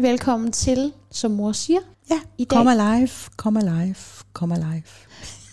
hjertelig 0.00 0.12
velkommen 0.12 0.52
til, 0.52 0.92
som 1.12 1.30
mor 1.30 1.52
siger. 1.52 1.78
Ja, 2.10 2.18
I 2.38 2.44
dag. 2.44 2.56
come 2.56 2.70
alive, 2.82 3.10
come 3.36 3.60
alive, 3.60 3.94
come 4.32 4.54
alive. 4.54 4.82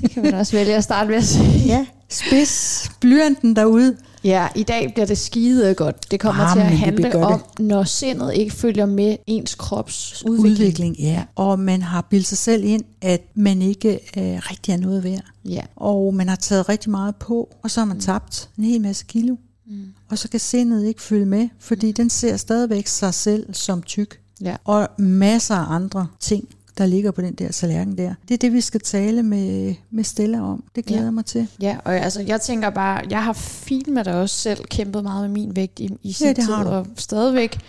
Det 0.02 0.12
kan 0.12 0.24
man 0.24 0.34
også 0.34 0.52
vælge 0.52 0.76
at 0.76 0.84
starte 0.84 1.10
med 1.10 1.18
at 1.18 1.24
sige. 1.24 1.66
Ja, 1.74 1.86
spids 2.10 2.92
blyanten 3.02 3.56
derude. 3.56 3.98
Ja, 4.24 4.48
i 4.56 4.64
dag 4.64 4.92
bliver 4.94 5.06
det 5.06 5.18
skide 5.18 5.74
godt. 5.74 6.12
Det 6.12 6.20
kommer 6.20 6.44
Ah, 6.44 6.54
til 6.54 6.60
at 6.60 6.66
handle 6.78 7.16
om, 7.26 7.44
når 7.60 7.84
sindet 7.84 8.34
ikke 8.36 8.56
følger 8.56 8.86
med 8.86 9.18
ens 9.28 9.56
krops 9.56 10.24
udvikling. 10.26 10.52
Udvikling, 10.52 11.00
ja. 11.00 11.24
Og 11.36 11.60
man 11.60 11.82
har 11.82 12.02
bildt 12.10 12.28
sig 12.28 12.38
selv 12.38 12.64
ind, 12.64 12.84
at 13.02 13.22
man 13.36 13.62
ikke 13.62 13.94
øh, 13.94 14.24
rigtig 14.52 14.72
er 14.74 14.78
noget 14.78 15.04
værd. 15.04 15.26
Ja. 15.46 15.62
Og 15.76 16.14
man 16.14 16.30
har 16.30 16.36
taget 16.36 16.70
rigtig 16.70 16.92
meget 16.92 17.16
på, 17.16 17.50
og 17.64 17.72
så 17.72 17.80
har 17.80 17.86
man 17.86 18.00
tabt 18.00 18.50
en 18.58 18.64
hel 18.64 18.82
masse 18.82 19.06
kilo. 19.08 19.36
Mm. 19.68 19.86
Og 20.10 20.18
så 20.18 20.30
kan 20.30 20.40
sindet 20.40 20.86
ikke 20.86 21.02
følge 21.02 21.26
med, 21.26 21.50
fordi 21.60 21.92
den 21.92 22.10
ser 22.10 22.38
stadigvæk 22.38 22.88
sig 22.88 23.14
selv 23.14 23.54
som 23.54 23.82
tyk. 23.82 24.20
Ja. 24.42 24.56
Og 24.66 24.88
masser 24.98 25.56
af 25.56 25.76
andre 25.76 26.08
ting, 26.20 26.48
der 26.78 26.86
ligger 26.86 27.12
på 27.12 27.22
den 27.22 27.34
der 27.34 27.52
tallerken 27.52 27.98
der. 27.98 28.14
Det 28.28 28.34
er 28.34 28.38
det, 28.38 28.54
vi 28.54 28.62
skal 28.62 28.82
tale 28.82 29.24
med, 29.24 29.76
med 29.92 30.04
Stella 30.04 30.42
om. 30.42 30.64
Det 30.76 30.86
glæder 30.86 31.02
Ja. 31.02 31.06
jeg 31.06 31.14
mig 31.14 31.26
til. 31.26 31.48
Ja, 31.62 31.78
og 31.86 31.96
altså, 31.96 32.22
jeg 32.22 32.42
tænker 32.42 32.70
bare, 32.70 33.02
jeg 33.10 33.24
har 33.24 33.34
fint 33.34 33.88
med 33.88 34.04
dig 34.04 34.14
også 34.14 34.36
selv 34.36 34.64
kæmpet 34.66 35.04
meget 35.04 35.22
med 35.22 35.30
min 35.30 35.56
vægt 35.56 35.80
i, 35.80 35.90
i 36.04 36.12
sin 36.12 36.28
det 36.28 36.36
tid, 36.36 36.44
har 36.54 36.64
du. 36.64 36.70
og 36.70 36.88
stadigvæk 36.98 37.60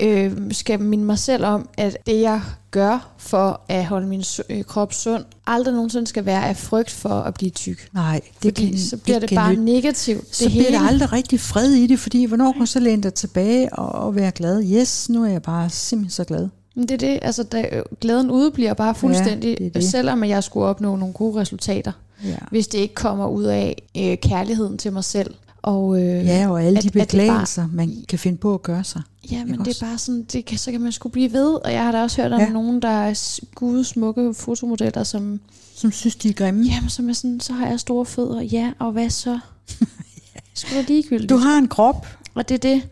øh, 0.00 0.32
skal 0.50 0.80
minde 0.80 1.04
mig 1.04 1.18
selv 1.18 1.44
om, 1.44 1.68
at 1.78 1.96
det 2.06 2.20
jeg 2.20 2.40
gør 2.70 3.08
for 3.18 3.60
at 3.68 3.86
holde 3.86 4.06
min 4.06 4.24
øh, 4.48 4.64
krop 4.64 4.92
sund, 4.92 5.24
aldrig 5.46 5.74
nogensinde 5.74 6.06
skal 6.06 6.26
være 6.26 6.48
af 6.48 6.56
frygt 6.56 6.90
for 6.90 7.08
at 7.08 7.34
blive 7.34 7.50
tyk. 7.50 7.88
Nej, 7.92 8.20
det 8.42 8.48
Fordi 8.56 8.66
kan, 8.70 8.78
så 8.78 8.96
bliver 8.96 9.18
det 9.18 9.28
kan 9.28 9.36
bare 9.36 9.50
nytte. 9.50 9.64
negativt. 9.64 10.36
Så 10.36 10.44
det 10.44 10.52
bliver 10.52 10.64
hele. 10.64 10.76
der 10.78 10.86
aldrig 10.88 11.12
rigtig 11.12 11.40
fred 11.40 11.70
i 11.72 11.86
det, 11.86 11.98
fordi 11.98 12.24
hvornår 12.24 12.52
kan 12.52 12.66
så 12.66 12.80
læne 12.80 13.02
dig 13.02 13.14
tilbage 13.14 13.72
og, 13.74 13.88
og 14.06 14.16
være 14.16 14.30
glad? 14.30 14.62
Yes, 14.64 15.08
nu 15.10 15.24
er 15.24 15.28
jeg 15.30 15.42
bare 15.42 15.70
simpelthen 15.70 16.10
så 16.10 16.24
glad. 16.24 16.48
Men 16.74 16.82
det 16.88 16.90
er 16.94 16.98
det, 16.98 17.18
altså 17.22 17.42
da, 17.42 17.64
glæden 18.00 18.30
udebliver 18.30 18.74
bare 18.74 18.94
fuldstændig, 18.94 19.58
det 19.58 19.66
er 19.66 19.70
det. 19.70 19.84
selvom 19.84 20.24
jeg 20.24 20.44
skulle 20.44 20.66
opnå 20.66 20.96
nogle 20.96 21.14
gode 21.14 21.40
resultater, 21.40 21.92
Ja. 22.24 22.36
hvis 22.50 22.66
det 22.68 22.78
ikke 22.78 22.94
kommer 22.94 23.26
ud 23.28 23.44
af 23.44 23.82
øh, 23.96 24.16
kærligheden 24.16 24.78
til 24.78 24.92
mig 24.92 25.04
selv. 25.04 25.34
Og, 25.62 26.02
øh, 26.02 26.26
Ja, 26.26 26.48
og 26.50 26.62
alle 26.62 26.78
at- 26.78 26.84
de 26.84 26.90
beklagelser, 26.90 27.68
man 27.72 28.04
kan 28.08 28.18
finde 28.18 28.38
på 28.38 28.54
at 28.54 28.62
gøre 28.62 28.84
sig. 28.84 29.02
Ja, 29.30 29.44
men 29.44 29.58
det 29.58 29.68
også? 29.68 29.84
er 29.84 29.88
bare 29.88 29.98
sådan, 29.98 30.22
det 30.22 30.44
kan, 30.44 30.58
så 30.58 30.70
kan 30.72 30.80
man 30.80 30.92
sgu 30.92 31.08
blive 31.08 31.32
ved. 31.32 31.54
Og 31.64 31.72
jeg 31.72 31.84
har 31.84 31.92
da 31.92 32.02
også 32.02 32.22
hørt 32.22 32.32
om 32.32 32.40
Ja. 32.40 32.46
ja. 32.46 32.52
nogen, 32.52 32.82
der 32.82 32.88
er 32.88 33.14
s- 33.14 33.40
gude, 33.54 33.84
smukke 33.84 34.34
fotomodeller, 34.34 35.02
som, 35.04 35.40
Som 35.74 35.92
synes, 35.92 36.16
de 36.16 36.28
er 36.28 36.32
grimme. 36.32 36.64
jamen, 36.64 36.90
som 36.90 37.08
er 37.08 37.12
sådan, 37.12 37.40
så 37.40 37.52
har 37.52 37.66
jeg 37.66 37.80
store 37.80 38.06
fødder. 38.06 38.40
Ja, 38.42 38.72
og 38.78 38.92
hvad 38.92 39.10
så? 39.10 39.38
Sgu 40.54 40.74
da 40.76 40.84
ligegyldigt. 40.88 41.30
Du 41.30 41.36
har 41.36 41.58
en 41.58 41.68
krop. 41.68 42.06
Og 42.34 42.48
det 42.48 42.54
er 42.54 42.58
det. 42.74 42.82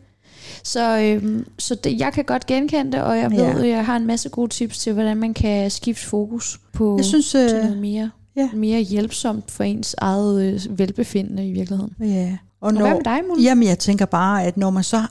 Så, 0.64 0.98
øhm, 0.98 1.46
så 1.58 1.74
det, 1.74 1.98
jeg 2.00 2.12
kan 2.12 2.24
godt 2.24 2.46
genkende 2.46 2.92
det, 2.92 3.02
og 3.02 3.18
jeg 3.18 3.30
ved, 3.30 3.38
Ja. 3.38 3.58
at 3.58 3.68
jeg 3.68 3.86
har 3.86 3.96
en 3.96 4.06
masse 4.06 4.28
gode 4.28 4.48
tips 4.48 4.78
til, 4.78 4.92
hvordan 4.92 5.16
man 5.16 5.34
kan 5.34 5.70
skifte 5.70 6.06
fokus 6.06 6.60
på 6.72 6.96
Jeg 6.96 7.04
synes, 7.04 7.30
til 7.30 7.40
øh, 7.54 7.62
noget 7.62 7.78
mere, 7.78 8.10
ja. 8.36 8.48
mere 8.54 8.80
hjælpsomt 8.80 9.50
for 9.50 9.64
ens 9.64 9.94
eget 9.98 10.42
øh, 10.42 10.78
velbefindende 10.78 11.48
i 11.48 11.52
virkeligheden. 11.52 11.92
ja. 12.00 12.36
Og 12.60 12.72
Og 12.72 12.72
hvad 12.72 12.94
med 12.94 13.04
dig, 13.04 13.20
Mulle? 13.28 13.42
Jamen, 13.42 13.68
jeg 13.68 13.78
tænker 13.78 14.06
bare, 14.06 14.44
at 14.44 14.56
når 14.56 14.70
man 14.70 14.84
så 14.84 14.96
øh, 14.96 15.04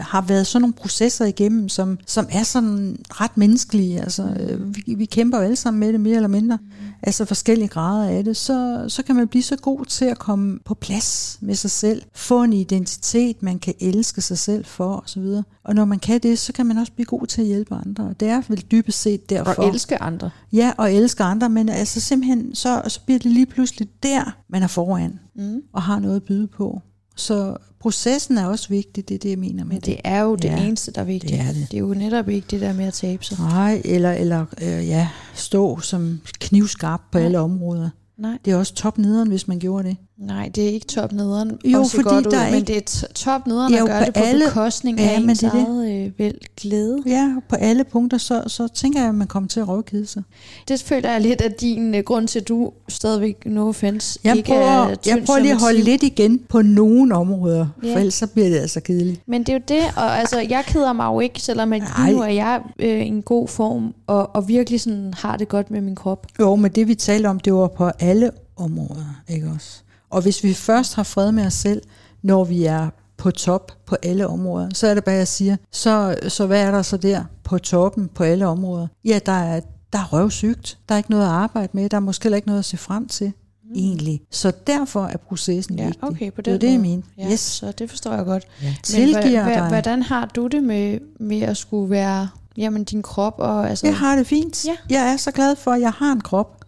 har 0.00 0.20
været 0.20 0.46
sådan 0.46 0.62
nogle 0.62 0.72
processer 0.72 1.24
igennem, 1.24 1.68
som, 1.68 1.98
som 2.06 2.26
er 2.30 2.42
sådan 2.42 2.96
ret 3.10 3.36
menneskelige, 3.36 4.00
altså 4.00 4.22
øh, 4.40 4.76
vi, 4.76 4.94
vi 4.94 5.04
kæmper 5.04 5.38
jo 5.38 5.44
alle 5.44 5.56
sammen 5.56 5.80
med 5.80 5.92
det 5.92 6.00
mere 6.00 6.16
eller 6.16 6.28
mindre, 6.28 6.58
mm. 6.62 6.86
Altså 7.02 7.24
forskellige 7.24 7.68
grader 7.68 8.08
af 8.08 8.24
det, 8.24 8.36
så, 8.36 8.84
så 8.88 9.02
kan 9.02 9.16
man 9.16 9.28
blive 9.28 9.42
så 9.42 9.56
god 9.56 9.84
til 9.84 10.04
at 10.04 10.18
komme 10.18 10.58
på 10.64 10.74
plads 10.74 11.38
med 11.40 11.54
sig 11.54 11.70
selv, 11.70 12.02
få 12.14 12.42
en 12.42 12.52
identitet, 12.52 13.42
man 13.42 13.58
kan 13.58 13.74
elske 13.80 14.20
sig 14.20 14.38
selv 14.38 14.64
for 14.64 14.96
osv. 15.04 15.26
Og 15.64 15.74
når 15.74 15.84
man 15.84 15.98
kan 15.98 16.20
det, 16.20 16.38
så 16.38 16.52
kan 16.52 16.66
man 16.66 16.78
også 16.78 16.92
blive 16.92 17.06
god 17.06 17.26
til 17.26 17.40
at 17.40 17.46
hjælpe 17.46 17.74
andre. 17.74 18.04
Og 18.04 18.20
det 18.20 18.28
er 18.28 18.42
vel 18.48 18.64
dybest 18.70 19.00
set 19.02 19.30
derfor. 19.30 19.62
Og 19.62 19.68
elske 19.68 20.02
andre. 20.02 20.30
Ja, 20.52 20.72
og 20.78 20.92
elske 20.92 21.22
andre, 21.22 21.48
men 21.48 21.68
altså 21.68 22.00
simpelthen, 22.00 22.54
så, 22.54 22.82
så 22.88 23.00
bliver 23.04 23.18
det 23.18 23.30
lige 23.30 23.46
pludselig 23.46 23.88
der, 24.02 24.36
man 24.48 24.62
er 24.62 24.66
foran 24.66 25.18
Mm. 25.34 25.62
og 25.72 25.82
har 25.82 25.98
noget 25.98 26.16
at 26.16 26.22
byde 26.22 26.46
på. 26.46 26.80
Så 27.16 27.56
processen 27.82 28.38
er 28.38 28.46
også 28.46 28.68
vigtig, 28.68 29.08
det 29.08 29.14
er 29.14 29.18
det, 29.18 29.30
jeg 29.30 29.38
mener 29.38 29.64
med 29.64 29.72
Men 29.72 29.80
det 29.80 29.96
er 30.04 30.20
jo 30.20 30.34
det 30.34 30.44
Ja, 30.44 30.64
eneste, 30.64 30.92
der 30.92 31.00
er 31.00 31.04
vigtigt. 31.04 31.32
det 31.32 31.40
er 31.40 31.52
det. 31.52 31.66
det 31.70 31.74
er 31.76 31.80
jo 31.80 31.94
netop 31.94 32.28
ikke 32.28 32.46
det 32.50 32.60
der 32.60 32.72
med 32.72 32.84
at 32.84 32.92
tabe 32.94 33.24
sig. 33.24 33.38
Nej, 33.38 33.82
eller, 33.84 34.12
eller 34.12 34.44
øh, 34.62 34.88
ja, 34.88 35.08
stå 35.34 35.80
som 35.80 36.20
knivskarp 36.40 37.00
på 37.12 37.18
Nej. 37.18 37.24
alle 37.24 37.38
områder. 37.38 37.90
Nej. 38.18 38.38
Det 38.44 38.50
er 38.52 38.56
også 38.56 38.74
top 38.74 38.98
nederen, 38.98 39.28
hvis 39.28 39.48
man 39.48 39.58
gjorde 39.58 39.88
det. 39.88 39.96
Nej, 40.18 40.50
det 40.54 40.64
er 40.64 40.68
ikke 40.68 40.86
top 40.86 41.12
nederen. 41.12 41.58
Jo, 41.64 41.84
se 41.84 41.90
fordi 41.90 42.02
godt 42.08 42.26
ud, 42.26 42.30
der 42.32 42.38
er 42.38 42.50
men 42.50 42.54
ikke- 42.58 42.66
det 42.66 42.76
er 42.76 42.80
t- 43.06 43.12
top 43.12 43.46
nederen 43.46 43.72
Ja, 43.72 43.76
at 43.76 43.80
jo, 43.82 43.86
gøre 43.86 44.00
på 44.00 44.04
det 44.06 44.14
på 44.14 44.20
alle- 44.20 44.44
bekostning 44.44 44.98
Ja, 45.00 45.08
af 45.10 45.20
men 45.20 45.30
ens 45.30 45.38
det 45.38 45.46
er 45.54 45.66
eget 45.66 46.04
øh, 46.06 46.12
vel 46.18 46.34
glæde. 46.60 47.02
Ja, 47.06 47.34
på 47.48 47.56
alle 47.56 47.84
punkter, 47.84 48.18
så, 48.18 48.42
så 48.46 48.68
tænker 48.68 49.00
jeg, 49.00 49.08
at 49.08 49.14
man 49.14 49.26
kommer 49.26 49.48
til 49.48 49.60
at 49.60 49.68
rådkede 49.68 50.06
sig. 50.06 50.22
Det 50.68 50.82
føler 50.82 51.10
jeg 51.10 51.20
lidt 51.20 51.40
af 51.40 51.52
din 51.52 51.94
øh, 51.94 52.04
grund 52.04 52.28
til, 52.28 52.40
at 52.40 52.48
du 52.48 52.72
stadigvæk, 52.88 53.46
no 53.46 53.68
offense, 53.68 54.18
Jeg 54.24 54.36
ikke 54.36 54.46
prøver, 54.46 54.62
er 54.62 54.88
jeg 54.88 54.98
tynd 55.00 55.26
prøver 55.26 55.38
som 55.38 55.42
lige 55.42 55.52
at 55.54 55.60
holde 55.60 55.82
lidt 55.82 56.02
igen 56.02 56.40
på 56.48 56.62
nogle 56.62 57.14
områder, 57.14 57.66
Ja. 57.82 57.94
for 57.94 57.98
ellers 57.98 58.14
så 58.14 58.26
bliver 58.26 58.48
det 58.48 58.58
altså 58.58 58.80
kedeligt. 58.80 59.20
Men 59.26 59.40
det 59.40 59.48
er 59.48 59.52
jo 59.52 59.62
det, 59.68 59.82
og 59.96 60.18
altså, 60.18 60.40
jeg 60.40 60.64
keder 60.66 60.92
mig 60.92 61.06
jo 61.06 61.20
ikke, 61.20 61.40
selvom 61.40 61.72
at 61.72 61.82
nu 62.10 62.20
er 62.20 62.26
jeg 62.28 62.60
øh, 62.78 62.88
i 63.00 63.06
en 63.06 63.22
god 63.22 63.48
form, 63.48 63.94
og, 64.06 64.36
og 64.36 64.48
virkelig 64.48 64.80
sådan 64.80 65.14
har 65.16 65.36
det 65.36 65.48
godt 65.48 65.70
med 65.70 65.80
min 65.80 65.94
krop. 65.94 66.26
Jo, 66.40 66.56
men 66.56 66.70
det 66.70 66.88
vi 66.88 66.94
talte 66.94 67.26
om, 67.26 67.40
det 67.40 67.54
var 67.54 67.68
på 67.68 67.90
alle 68.00 68.30
områder, 68.56 69.22
ikke 69.28 69.50
også? 69.54 69.68
Og 70.12 70.22
hvis 70.22 70.44
vi 70.44 70.54
først 70.54 70.94
har 70.94 71.02
fred 71.02 71.32
med 71.32 71.46
os 71.46 71.54
selv, 71.54 71.82
når 72.22 72.44
vi 72.44 72.64
er 72.64 72.88
på 73.16 73.30
top 73.30 73.72
på 73.86 73.96
alle 74.02 74.26
områder, 74.28 74.68
så 74.74 74.86
er 74.86 74.94
det 74.94 75.04
bare, 75.04 75.14
jeg 75.14 75.28
siger, 75.28 75.56
så, 75.72 76.16
så 76.28 76.46
hvad 76.46 76.62
er 76.62 76.70
der 76.70 76.82
så 76.82 76.96
der 76.96 77.24
på 77.44 77.58
toppen 77.58 78.08
på 78.14 78.24
alle 78.24 78.46
områder? 78.46 78.86
Ja, 79.04 79.18
der 79.26 79.32
er, 79.32 79.60
der 79.92 79.98
er 79.98 80.12
røvsygt. 80.12 80.78
Der 80.88 80.94
er 80.94 80.96
ikke 80.98 81.10
noget 81.10 81.24
at 81.24 81.30
arbejde 81.30 81.68
med. 81.72 81.88
Der 81.88 81.96
er 81.96 82.00
måske 82.00 82.22
heller 82.24 82.36
ikke 82.36 82.48
noget 82.48 82.58
at 82.58 82.64
se 82.64 82.76
frem 82.76 83.08
til, 83.08 83.26
mm. 83.64 83.70
egentlig. 83.74 84.20
Så 84.30 84.52
derfor 84.66 85.04
er 85.06 85.16
processen 85.16 85.78
Ja, 85.78 85.84
vigtig. 85.86 86.04
okay, 86.04 86.32
på 86.32 86.40
det 86.42 86.50
er 86.54 86.58
den 86.58 86.60
det, 86.60 86.72
jeg 86.72 86.80
mener. 86.80 87.02
Ja, 87.18 87.32
Yes. 87.32 87.40
så 87.40 87.72
det 87.72 87.90
forstår 87.90 88.12
jeg 88.14 88.24
godt. 88.24 88.44
Ja. 88.62 88.66
Men 88.66 88.74
Tilgiver 88.82 89.66
hva- 89.66 89.68
hvordan 89.68 90.02
har 90.02 90.26
du 90.26 90.46
det 90.46 90.62
med, 90.62 90.98
med 91.20 91.42
at 91.42 91.56
skulle 91.56 91.90
være 91.90 92.28
jamen, 92.56 92.84
din 92.84 93.02
krop? 93.02 93.34
Og, 93.38 93.70
altså, 93.70 93.86
Jeg 93.86 93.96
har 93.96 94.16
det 94.16 94.26
fint. 94.26 94.64
Ja. 94.64 94.76
Jeg 94.90 95.12
er 95.12 95.16
så 95.16 95.30
glad 95.30 95.56
for, 95.56 95.70
at 95.70 95.80
jeg 95.80 95.92
har 95.92 96.12
en 96.12 96.20
krop. 96.20 96.61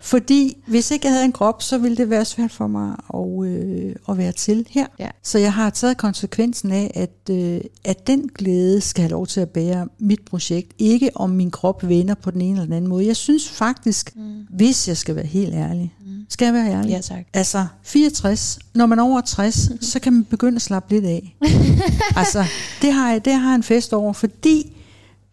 Fordi 0.00 0.56
hvis 0.66 0.90
ikke 0.90 1.06
jeg 1.06 1.12
havde 1.12 1.24
en 1.24 1.32
krop, 1.32 1.62
så 1.62 1.78
ville 1.78 1.96
det 1.96 2.10
være 2.10 2.24
svært 2.24 2.50
for 2.50 2.66
mig 2.66 2.96
at, 3.14 3.46
øh, 3.46 3.94
at 4.08 4.18
være 4.18 4.32
til 4.32 4.66
her. 4.70 4.86
Ja. 4.98 5.08
Så 5.22 5.38
jeg 5.38 5.52
har 5.52 5.70
taget 5.70 5.96
konsekvensen 5.96 6.72
af, 6.72 6.90
at, 6.94 7.34
øh, 7.34 7.60
at 7.84 8.06
den 8.06 8.30
glæde 8.38 8.80
skal 8.80 9.02
have 9.02 9.10
lov 9.10 9.26
til 9.26 9.40
at 9.40 9.48
bære 9.48 9.88
mit 9.98 10.20
projekt. 10.30 10.72
Ikke 10.78 11.10
om 11.14 11.30
min 11.30 11.50
krop 11.50 11.88
vender 11.88 12.14
på 12.14 12.30
den 12.30 12.40
ene 12.40 12.50
eller 12.50 12.64
den 12.64 12.72
anden 12.72 12.88
måde. 12.88 13.06
Jeg 13.06 13.16
synes 13.16 13.48
faktisk, 13.48 14.16
mm. 14.16 14.46
hvis 14.50 14.88
jeg 14.88 14.96
skal 14.96 15.16
være 15.16 15.26
helt 15.26 15.54
ærlig, 15.54 15.94
mm. 16.00 16.26
skal 16.28 16.44
jeg 16.44 16.54
være 16.54 16.70
ærlig? 16.72 16.90
Ja, 16.90 17.00
tak. 17.00 17.24
Altså 17.32 17.66
64, 17.82 18.58
når 18.74 18.86
man 18.86 18.98
er 18.98 19.02
over 19.02 19.20
60, 19.20 19.70
så 19.92 20.00
kan 20.00 20.12
man 20.12 20.24
begynde 20.24 20.56
at 20.56 20.62
slappe 20.62 20.94
lidt 20.94 21.04
af. 21.04 21.36
altså, 22.16 22.44
det 22.82 22.92
har, 22.92 23.10
jeg, 23.10 23.24
det 23.24 23.32
har 23.32 23.48
jeg 23.48 23.54
en 23.54 23.62
fest 23.62 23.92
over, 23.92 24.12
fordi 24.12 24.72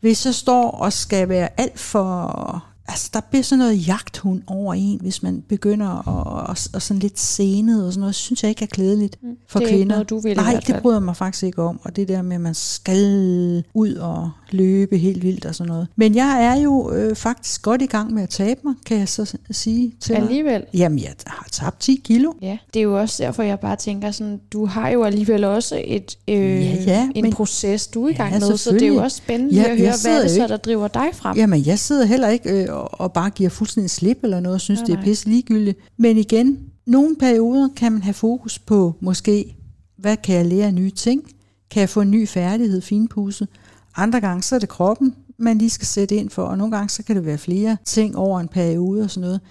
hvis 0.02 0.26
jeg 0.26 0.36
står 0.36 0.72
og 0.72 0.94
skal 0.94 1.30
være 1.30 1.50
alt 1.58 1.80
for... 1.80 2.75
Altså, 2.88 3.10
der 3.14 3.20
bliver 3.30 3.44
sådan 3.44 3.60
noget 3.60 3.88
jagthund 3.88 4.42
over 4.48 4.74
en, 4.74 5.00
hvis 5.02 5.24
man 5.24 5.44
begynder 5.50 5.88
at, 6.10 6.50
at, 6.52 6.68
at 6.76 6.82
sådan 6.82 7.00
lidt 7.00 7.20
senet 7.20 7.86
og 7.86 7.94
sådan 7.94 8.00
noget, 8.00 8.16
synes 8.16 8.44
jeg 8.44 8.50
ikke 8.50 8.64
er 8.64 8.68
klædeligt 8.68 9.20
for 9.48 9.60
Det 9.60 9.66
er 9.66 9.70
ikke 9.70 9.80
kvinder. 9.80 9.96
noget, 9.96 10.10
du 10.10 10.20
vil 10.20 10.36
Nej, 10.38 10.60
det 10.68 10.76
bryder 10.82 11.00
mig 11.00 11.16
faktisk 11.18 11.44
ikke 11.44 11.62
om. 11.62 11.80
Og 11.84 11.96
det 11.96 12.08
der 12.08 12.22
med, 12.22 12.36
at 12.36 12.42
man 12.42 12.54
skal 12.54 13.64
ud 13.74 13.94
og 13.94 14.30
løbe 14.52 14.98
helt 14.98 15.24
vildt 15.24 15.46
og 15.46 15.56
sådan 15.56 15.68
noget. 15.72 15.88
Men 15.96 16.16
jeg 16.16 16.44
er 16.46 16.62
jo 16.62 16.92
øh, 16.94 17.16
faktisk 17.16 17.62
godt 17.62 17.82
i 17.82 17.86
gang 17.86 18.14
med 18.14 18.24
at 18.24 18.30
tabe 18.30 18.60
mig, 18.64 18.74
kan 18.86 18.98
jeg 19.00 19.10
så 19.10 19.38
sige 19.52 19.94
til. 20.00 20.14
Alligevel. 20.14 20.64
Jamen, 20.74 21.00
jeg 21.00 21.14
har 21.28 21.48
tabt 21.52 21.80
10 21.80 22.02
kilo. 22.04 22.32
Ja, 22.42 22.58
det 22.74 22.80
er 22.80 22.84
jo 22.84 23.00
også 23.00 23.24
derfor, 23.24 23.44
jeg 23.44 23.60
bare 23.60 23.76
tænker 23.76 24.12
sådan, 24.12 24.40
du 24.54 24.66
har 24.66 24.90
jo 24.90 25.04
alligevel 25.04 25.44
også 25.44 25.82
et, 25.86 26.18
øh, 26.28 26.36
Ja, 26.38 26.84
ja, 26.88 27.10
en 27.16 27.24
men- 27.24 27.34
proces, 27.34 27.88
du 27.88 28.06
er 28.06 28.10
i 28.10 28.12
Ja, 28.12 28.18
gang 28.18 28.32
med, 28.48 28.58
så 28.58 28.72
det 28.72 28.82
er 28.82 28.88
jo 28.88 28.96
også 29.04 29.18
spændende 29.18 29.56
Ja, 29.56 29.64
at 29.64 29.78
høre, 29.78 29.94
hvad 30.04 30.18
er 30.18 30.22
det 30.22 30.32
så, 30.32 30.36
ikke- 30.36 30.48
der 30.48 30.58
driver 30.58 30.88
dig 30.88 31.08
frem. 31.14 31.38
Jamen, 31.38 31.66
jeg 31.66 31.80
sidder 31.80 32.06
heller 32.06 32.28
ikke 32.28 32.50
øh, 32.64 32.75
og, 32.76 33.02
og 33.02 33.14
bare 33.14 33.30
giver 33.30 33.50
fuldstændig 33.50 33.90
slip 33.90 34.20
eller 34.24 34.40
noget, 34.40 34.56
og 34.56 34.62
synes, 34.62 34.80
Nej, 34.80 34.86
det 34.86 34.96
er 34.96 35.04
pisse 35.04 35.30
ligegyldigt. 35.30 35.78
Men 35.98 36.18
igen, 36.18 36.60
nogle 36.86 37.16
perioder 37.16 37.70
kan 37.76 37.92
man 37.92 38.02
have 38.02 38.14
fokus 38.14 38.60
på, 38.60 38.96
måske, 39.00 39.56
hvad 39.98 40.18
kan 40.18 40.36
jeg 40.36 40.46
lære 40.46 40.66
af 40.66 40.74
nye 40.74 40.92
ting? 40.92 41.24
Kan 41.72 41.80
jeg 41.80 41.90
få 41.90 42.02
en 42.02 42.12
ny 42.12 42.28
færdighed, 42.28 42.82
finpudset? 42.82 43.48
Andre 43.96 44.22
gange, 44.22 44.44
så 44.44 44.56
er 44.56 44.60
det 44.60 44.70
kroppen, 44.70 45.16
man 45.38 45.58
lige 45.58 45.70
skal 45.70 45.88
sætte 45.88 46.16
ind 46.16 46.30
for, 46.30 46.44
og 46.44 46.58
nogle 46.58 46.76
gange, 46.76 46.90
så 46.90 47.04
kan 47.04 47.16
det 47.16 47.26
være 47.26 47.38
flere 47.38 47.78
ting 47.86 48.18
over 48.18 48.40
en 48.40 48.48
periode 48.48 49.04
og 49.04 49.12
sådan 49.12 49.22
noget. 49.22 49.42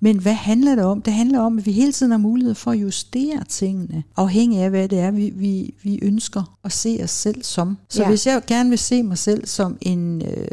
Men 0.00 0.18
hvad 0.18 0.32
handler 0.32 0.74
det 0.74 0.84
om? 0.84 1.02
Det 1.02 1.12
handler 1.12 1.40
om, 1.40 1.58
at 1.58 1.66
vi 1.66 1.72
hele 1.72 1.92
tiden 1.92 2.12
har 2.12 2.18
mulighed 2.18 2.54
for 2.54 2.70
at 2.70 2.78
justere 2.78 3.44
tingene, 3.48 4.04
afhængig 4.16 4.60
af, 4.60 4.70
hvad 4.70 4.88
det 4.88 4.98
er, 4.98 5.10
vi, 5.10 5.32
vi, 5.34 5.74
vi 5.82 5.98
ønsker 6.02 6.58
at 6.64 6.72
se 6.72 7.00
os 7.02 7.10
selv 7.10 7.42
som. 7.42 7.78
Så 7.88 8.02
ja. 8.02 8.08
hvis 8.08 8.26
jeg 8.26 8.42
gerne 8.46 8.68
vil 8.68 8.78
se 8.78 9.02
mig 9.02 9.18
selv 9.18 9.46
som 9.46 9.78
en, 9.80 10.22
øh, 10.26 10.48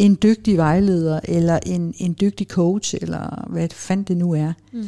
en 0.00 0.18
dygtig 0.22 0.56
vejleder, 0.56 1.20
eller 1.24 1.58
en, 1.66 1.94
en 1.98 2.16
dygtig 2.20 2.46
coach, 2.46 2.94
eller 3.00 3.46
hvad 3.50 3.68
fanden 3.72 4.04
det 4.04 4.16
nu 4.16 4.32
er, 4.32 4.52
Mm. 4.72 4.84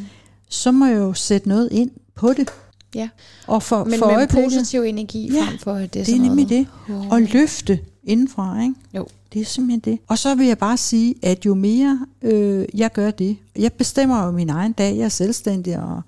så 0.48 0.72
må 0.72 0.86
jeg 0.86 0.96
jo 0.96 1.12
sætte 1.12 1.48
noget 1.48 1.68
ind 1.72 1.90
på 2.14 2.32
det. 2.32 2.48
Ja. 2.94 3.08
Og 3.46 3.62
for, 3.62 3.84
Men 3.84 3.98
for 3.98 4.06
med 4.18 4.28
positiv 4.28 4.80
energi 4.82 5.32
Ja, 5.32 5.42
frem 5.42 5.58
for 5.58 5.74
det 5.74 5.94
det 5.94 6.06
sådan 6.06 6.20
er 6.20 6.24
nemlig 6.26 6.46
noget. 6.50 6.66
det. 7.02 7.12
Og 7.12 7.22
løfte 7.22 7.78
indenfra, 8.04 8.62
ikke? 8.62 8.74
Jo. 8.94 9.06
Det 9.32 9.40
er 9.40 9.44
simpelthen 9.44 9.80
det. 9.92 9.98
Og 10.08 10.18
så 10.18 10.34
vil 10.34 10.46
jeg 10.46 10.58
bare 10.58 10.76
sige, 10.76 11.14
at 11.22 11.46
jo 11.46 11.54
mere 11.54 12.06
øh, 12.22 12.64
jeg 12.74 12.92
gør 12.92 13.10
det, 13.10 13.36
jeg 13.58 13.72
bestemmer 13.72 14.24
jo 14.24 14.30
min 14.30 14.48
egen 14.50 14.72
dag, 14.72 14.96
jeg 14.96 15.04
er 15.04 15.08
selvstændig 15.08 15.78
og 15.78 16.02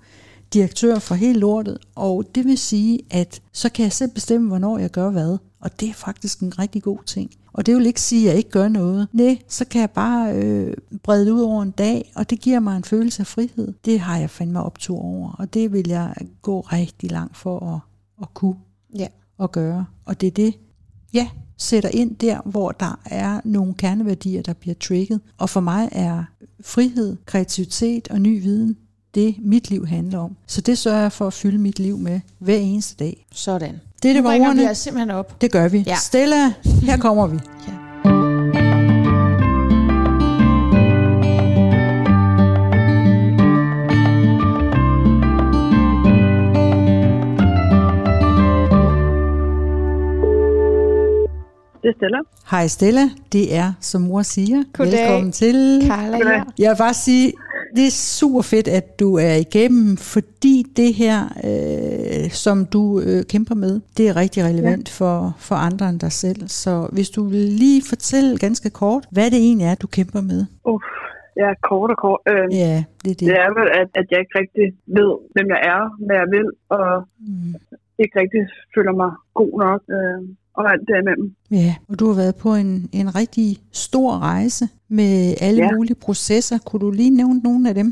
direktør 0.53 0.99
for 0.99 1.15
hele 1.15 1.39
lortet, 1.39 1.77
og 1.95 2.23
det 2.35 2.45
vil 2.45 2.57
sige, 2.57 2.99
at 3.09 3.41
så 3.53 3.69
kan 3.69 3.83
jeg 3.83 3.93
selv 3.93 4.11
bestemme, 4.11 4.47
hvornår 4.47 4.77
jeg 4.77 4.91
gør 4.91 5.09
hvad. 5.09 5.37
Og 5.59 5.79
det 5.79 5.89
er 5.89 5.93
faktisk 5.93 6.39
en 6.39 6.59
rigtig 6.59 6.83
god 6.83 6.97
ting. 7.05 7.31
Og 7.55 7.65
det 7.65 7.75
vil 7.75 7.85
ikke 7.85 8.01
sige, 8.01 8.21
at 8.21 8.29
jeg 8.29 8.37
ikke 8.37 8.49
gør 8.49 8.67
noget. 8.67 9.07
Nej, 9.13 9.37
så 9.47 9.65
kan 9.65 9.81
jeg 9.81 9.89
bare 9.89 10.35
øh, 10.35 10.73
brede 11.03 11.33
ud 11.33 11.41
over 11.41 11.63
en 11.63 11.71
dag, 11.71 12.11
og 12.15 12.29
det 12.29 12.39
giver 12.39 12.59
mig 12.59 12.77
en 12.77 12.83
følelse 12.83 13.19
af 13.19 13.27
frihed. 13.27 13.73
Det 13.85 13.99
har 13.99 14.17
jeg 14.17 14.29
fandme 14.29 14.63
optur 14.63 14.99
over, 14.99 15.31
og 15.31 15.53
det 15.53 15.73
vil 15.73 15.87
jeg 15.87 16.15
gå 16.41 16.59
rigtig 16.59 17.11
langt 17.11 17.37
for 17.37 17.59
at, 17.75 17.79
at 18.21 18.33
kunne 18.33 18.55
Ja. 18.95 19.07
at 19.43 19.51
gøre. 19.51 19.85
Og 20.05 20.21
det 20.21 20.27
er 20.27 20.31
det, 20.31 20.53
ja, 21.13 21.27
sætter 21.57 21.89
ind 21.89 22.15
der, 22.15 22.41
hvor 22.45 22.71
der 22.71 22.99
er 23.05 23.41
nogle 23.43 23.73
kerneværdier, 23.73 24.41
der 24.41 24.53
bliver 24.53 24.75
trigget. 24.75 25.19
Og 25.37 25.49
for 25.49 25.59
mig 25.59 25.89
er 25.91 26.23
frihed, 26.61 27.17
kreativitet 27.25 28.07
og 28.07 28.21
ny 28.21 28.41
viden 28.41 28.77
det, 29.15 29.35
mit 29.39 29.69
liv 29.69 29.85
handler 29.87 30.19
om. 30.19 30.35
Så 30.47 30.61
det 30.61 30.77
sørger 30.77 31.01
jeg 31.01 31.11
for 31.11 31.27
at 31.27 31.33
fylde 31.33 31.57
mit 31.57 31.79
liv 31.79 31.97
med 31.97 32.19
hver 32.39 32.57
eneste 32.57 32.95
dag. 33.03 33.25
Sådan. 33.31 33.79
Det 34.03 34.09
er 34.09 34.13
det 34.13 34.23
Nu 34.23 34.29
var 34.29 34.35
vi 34.37 34.41
ordene. 34.41 34.75
simpelthen 34.75 35.11
op. 35.11 35.41
Det 35.41 35.51
gør 35.51 35.67
vi. 35.67 35.83
Ja. 35.87 35.95
Stella, 35.95 36.53
her 36.83 36.97
kommer 36.97 37.27
vi. 37.27 37.39
Ja. 37.67 37.73
Det 51.83 51.89
er 51.91 51.97
Stella. 51.97 52.17
Hej 52.51 52.67
Stella, 52.67 53.09
det 53.31 53.55
er, 53.55 53.73
som 53.81 54.01
mor 54.01 54.21
siger, 54.21 54.63
Goddag. 54.73 54.99
velkommen 55.01 55.31
til. 55.31 55.81
Carla 55.87 56.17
her. 56.17 56.43
Jeg 56.59 56.69
vil 56.71 56.77
bare 56.77 56.93
sige, 56.93 57.33
det 57.75 57.85
er 57.87 57.95
super 58.19 58.41
fedt, 58.41 58.67
at 58.67 58.99
du 58.99 59.15
er 59.15 59.35
igennem, 59.45 59.97
fordi 59.97 60.55
det 60.79 60.93
her, 60.93 61.17
øh, 61.49 62.29
som 62.45 62.65
du 62.65 62.83
øh, 63.07 63.23
kæmper 63.33 63.55
med, 63.55 63.73
det 63.97 64.03
er 64.09 64.15
rigtig 64.15 64.43
relevant 64.43 64.87
ja. 64.89 64.93
for, 64.99 65.35
for 65.47 65.55
andre 65.55 65.89
end 65.89 65.99
dig 65.99 66.11
selv. 66.11 66.47
Så 66.47 66.89
hvis 66.95 67.09
du 67.09 67.23
vil 67.23 67.39
lige 67.63 67.81
fortælle 67.89 68.37
ganske 68.37 68.69
kort, 68.69 69.03
hvad 69.11 69.27
det 69.31 69.39
egentlig 69.47 69.67
er, 69.71 69.75
du 69.75 69.87
kæmper 69.87 70.21
med. 70.21 70.45
Uff, 70.71 70.85
ja, 71.41 71.49
kort 71.69 71.89
og 71.91 71.97
kort. 71.97 72.19
Øh, 72.31 72.47
ja. 72.63 72.83
Det 73.03 73.11
er 73.11 73.17
det. 73.19 73.27
Det 73.31 73.37
er 73.45 73.51
vel, 73.59 73.67
at, 73.81 73.89
at 73.99 74.05
jeg 74.11 74.19
ikke 74.23 74.35
rigtig 74.41 74.67
ved, 74.97 75.11
hvem 75.33 75.47
jeg 75.53 75.61
er, 75.73 75.81
hvad 76.05 76.15
jeg 76.21 76.27
vil, 76.35 76.47
og 76.69 76.87
Mm. 77.27 77.53
ikke 78.03 78.19
rigtig 78.21 78.41
føler 78.75 78.93
mig 79.01 79.11
god 79.39 79.53
nok, 79.65 79.81
øh, 79.97 80.21
og 80.57 80.63
alt 80.71 80.85
derimellem. 80.91 81.27
Ja, 81.51 81.71
og 81.89 81.95
du 81.99 82.05
har 82.09 82.17
været 82.23 82.35
på 82.45 82.49
en, 82.61 82.71
en 82.99 83.07
rigtig 83.19 83.47
stor 83.85 84.09
rejse 84.31 84.65
med 84.99 85.13
alle 85.45 85.61
ja. 85.63 85.69
Mulige 85.75 85.99
processer. 86.07 86.57
Kunne 86.67 86.83
du 86.85 86.91
lige 86.91 87.13
nævne 87.21 87.39
nogle 87.47 87.63
af 87.69 87.75
dem? 87.81 87.89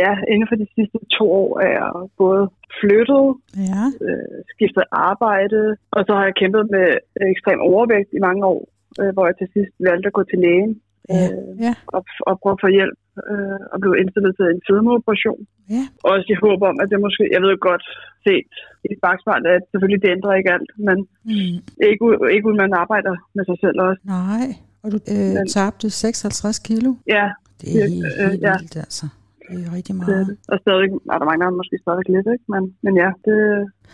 Ja, 0.00 0.12
inden 0.32 0.46
for 0.50 0.56
de 0.62 0.66
sidste 0.76 0.98
to 1.16 1.24
år 1.42 1.50
er 1.66 1.72
jeg 1.80 1.90
både 2.22 2.42
flyttet, 2.80 3.26
Ja, 3.70 3.84
øh, 4.06 4.36
skiftet 4.52 4.84
arbejde, 5.10 5.60
og 5.96 6.00
så 6.06 6.12
har 6.18 6.24
jeg 6.28 6.38
kæmpet 6.40 6.64
med 6.74 6.86
ekstrem 7.34 7.60
overvægt 7.70 8.10
i 8.18 8.20
mange 8.28 8.42
år, 8.54 8.62
øh, 9.00 9.10
hvor 9.14 9.24
jeg 9.28 9.36
til 9.36 9.48
sidst 9.54 9.72
valgte 9.88 10.06
at 10.10 10.16
gå 10.18 10.22
til 10.30 10.38
lægen 10.44 10.72
ja, 11.14 11.24
øh, 11.32 11.50
ja, 11.66 11.74
og, 11.96 12.02
og 12.28 12.32
prøve 12.42 12.56
at 12.56 12.62
få 12.64 12.70
hjælp 12.78 12.98
øh, 13.32 13.60
og 13.72 13.76
blev 13.82 13.92
indstillet 14.00 14.32
til 14.38 14.46
en 14.54 14.60
fedmeoperation. 14.68 15.40
ja. 15.76 15.82
Også 16.12 16.26
i 16.34 16.36
håb 16.44 16.60
om, 16.70 16.76
at 16.82 16.86
det 16.90 16.98
måske, 17.06 17.22
jeg 17.34 17.40
ved 17.46 17.54
godt 17.68 17.84
set 18.26 18.46
i 18.90 18.94
bagspejlet, 19.04 19.48
at 19.56 19.62
selvfølgelig 19.70 20.00
det 20.04 20.10
ændrer 20.16 20.32
ikke 20.40 20.52
alt, 20.56 20.70
men 20.88 20.98
Mm. 21.30 21.56
ikke, 21.90 22.04
ikke 22.34 22.46
uden 22.48 22.60
man 22.64 22.72
arbejder 22.84 23.14
med 23.36 23.44
sig 23.50 23.58
selv 23.64 23.78
også. 23.88 24.00
Nej, 24.16 24.46
og 24.82 24.88
du 24.92 24.98
øh, 25.14 25.32
Men- 25.36 25.48
tabte 25.56 25.86
56 25.90 26.58
kilo. 26.68 26.90
Ja, 27.16 27.26
Det 27.60 27.68
er 27.82 27.88
helt, 27.94 28.06
øh, 28.20 28.30
helt 28.30 28.42
ja. 28.48 28.54
vildt, 28.60 28.76
altså. 28.86 29.06
Det 29.50 29.58
er 29.66 29.70
rigtig 29.78 29.94
det 29.94 30.02
er 30.02 30.06
meget. 30.12 30.26
det. 30.30 30.36
Og 30.52 30.56
stadig 30.64 30.86
er 31.14 31.18
der 31.20 31.26
mange, 31.30 31.42
der 31.46 31.60
måske 31.60 31.76
stadig 31.84 32.04
lidt, 32.14 32.28
ikke? 32.34 32.46
Men, 32.54 32.62
men 32.84 32.92
ja, 33.02 33.08
det, 33.26 33.36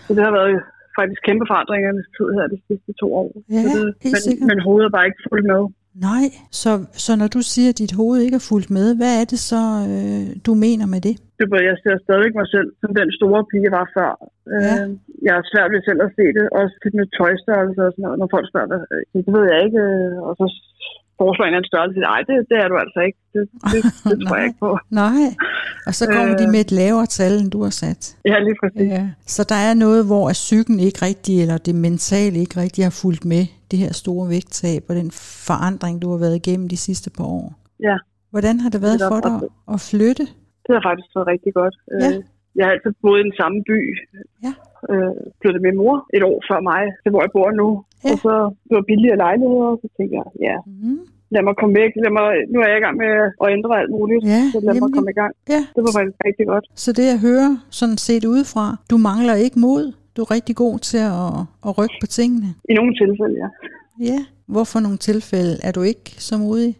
så 0.06 0.10
det 0.16 0.22
har 0.26 0.32
været 0.38 0.52
faktisk 0.98 1.20
kæmpe 1.28 1.44
forandringer 1.52 1.90
i 2.00 2.02
tid 2.16 2.28
her 2.36 2.44
de 2.54 2.58
sidste 2.68 2.90
to 3.02 3.08
år. 3.22 3.28
Ja, 3.56 3.62
så 3.74 3.78
det, 3.86 3.94
helt 4.04 4.14
men, 4.14 4.22
sikkert. 4.26 4.46
men 4.50 4.58
hovedet 4.66 4.86
er 4.88 4.94
bare 4.96 5.06
ikke 5.10 5.22
fuldt 5.30 5.46
med. 5.52 5.62
Nej, 6.08 6.24
så, 6.62 6.70
så 7.04 7.12
når 7.20 7.28
du 7.36 7.40
siger, 7.52 7.68
at 7.72 7.78
dit 7.82 7.94
hoved 8.00 8.18
ikke 8.24 8.38
er 8.40 8.48
fuldt 8.50 8.70
med, 8.78 8.88
hvad 8.98 9.12
er 9.20 9.26
det 9.32 9.40
så, 9.50 9.62
øh, 9.90 10.26
du 10.46 10.52
mener 10.66 10.86
med 10.94 11.00
det? 11.06 11.14
Det 11.36 11.42
er 11.44 11.52
bare, 11.54 11.70
jeg 11.70 11.78
ser 11.84 11.96
stadig 12.06 12.30
mig 12.40 12.48
selv 12.54 12.68
som 12.80 12.90
den 13.00 13.10
store 13.18 13.40
pige, 13.50 13.66
jeg 13.66 13.74
var 13.80 13.86
før. 13.98 14.12
Ja. 14.20 14.74
Øh, 14.74 14.88
jeg 15.26 15.34
er 15.40 15.44
svært 15.52 15.70
ved 15.74 15.80
selv 15.88 16.00
at 16.06 16.14
se 16.18 16.24
det, 16.38 16.44
også 16.60 16.74
til 16.82 16.92
med 16.98 17.06
tøjstørrelse 17.16 17.80
og 17.86 17.92
sådan 17.92 18.04
noget, 18.06 18.18
når 18.20 18.28
folk 18.34 18.46
spørger, 18.52 18.78
øh, 18.94 19.02
det 19.26 19.32
ved 19.36 19.44
jeg 19.52 19.60
ikke, 19.66 19.80
øh, 19.90 20.16
og 20.26 20.32
så 20.40 20.46
foreslår 21.20 21.46
en 21.46 21.56
anden 21.58 21.72
størrelse. 21.72 21.98
Nej, 22.10 22.20
det, 22.28 22.36
det 22.50 22.56
er 22.62 22.68
du 22.72 22.76
altså 22.84 23.00
ikke. 23.08 23.20
Det, 23.34 23.42
det, 23.72 23.80
det 24.10 24.16
tror 24.22 24.36
jeg 24.38 24.46
ikke 24.48 24.62
på. 24.66 24.72
Nej, 25.02 25.22
og 25.86 25.94
så 25.94 26.04
kommer 26.14 26.34
øh. 26.34 26.38
de 26.40 26.46
med 26.54 26.60
et 26.66 26.72
lavere 26.72 27.06
tal, 27.06 27.32
end 27.40 27.50
du 27.50 27.62
har 27.62 27.70
sat. 27.82 28.16
Ja, 28.24 28.36
lige 28.46 28.56
præcis. 28.62 28.90
Ja. 28.96 29.08
Så 29.26 29.42
der 29.48 29.54
er 29.68 29.74
noget, 29.74 30.06
hvor 30.06 30.24
psyken 30.32 30.78
ikke 30.80 30.98
rigtig, 31.08 31.34
eller 31.42 31.58
det 31.58 31.74
mentale 31.74 32.36
ikke 32.44 32.56
rigtig 32.60 32.84
har 32.84 32.94
fulgt 33.02 33.24
med 33.24 33.42
det 33.70 33.78
her 33.78 33.92
store 33.92 34.28
vægttab 34.28 34.82
og 34.88 34.94
den 34.96 35.10
forandring, 35.48 36.02
du 36.02 36.10
har 36.12 36.18
været 36.24 36.36
igennem 36.36 36.68
de 36.68 36.76
sidste 36.76 37.10
par 37.16 37.24
år. 37.24 37.46
Ja. 37.88 37.96
Hvordan 38.30 38.60
har 38.60 38.70
det 38.74 38.80
været 38.86 39.00
Det 39.00 39.08
for 39.10 39.20
dig 39.26 39.34
at 39.74 39.80
flytte? 39.90 40.24
Det 40.66 40.72
har 40.76 40.82
faktisk 40.88 41.08
været 41.16 41.28
rigtig 41.34 41.52
godt. 41.60 41.74
Ja. 42.00 42.08
Øh, 42.08 42.22
Jeg 42.58 42.64
har 42.66 42.72
altid 42.72 42.92
boet 43.02 43.18
i 43.20 43.26
den 43.28 43.36
samme 43.40 43.58
by. 43.70 43.78
Ja. 44.46 44.52
Øh, 44.92 45.14
flyttede 45.40 45.62
min 45.68 45.76
mor 45.82 45.94
et 46.16 46.22
år 46.30 46.38
før 46.50 46.60
mig, 46.70 46.82
til 47.02 47.10
hvor 47.12 47.22
jeg 47.26 47.32
bor 47.36 47.48
nu. 47.62 47.68
Ja. 48.04 48.10
Og 48.12 48.16
så 48.24 48.32
det 48.66 48.74
var 48.78 48.84
billigere 48.92 49.18
lejligheder, 49.26 49.68
og 49.74 49.78
så 49.82 49.88
tænkte 49.96 50.14
jeg, 50.20 50.26
ja, 50.48 50.56
Mm. 50.84 51.00
Lad 51.34 51.42
mig 51.48 51.54
komme 51.60 51.74
væk. 51.82 51.92
Lad 52.04 52.12
mig, 52.18 52.26
nu 52.52 52.56
er 52.64 52.68
jeg 52.72 52.78
i 52.80 52.84
gang 52.86 52.96
med 53.02 53.10
at 53.42 53.48
ændre 53.56 53.72
alt 53.80 53.90
muligt, 53.98 54.22
Ja, 54.34 54.42
så 54.54 54.58
lad 54.66 54.74
mig 54.74 54.74
nemlig. 54.74 54.94
komme 54.96 55.10
i 55.14 55.18
gang. 55.22 55.32
Ja, 55.54 55.60
Det 55.74 55.80
var 55.86 55.92
faktisk 55.98 56.18
rigtig 56.28 56.46
godt. 56.52 56.64
så 56.84 56.88
det 56.98 57.04
jeg 57.12 57.18
hører, 57.28 57.50
sådan 57.80 57.98
set 58.06 58.24
udefra, 58.34 58.66
du 58.90 58.96
mangler 59.10 59.34
ikke 59.46 59.58
mod. 59.68 59.84
Du 60.16 60.20
er 60.24 60.30
rigtig 60.36 60.56
god 60.64 60.76
til 60.90 61.02
at, 61.22 61.32
at 61.66 61.72
rykke 61.78 61.96
på 62.02 62.06
tingene. 62.18 62.48
I 62.70 62.72
nogle 62.78 62.92
tilfælde, 63.02 63.36
ja. 63.44 63.48
Ja. 64.10 64.20
Hvorfor 64.54 64.78
nogle 64.80 64.98
tilfælde 65.10 65.54
er 65.66 65.72
du 65.76 65.82
ikke 65.92 66.08
så 66.28 66.34
modig? 66.38 66.70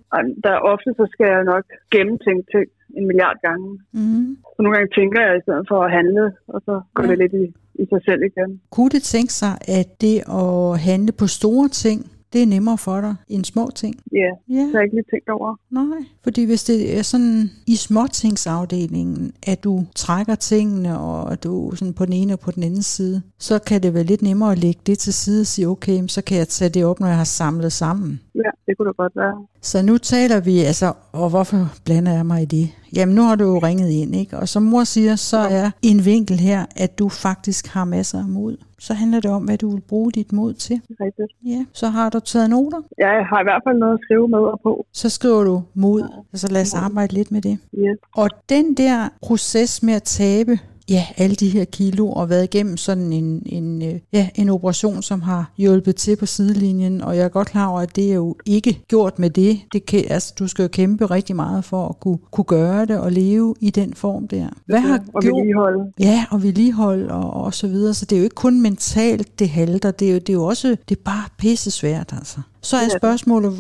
Der 0.45 0.51
er 0.57 0.61
ofte, 0.73 0.91
så 1.01 1.05
skal 1.13 1.27
jeg 1.35 1.45
nok 1.45 1.65
gennemtænke 1.95 2.45
ting 2.55 2.67
en 2.99 3.07
milliard 3.07 3.37
gange. 3.47 3.69
Mm. 3.93 4.37
Så 4.55 4.59
nogle 4.63 4.75
gange 4.77 4.91
tænker 4.99 5.21
jeg 5.27 5.35
i 5.37 5.43
stedet 5.47 5.65
for 5.71 5.79
at 5.87 5.91
handle, 5.99 6.25
og 6.55 6.59
så 6.67 6.75
går 6.95 7.03
Ja. 7.05 7.11
det 7.11 7.19
lidt 7.19 7.35
i, 7.43 7.47
i 7.83 7.85
sig 7.93 8.01
selv 8.09 8.21
igen. 8.31 8.61
Kunne 8.71 8.91
det 8.97 9.03
tænke 9.03 9.33
sig, 9.33 9.53
at 9.79 9.89
det 10.01 10.17
at 10.43 10.81
handle 10.89 11.13
på 11.13 11.27
store 11.27 11.69
ting, 11.69 11.99
det 12.33 12.43
er 12.43 12.47
nemmere 12.47 12.79
for 12.79 13.01
dig 13.01 13.15
end 13.29 13.45
små 13.45 13.71
ting? 13.75 13.95
Ja, 14.13 14.19
Ja. 14.57 14.61
det 14.61 14.71
har 14.73 14.79
jeg 14.79 14.85
ikke 14.85 14.97
lige 14.97 15.05
tænkt 15.11 15.29
over. 15.29 15.57
Nej, 15.71 15.99
fordi 16.25 16.45
hvis 16.45 16.65
det 16.65 16.99
er 16.99 17.03
sådan 17.03 17.51
i 17.67 17.77
småtingsafdelingen, 17.77 19.33
at 19.47 19.65
du 19.65 19.85
trækker 19.95 20.35
tingene, 20.35 20.99
og 20.99 21.45
du 21.45 21.73
sådan 21.75 21.95
på 21.95 22.05
den 22.05 22.13
ene 22.13 22.33
og 22.33 22.41
på 22.41 22.51
den 22.51 22.63
anden 22.63 22.83
side, 22.83 23.23
så 23.39 23.59
kan 23.59 23.83
det 23.83 23.95
være 23.95 24.05
lidt 24.05 24.23
nemmere 24.23 24.53
at 24.53 24.59
lægge 24.59 24.81
det 24.87 24.99
til 24.99 25.13
side 25.15 25.41
og 25.41 25.47
sige, 25.47 25.69
okay, 25.69 26.07
så 26.07 26.23
kan 26.23 26.39
jeg 26.39 26.49
tage 26.49 26.69
det 26.69 26.85
op, 26.85 27.01
når 27.01 27.07
jeg 27.07 27.17
har 27.17 27.25
samlet 27.25 27.73
sammen. 27.73 28.21
Ja, 28.35 28.51
det 28.67 28.77
kunne 28.77 28.89
det 28.89 28.97
godt 28.97 29.13
være. 29.17 29.47
Så 29.63 29.83
nu 29.83 29.99
taler 29.99 30.41
vi 30.41 30.59
altså, 30.59 30.93
og 31.13 31.31
hvorfor 31.31 31.69
blander 31.85 32.13
jeg 32.13 32.27
mig 32.27 32.43
i 32.43 32.45
det? 32.45 32.69
Jamen 32.97 33.15
nu 33.15 33.23
har 33.23 33.35
du 33.35 33.45
jo 33.45 33.59
ringet 33.59 33.91
ind, 33.91 34.17
ikke? 34.17 34.39
Og 34.39 34.49
som 34.49 34.63
mor 34.63 34.85
siger, 34.85 35.17
så 35.17 35.37
er 35.37 35.71
en 35.83 36.05
vinkel 36.05 36.39
her, 36.41 36.67
at 36.77 36.99
du 36.99 37.09
faktisk 37.09 37.67
har 37.67 37.85
masser 37.85 38.19
af 38.19 38.29
mod. 38.29 38.57
Så 38.79 38.95
handler 38.95 39.21
det 39.21 39.31
om, 39.31 39.45
hvad 39.45 39.59
du 39.59 39.71
vil 39.71 39.81
bruge 39.81 40.13
dit 40.13 40.33
mod 40.33 40.55
til. 40.55 40.81
Rigtigt. 41.01 41.33
Ja, 41.47 41.65
så 41.73 41.89
har 41.89 42.11
du 42.11 42.21
taget 42.21 42.51
noter. 42.51 42.81
Jeg 42.99 43.27
har 43.31 43.41
i 43.41 43.45
hvert 43.45 43.63
fald 43.67 43.79
noget 43.79 43.95
at 43.95 44.01
skrive 44.03 44.29
med 44.29 44.39
og 44.39 44.61
på. 44.63 44.87
Så 44.93 45.09
skriver 45.09 45.45
du 45.45 45.63
mod, 45.75 46.03
og 46.33 46.39
så 46.39 46.49
lad 46.53 46.63
os 46.63 46.75
arbejde 46.75 47.15
lidt 47.15 47.33
med 47.33 47.43
det. 47.43 47.59
Yes. 47.79 47.99
Og 48.17 48.29
den 48.49 48.75
der 48.75 49.09
proces 49.23 49.83
med 49.83 49.95
at 49.95 50.03
tabe 50.03 50.59
ja, 50.91 51.03
alle 51.17 51.35
de 51.35 51.49
her 51.49 51.65
kilo 51.65 52.11
og 52.11 52.31
været 52.31 52.45
igennem 52.45 52.77
sådan 52.77 53.13
en, 53.13 53.43
en, 53.47 53.83
øh, 53.83 54.01
ja, 54.13 54.29
en 54.35 54.49
operation, 54.49 55.03
som 55.03 55.23
har 55.23 55.51
hjulpet 55.57 55.97
til 55.97 56.17
på 56.17 56.27
sidelinjen, 56.27 57.01
og 57.01 57.17
jeg 57.17 57.25
er 57.25 57.29
godt 57.29 57.49
klar 57.49 57.67
over, 57.67 57.81
at 57.81 57.97
det 57.97 58.11
er 58.11 58.15
jo 58.15 58.37
ikke 58.47 58.81
gjort 58.89 59.19
med 59.19 59.31
det. 59.31 59.61
det 59.73 59.87
kan, 59.87 60.05
altså, 60.11 60.35
du 60.39 60.49
skal 60.49 60.63
jo 60.63 60.69
kæmpe 60.69 61.07
rigtig 61.07 61.37
meget 61.37 61.65
for 61.65 61.89
at 61.89 62.01
kunne, 62.01 62.19
kunne 62.33 62.45
gøre 62.45 62.87
det 62.87 63.01
og 63.01 63.13
leve 63.13 63.55
i 63.61 63.71
den 63.71 63.95
form 63.95 64.29
der. 64.29 64.49
Hvad 64.67 64.81
har 64.81 64.99
og 65.15 65.23
gjort... 65.23 65.25
vedligeholde. 65.25 65.93
Ja, 66.01 66.25
og 66.31 66.43
vedligehold 66.43 67.11
og, 67.11 67.31
og 67.45 67.55
så 67.55 67.67
videre. 67.69 67.95
Så 67.95 68.07
det 68.07 68.17
er 68.17 68.21
jo 68.21 68.25
ikke 68.25 68.35
kun 68.35 68.63
mentalt, 68.63 69.39
det 69.39 69.49
halter. 69.49 69.91
Det 69.91 70.09
er 70.09 70.13
jo, 70.13 70.19
det 70.19 70.29
er 70.29 70.33
jo 70.33 70.45
også 70.45 70.77
det 70.89 70.97
er 70.97 71.03
bare 71.05 71.29
pisse 71.39 71.71
svært, 71.71 72.13
altså. 72.13 72.41
Så 72.63 72.77
er 72.77 72.99
spørgsmålet, 72.99 73.53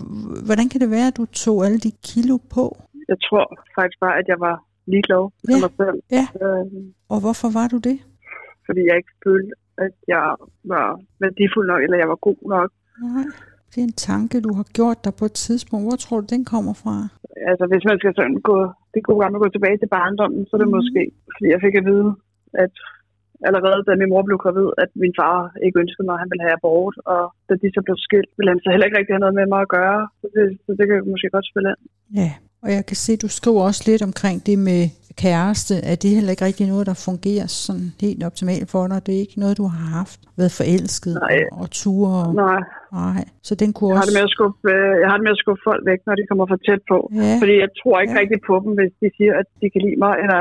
hvordan 0.47 0.69
kan 0.69 0.81
det 0.81 0.91
være, 0.91 1.07
at 1.07 1.17
du 1.17 1.25
tog 1.25 1.65
alle 1.67 1.79
de 1.79 1.93
kilo 2.09 2.37
på? 2.55 2.77
Jeg 3.09 3.19
tror 3.27 3.45
faktisk 3.77 3.99
bare, 4.01 4.19
at 4.21 4.27
jeg 4.29 4.41
var 4.41 4.66
ligeglad 4.93 5.25
med 5.47 5.55
Ja. 5.55 5.61
mig 5.65 5.73
selv. 5.81 5.99
Ja. 6.19 6.25
Øh, 6.45 6.67
Og 7.13 7.19
hvorfor 7.25 7.49
var 7.59 7.67
du 7.75 7.79
det? 7.89 7.99
fordi 8.67 8.83
jeg 8.89 8.97
ikke 9.01 9.15
følte, 9.27 9.53
at 9.87 9.95
jeg 10.15 10.25
var 10.75 10.89
værdifuld 11.23 11.67
nok, 11.73 11.81
eller 11.85 11.99
jeg 12.03 12.09
var 12.13 12.21
god 12.29 12.41
nok. 12.55 12.69
Nej, 13.05 13.27
det 13.71 13.79
er 13.83 13.87
en 13.93 14.01
tanke, 14.11 14.37
du 14.47 14.53
har 14.59 14.67
gjort 14.79 14.99
dig 15.07 15.13
på 15.21 15.25
et 15.31 15.37
tidspunkt. 15.47 15.85
Hvor 15.87 15.99
tror 16.05 16.19
du, 16.21 16.27
den 16.35 16.45
kommer 16.53 16.75
fra? 16.83 16.95
Altså, 17.51 17.65
hvis 17.71 17.85
man 17.91 17.97
skal 18.01 18.13
sådan 18.19 18.39
gå, 18.51 18.57
det 18.95 19.01
gode 19.09 19.21
gamle 19.23 19.39
gå 19.45 19.49
tilbage 19.53 19.79
til 19.81 19.91
barndommen, 19.99 20.41
så 20.47 20.53
er 20.57 20.61
det 20.63 20.69
mm. 20.71 20.77
måske, 20.79 21.03
fordi 21.35 21.47
jeg 21.55 21.61
fik 21.67 21.75
at 21.81 21.87
vide, 21.91 22.11
at 22.65 22.75
allerede 23.49 23.81
da 23.87 23.93
min 24.01 24.11
mor 24.13 24.23
blev 24.29 24.39
gravid, 24.45 24.69
at 24.85 24.91
min 25.03 25.15
far 25.21 25.39
ikke 25.67 25.81
ønskede 25.85 26.07
mig, 26.07 26.15
at 26.17 26.23
han 26.23 26.31
ville 26.33 26.45
have 26.47 26.57
abort, 26.61 26.97
og 27.15 27.23
da 27.49 27.53
de 27.63 27.69
så 27.77 27.81
blev 27.87 27.97
skilt, 28.07 28.31
ville 28.39 28.51
han 28.53 28.61
så 28.63 28.69
heller 28.73 28.87
ikke 28.87 28.99
rigtig 28.99 29.15
have 29.17 29.25
noget 29.27 29.39
med 29.41 29.47
mig 29.55 29.61
at 29.67 29.73
gøre. 29.79 30.01
Så 30.21 30.27
det, 30.35 30.45
så 30.65 30.71
det 30.77 30.85
kan 30.87 30.95
jeg 30.99 31.05
måske 31.15 31.29
godt 31.37 31.47
spille 31.51 31.69
ind. 31.73 31.83
Ja, 32.21 32.31
og 32.67 32.71
jeg 32.77 32.85
kan 32.91 32.97
se, 33.05 33.11
at 33.17 33.23
du 33.25 33.29
skriver 33.41 33.61
også 33.69 33.83
lidt 33.91 34.03
omkring 34.11 34.39
det 34.49 34.59
med 34.71 34.83
kæreste, 35.27 35.75
at 35.91 35.97
det 36.03 36.11
heller 36.17 36.33
ikke 36.35 36.45
rigtig 36.49 36.67
noget, 36.75 36.85
der 36.91 36.97
fungerer 37.09 37.47
sådan 37.65 37.89
helt 38.07 38.23
optimalt 38.29 38.67
for 38.75 38.83
dig. 38.91 38.99
Det 39.07 39.13
er 39.17 39.21
ikke 39.27 39.39
noget, 39.45 39.55
du 39.63 39.67
har 39.75 39.85
haft, 39.99 40.19
været 40.41 40.53
forelsket 40.61 41.15
Nej. 41.27 41.39
og, 41.61 41.67
ture. 41.81 42.13
Og, 42.27 42.35
Nej, 42.47 42.61
nej. 43.01 43.23
Så 43.49 43.53
den 43.63 43.71
kunne 43.77 43.91
jeg 43.91 43.97
har, 43.99 44.03
også... 44.03 44.11
det 44.11 44.19
med 44.19 44.27
at 44.29 44.35
skubbe, 44.37 44.59
øh, 44.75 44.93
jeg 45.03 45.09
har 45.11 45.17
det 45.19 45.25
med 45.29 45.35
at 45.37 45.43
skubbe 45.43 45.63
folk 45.69 45.83
væk, 45.91 46.01
når 46.07 46.15
de 46.19 46.25
kommer 46.31 46.45
for 46.53 46.59
tæt 46.67 46.83
på. 46.93 46.99
Ja, 47.23 47.33
Fordi 47.43 47.55
jeg 47.65 47.71
tror 47.81 47.95
ikke 48.03 48.15
Ja. 48.17 48.21
rigtig 48.23 48.39
på 48.51 48.55
dem, 48.65 48.73
hvis 48.79 48.93
de 49.03 49.09
siger, 49.19 49.33
at 49.41 49.47
de 49.61 49.67
kan 49.73 49.81
lide 49.87 49.99
mig, 50.05 50.15
eller 50.25 50.41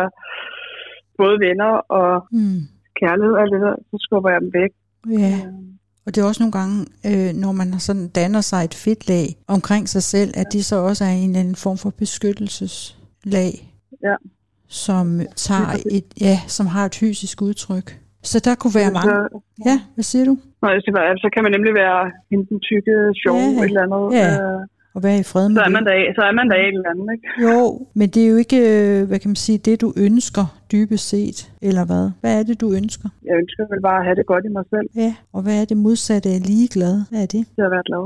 både 1.22 1.36
venner 1.46 1.72
og 2.00 2.12
mm, 2.38 2.60
kærlighed 3.02 3.34
og 3.42 3.46
det 3.54 3.60
der, 3.66 3.76
så 3.90 3.96
skubber 4.06 4.30
jeg 4.34 4.40
dem 4.46 4.52
væk. 4.62 4.72
ja. 5.24 5.36
Og 6.06 6.16
det 6.16 6.22
er 6.22 6.26
også 6.26 6.44
nogle 6.44 6.52
gange, 6.52 6.86
øh, 7.06 7.34
når 7.36 7.52
man 7.52 7.80
sådan 7.80 8.08
danner 8.08 8.42
sig 8.42 8.64
et 8.64 8.74
fedtlag 8.74 9.36
omkring 9.48 9.90
sig 9.90 10.04
selv, 10.04 10.32
at 10.38 10.46
de 10.54 10.64
så 10.64 10.76
også 10.76 11.04
er 11.04 11.10
en 11.10 11.30
eller 11.30 11.40
anden 11.40 11.56
form 11.56 11.78
for 11.78 11.90
beskyttelseslag, 11.90 13.74
Ja. 14.04 14.16
som 14.68 15.22
tager 15.36 15.78
et, 15.92 16.06
ja, 16.22 16.40
som 16.48 16.66
har 16.66 16.86
et 16.86 16.96
fysisk 16.96 17.42
udtryk. 17.42 18.00
Så 18.24 18.40
der 18.40 18.56
kunne 18.56 18.76
være 18.76 18.92
mange. 18.92 19.14
Ja, 19.66 19.82
hvad 19.94 20.04
siger 20.04 20.26
du? 20.26 20.38
Nå, 20.62 20.70
jeg 20.70 20.82
siger, 20.82 20.96
bare, 20.96 21.18
så 21.18 21.30
kan 21.34 21.44
man 21.44 21.52
nemlig 21.52 21.74
være 21.74 22.12
hende 22.32 22.46
den 22.50 22.60
tykke, 22.60 22.94
sjove, 23.24 23.40
Ja. 23.40 23.52
ja. 23.52 23.60
et 23.60 23.66
eller 23.66 23.84
andet. 23.88 24.06
Ja. 24.20 24.28
Øh, 24.34 24.62
Og 24.96 25.04
være 25.04 25.20
i 25.20 25.24
fred 25.24 25.50
med 25.50 25.56
så, 25.56 25.62
er 25.62 25.66
det. 25.66 25.74
man 25.74 25.86
der, 25.86 25.94
så 26.18 26.22
er 26.30 26.32
man 26.40 26.50
der 26.50 26.56
et 26.56 26.68
eller 26.68 26.90
andet, 26.94 27.08
ikke? 27.16 27.28
Jo, 27.46 27.88
men 27.94 28.10
det 28.10 28.22
er 28.26 28.30
jo 28.34 28.38
ikke, 28.46 28.58
øh, 28.72 29.08
hvad 29.08 29.20
kan 29.20 29.30
man 29.30 29.36
sige, 29.36 29.58
det 29.58 29.82
du 29.82 29.94
ønsker 29.98 30.46
dybest 30.72 31.10
set, 31.10 31.52
eller 31.62 31.86
hvad? 31.86 32.06
Hvad 32.22 32.40
er 32.40 32.44
det, 32.44 32.62
du 32.62 32.68
ønsker? 32.74 33.10
Jeg 33.26 33.36
ønsker 33.42 33.64
vel 33.74 33.82
bare 33.82 34.00
at 34.00 34.06
have 34.06 34.16
det 34.16 34.26
godt 34.26 34.46
i 34.46 34.52
mig 34.58 34.64
selv, 34.70 34.88
Ja, 34.96 35.16
og 35.34 35.42
hvad 35.42 35.62
er 35.62 35.66
det 35.66 35.78
modsatte 35.78 36.30
af 36.30 36.40
ligeglad? 36.48 36.96
Hvad 37.10 37.22
er 37.22 37.26
det? 37.36 37.44
til 37.56 37.62
at 37.68 37.72
være 37.76 37.84
glad. 37.90 38.04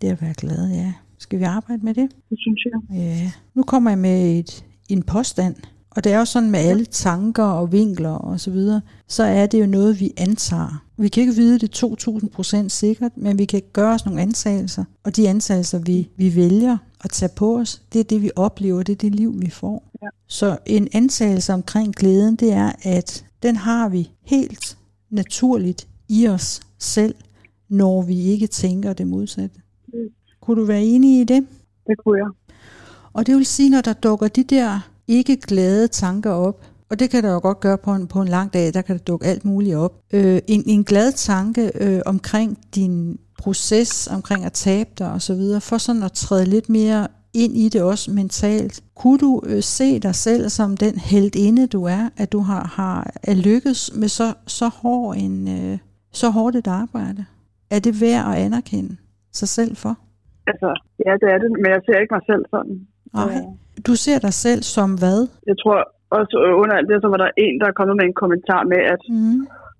Det 0.00 0.08
er 0.08 0.12
at 0.12 0.22
være 0.22 0.34
glad, 0.42 0.62
ja. 0.80 0.92
Skal 1.18 1.38
vi 1.38 1.44
arbejde 1.44 1.82
med 1.84 1.94
det? 1.94 2.08
Det 2.30 2.38
synes 2.44 2.60
jeg. 2.70 2.96
Ja. 2.98 3.30
Nu 3.54 3.62
kommer 3.62 3.90
jeg 3.90 3.98
med 3.98 4.38
et, 4.38 4.64
en 4.88 5.02
påstand, 5.02 5.54
og 5.96 6.04
det 6.04 6.12
er 6.12 6.18
jo 6.18 6.24
sådan 6.24 6.50
med 6.50 6.60
alle 6.60 6.84
tanker 6.84 7.44
og 7.44 7.72
vinkler 7.72 8.10
og 8.10 8.40
så 8.40 8.50
videre, 8.50 8.80
så 9.08 9.22
er 9.22 9.46
det 9.46 9.60
jo 9.60 9.66
noget, 9.66 10.00
vi 10.00 10.12
antager. 10.16 10.84
Vi 10.96 11.08
kan 11.08 11.20
ikke 11.20 11.34
vide 11.34 11.58
det 11.58 11.84
2000% 11.84 12.68
sikkert, 12.68 13.12
men 13.16 13.38
vi 13.38 13.44
kan 13.44 13.62
gøre 13.72 13.94
os 13.94 14.06
nogle 14.06 14.20
antagelser, 14.20 14.84
og 15.04 15.16
de 15.16 15.28
antagelser, 15.28 15.78
vi, 15.78 16.08
vi 16.16 16.36
vælger 16.36 16.76
at 17.04 17.10
tage 17.10 17.32
på 17.36 17.58
os, 17.58 17.82
det 17.92 18.00
er 18.00 18.04
det, 18.04 18.22
vi 18.22 18.30
oplever, 18.36 18.82
det 18.82 18.92
er 18.92 18.96
det 18.96 19.14
liv, 19.14 19.40
vi 19.40 19.50
får. 19.50 19.90
Ja. 20.02 20.08
Så 20.26 20.58
en 20.66 20.88
antagelse 20.92 21.52
omkring 21.52 21.94
glæden, 21.94 22.36
det 22.36 22.52
er, 22.52 22.72
at 22.82 23.24
den 23.42 23.56
har 23.56 23.88
vi 23.88 24.10
helt 24.22 24.78
naturligt 25.10 25.88
i 26.08 26.28
os 26.28 26.60
selv, 26.78 27.14
når 27.68 28.02
vi 28.02 28.20
ikke 28.20 28.46
tænker 28.46 28.92
det 28.92 29.06
modsatte. 29.06 29.60
Mm. 29.88 29.98
Kunne 30.40 30.60
du 30.60 30.66
være 30.66 30.84
enig 30.84 31.20
i 31.20 31.24
det? 31.24 31.46
Det 31.86 31.98
kunne 32.04 32.18
jeg. 32.18 32.56
Og 33.12 33.26
det 33.26 33.36
vil 33.36 33.46
sige, 33.46 33.70
når 33.70 33.80
der 33.80 33.92
dukker 33.92 34.28
de 34.28 34.44
der 34.44 34.91
ikke 35.08 35.36
glade 35.36 35.88
tanker 35.88 36.30
op, 36.30 36.64
og 36.90 36.98
det 36.98 37.10
kan 37.10 37.22
der 37.24 37.32
jo 37.32 37.40
godt 37.42 37.60
gøre 37.60 37.78
på 37.78 37.90
en, 37.90 38.06
på 38.06 38.20
en 38.20 38.28
lang 38.28 38.52
dag, 38.52 38.74
der 38.74 38.82
kan 38.82 38.96
der 38.96 39.04
dukke 39.04 39.26
alt 39.26 39.44
muligt 39.44 39.76
op. 39.76 39.94
Øh, 40.14 40.38
en, 40.48 40.62
en 40.66 40.84
glad 40.84 41.12
tanke 41.12 41.70
øh, 41.80 42.00
omkring 42.06 42.58
din 42.74 43.18
proces, 43.38 44.08
omkring 44.16 44.44
at 44.44 44.52
tabe 44.52 44.90
dig 44.98 45.12
osv., 45.12 45.42
for 45.60 45.78
sådan 45.78 46.02
at 46.02 46.12
træde 46.12 46.44
lidt 46.44 46.68
mere 46.68 47.08
ind 47.34 47.56
i 47.56 47.68
det 47.68 47.82
også 47.82 48.10
mentalt. 48.10 48.82
Kunne 48.96 49.18
du 49.18 49.42
øh, 49.46 49.62
se 49.62 49.98
dig 49.98 50.14
selv 50.14 50.48
som 50.48 50.76
den 50.76 50.94
heldinde, 50.98 51.66
du 51.66 51.84
er, 51.84 52.08
at 52.16 52.32
du 52.32 52.40
har, 52.40 52.64
har 52.64 53.10
er 53.22 53.34
lykkes 53.34 53.80
med 54.00 54.08
så, 54.08 54.34
så, 54.46 54.68
hård 54.68 55.16
en, 55.16 55.48
øh, 55.48 55.78
så 56.12 56.30
hårdt 56.30 56.56
et 56.56 56.66
arbejde? 56.66 57.24
Er 57.70 57.78
det 57.78 58.00
værd 58.00 58.24
at 58.32 58.38
anerkende 58.44 58.96
sig 59.32 59.48
selv 59.48 59.76
for? 59.76 59.98
Altså, 60.46 60.70
ja, 61.06 61.12
det 61.20 61.28
er 61.34 61.38
det, 61.38 61.50
men 61.62 61.70
jeg 61.74 61.80
ser 61.86 62.00
ikke 62.00 62.14
mig 62.14 62.24
selv 62.26 62.44
sådan. 62.50 62.86
Nej. 63.14 63.34
Du 63.86 63.92
ser 64.04 64.18
dig 64.26 64.34
selv 64.44 64.60
som 64.76 64.88
hvad? 65.02 65.18
Jeg 65.50 65.56
tror 65.62 65.78
også 66.18 66.34
øh, 66.46 66.52
under 66.62 66.74
alt 66.78 66.88
det, 66.90 66.96
så 67.04 67.08
var 67.14 67.20
der 67.24 67.30
en, 67.44 67.54
der 67.60 67.66
er 67.70 67.76
kommet 67.78 67.94
med 68.00 68.04
en 68.10 68.16
kommentar 68.22 68.62
med, 68.72 68.80
at 68.94 69.02
Mm. 69.16 69.38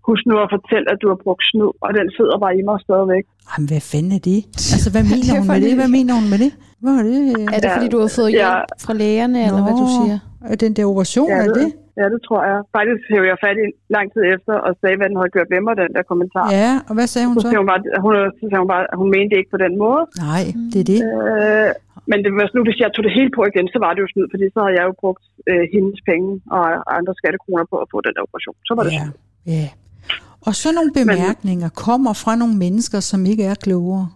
husk 0.09 0.23
nu 0.31 0.35
at 0.45 0.49
fortælle, 0.57 0.87
at 0.93 0.99
du 1.03 1.07
har 1.13 1.19
brugt 1.25 1.43
snyd, 1.51 1.71
og 1.85 1.91
den 1.99 2.07
sidder 2.17 2.37
bare 2.45 2.55
i 2.61 2.63
mig 2.69 2.79
stadigvæk. 2.87 3.25
Jamen, 3.51 3.67
hvad 3.71 3.83
fanden 3.93 4.13
er 4.19 4.23
det? 4.33 4.41
Altså, 4.75 4.89
hvad 4.95 5.05
mener 5.13 5.31
er 5.35 5.41
hun 5.43 5.49
med 5.55 5.61
det? 5.67 5.75
Hvad 5.81 5.91
mener 5.99 6.13
hun 6.21 6.27
med 6.33 6.39
det? 6.45 6.53
Hvad 6.83 6.93
er 7.01 7.05
det? 7.11 7.19
Er 7.57 7.59
det, 7.63 7.69
Ja, 7.71 7.75
fordi 7.77 7.89
du 7.95 7.99
har 8.05 8.11
fået 8.19 8.31
ja. 8.33 8.37
hjælp 8.39 8.69
fra 8.85 8.95
lægerne, 9.03 9.39
eller 9.47 9.63
hvad 9.67 9.75
du 9.83 9.87
Nå. 9.89 9.95
siger? 9.97 10.17
Er 10.53 10.57
den 10.65 10.73
der 10.77 10.85
operation, 10.93 11.29
Ja, 11.35 11.39
er 11.45 11.49
det- 11.57 11.57
det? 11.63 11.71
Ja, 12.01 12.07
det 12.15 12.21
tror 12.29 12.41
jeg. 12.51 12.59
Faktisk 12.79 13.03
hævde 13.13 13.29
jeg 13.33 13.39
fat 13.47 13.57
i 13.65 13.67
lang 13.97 14.07
tid 14.15 14.23
efter 14.35 14.55
og 14.67 14.73
sagde, 14.81 14.97
hvad 14.99 15.09
den 15.11 15.17
havde 15.21 15.33
gjort 15.37 15.51
ved 15.55 15.61
mig, 15.67 15.75
den 15.85 15.91
der 15.97 16.03
kommentar. 16.13 16.47
Ja, 16.61 16.71
og 16.89 16.93
hvad 16.97 17.07
sagde 17.13 17.27
hun 17.29 17.35
Så 17.37 17.41
så? 17.43 17.47
sagde 17.49 17.61
hun 17.63 17.69
bare, 17.73 17.81
hun, 18.05 18.13
så 18.39 18.45
sagde 18.51 18.61
hun 18.65 18.71
bare, 18.75 18.85
at 18.93 18.97
hun 19.03 19.09
mente 19.15 19.29
det 19.33 19.39
ikke 19.41 19.53
på 19.57 19.61
den 19.67 19.73
måde. 19.85 20.03
Nej, 20.29 20.45
det 20.73 20.79
er 20.85 20.89
det. 20.95 21.01
Øh, 21.13 21.69
men 22.11 22.19
det 22.25 22.31
var, 22.37 22.45
nu, 22.57 22.61
hvis 22.69 22.79
jeg 22.83 22.89
tog 22.95 23.03
det 23.07 23.13
hele 23.19 23.31
på 23.37 23.41
igen, 23.51 23.67
så 23.75 23.79
var 23.85 23.91
det 23.95 24.01
jo 24.05 24.09
snyd, 24.13 24.27
fordi 24.33 24.45
så 24.55 24.59
havde 24.65 24.77
jeg 24.79 24.85
jo 24.91 24.95
brugt 25.03 25.25
øh, 25.51 25.65
hendes 25.75 26.01
penge 26.11 26.29
og 26.57 26.65
andre 26.99 27.13
skattekroner 27.19 27.65
på 27.73 27.77
at 27.83 27.89
få 27.93 27.99
den 28.07 28.13
der 28.17 28.23
operation. 28.27 28.57
Så 28.69 28.73
var 28.77 28.83
det 28.85 28.93
Ja, 29.01 29.07
ja. 29.57 29.69
Og 30.47 30.53
så 30.61 30.69
nogle 30.79 30.93
bemærkninger 31.01 31.69
kommer 31.87 32.13
fra 32.23 32.33
nogle 32.37 32.57
mennesker, 32.65 33.01
som 33.01 33.27
ikke 33.27 33.45
er 33.45 33.55
klogere. 33.55 34.09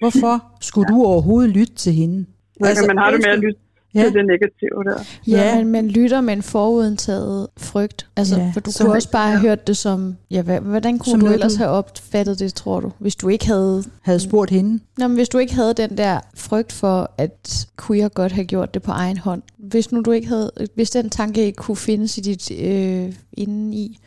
Hvorfor 0.00 0.34
skulle 0.60 0.88
du 0.92 0.98
overhovedet 1.12 1.50
lytte 1.58 1.74
til 1.74 1.92
hende? 1.92 2.18
Altså, 2.60 2.84
man 2.86 2.98
har 2.98 3.10
det 3.10 3.20
med 3.26 3.32
at 3.36 3.38
lytte 3.38 3.60
Ja. 3.94 4.02
til 4.04 4.12
det 4.12 4.26
negative 4.26 4.84
der. 4.84 5.04
Ja, 5.26 5.48
Ja. 5.48 5.56
men 5.58 5.68
man 5.72 5.88
lytter 5.88 6.20
med 6.20 6.32
en 6.34 6.42
forudindtaget 6.42 7.46
frygt. 7.56 8.06
Altså, 8.16 8.36
Ja, 8.36 8.42
ja, 8.44 8.50
for 8.54 8.60
du 8.60 8.70
så- 8.72 8.84
kunne 8.84 8.94
også 8.94 9.10
bare 9.10 9.28
have 9.30 9.40
hørt 9.40 9.66
det 9.66 9.76
som... 9.76 10.16
Ja, 10.30 10.42
hvordan 10.42 10.98
kunne 10.98 11.10
Som 11.10 11.20
du 11.20 11.26
ellers 11.26 11.52
du- 11.52 11.58
have 11.58 11.70
opfattet 11.70 12.38
det, 12.38 12.54
tror 12.54 12.80
du? 12.80 12.92
Hvis 12.98 13.16
du 13.16 13.28
ikke 13.28 13.46
havde... 13.46 13.84
Havde 14.02 14.20
spurgt 14.20 14.50
hende. 14.50 14.80
Nå, 14.98 15.08
men 15.08 15.16
hvis 15.16 15.28
du 15.28 15.38
ikke 15.38 15.54
havde 15.54 15.74
den 15.74 15.96
der 15.98 16.20
frygt 16.34 16.72
for, 16.72 17.10
at 17.18 17.66
queer 17.86 18.08
godt 18.08 18.32
have 18.32 18.44
gjort 18.44 18.74
det 18.74 18.82
på 18.82 18.90
egen 18.90 19.18
hånd. 19.18 19.42
Hvis 19.58 19.92
nu 19.92 20.00
du 20.00 20.10
ikke 20.10 20.28
havde... 20.28 20.50
Hvis 20.74 20.90
den 20.90 21.10
tanke 21.10 21.44
ikke 21.44 21.56
kunne 21.56 21.76
findes 21.76 22.18
i 22.18 22.20
dit 22.20 22.50
øh, 22.50 23.12
indeni, 23.32 23.98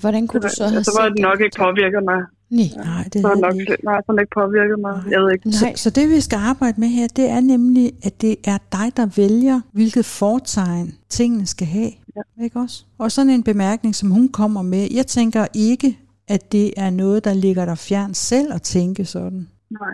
hvordan 0.00 0.26
kunne 0.26 0.40
du 0.40 0.48
så 0.48 0.64
have 0.68 0.84
så 0.84 0.92
var 0.98 1.06
set 1.08 1.12
det 1.16 1.22
nok 1.22 1.38
den? 1.38 1.44
ikke 1.44 1.56
påvirket 1.58 2.02
mig. 2.04 2.20
Nej. 2.50 2.84
Nej, 2.84 3.04
det 3.04 3.14
Så 3.14 3.22
var 3.22 3.28
havde 3.28 3.36
det 3.36 3.42
nok, 3.42 3.52
det 3.52 3.60
ikke. 3.60 3.84
nej, 3.84 4.00
så 4.06 4.16
ikke 4.20 4.34
påvirket 4.34 4.78
mig. 4.86 5.02
Jeg 5.10 5.20
ved 5.22 5.32
ikke. 5.32 5.46
Nej. 5.48 5.74
Så, 5.76 5.82
så 5.82 5.90
det 5.90 6.10
vi 6.10 6.20
skal 6.20 6.36
arbejde 6.36 6.80
med 6.80 6.88
her, 6.88 7.06
det 7.08 7.30
er 7.30 7.40
nemlig, 7.40 7.92
at 8.02 8.20
det 8.20 8.36
er 8.44 8.58
dig, 8.72 8.96
der 8.96 9.06
vælger, 9.16 9.60
hvilket 9.72 10.04
fortegn 10.04 10.94
tingene 11.08 11.46
skal 11.46 11.66
have. 11.66 11.90
Ja. 12.16 12.44
Ikke 12.44 12.58
også? 12.58 12.84
Og 12.98 13.12
sådan 13.12 13.30
en 13.30 13.42
bemærkning, 13.42 13.94
som 13.94 14.10
hun 14.10 14.28
kommer 14.28 14.62
med, 14.62 14.88
jeg 14.94 15.06
tænker 15.06 15.46
ikke, 15.54 15.98
at 16.28 16.52
det 16.52 16.72
er 16.76 16.90
noget, 16.90 17.24
der 17.24 17.34
ligger 17.34 17.64
dig 17.64 17.78
fjern 17.78 18.14
selv 18.14 18.52
at 18.52 18.62
tænke 18.62 19.04
sådan. 19.04 19.48
Nej. 19.70 19.88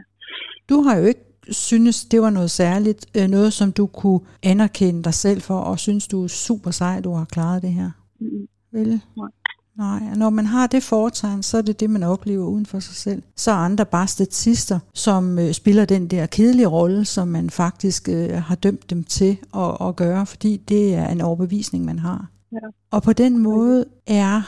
Du 0.68 0.82
har 0.82 0.96
jo 0.96 1.04
ikke 1.04 1.20
synes, 1.50 2.04
det 2.04 2.22
var 2.22 2.30
noget 2.30 2.50
særligt, 2.50 3.06
øh, 3.16 3.28
noget 3.28 3.52
som 3.52 3.72
du 3.72 3.86
kunne 3.86 4.20
anerkende 4.42 5.02
dig 5.02 5.14
selv 5.14 5.40
for, 5.40 5.58
og 5.58 5.78
synes, 5.78 6.08
du 6.08 6.24
er 6.24 6.28
super 6.28 6.70
sej, 6.70 7.00
du 7.00 7.12
har 7.14 7.24
klaret 7.24 7.62
det 7.62 7.72
her. 7.72 7.90
Mm. 8.20 8.28
Vel? 8.72 8.88
Nej. 9.16 9.28
Nej, 9.78 10.00
når 10.16 10.30
man 10.30 10.46
har 10.46 10.66
det 10.66 10.82
foretegn, 10.82 11.42
så 11.42 11.58
er 11.58 11.62
det 11.62 11.80
det, 11.80 11.90
man 11.90 12.02
oplever 12.02 12.46
uden 12.46 12.66
for 12.66 12.80
sig 12.80 12.94
selv. 12.94 13.22
Så 13.36 13.50
er 13.50 13.54
andre 13.54 13.86
bare 13.86 14.08
statister, 14.08 14.78
som 14.94 15.38
øh, 15.38 15.52
spiller 15.52 15.84
den 15.84 16.08
der 16.08 16.26
kedelige 16.26 16.66
rolle, 16.66 17.04
som 17.04 17.28
man 17.28 17.50
faktisk 17.50 18.08
øh, 18.08 18.30
har 18.30 18.54
dømt 18.54 18.90
dem 18.90 19.04
til 19.04 19.38
at, 19.56 19.88
at 19.88 19.96
gøre, 19.96 20.26
fordi 20.26 20.56
det 20.56 20.94
er 20.94 21.08
en 21.08 21.20
overbevisning, 21.20 21.84
man 21.84 21.98
har. 21.98 22.26
Ja. 22.52 22.58
Og 22.90 23.02
på 23.02 23.12
den 23.12 23.38
måde 23.38 23.84
er 24.06 24.42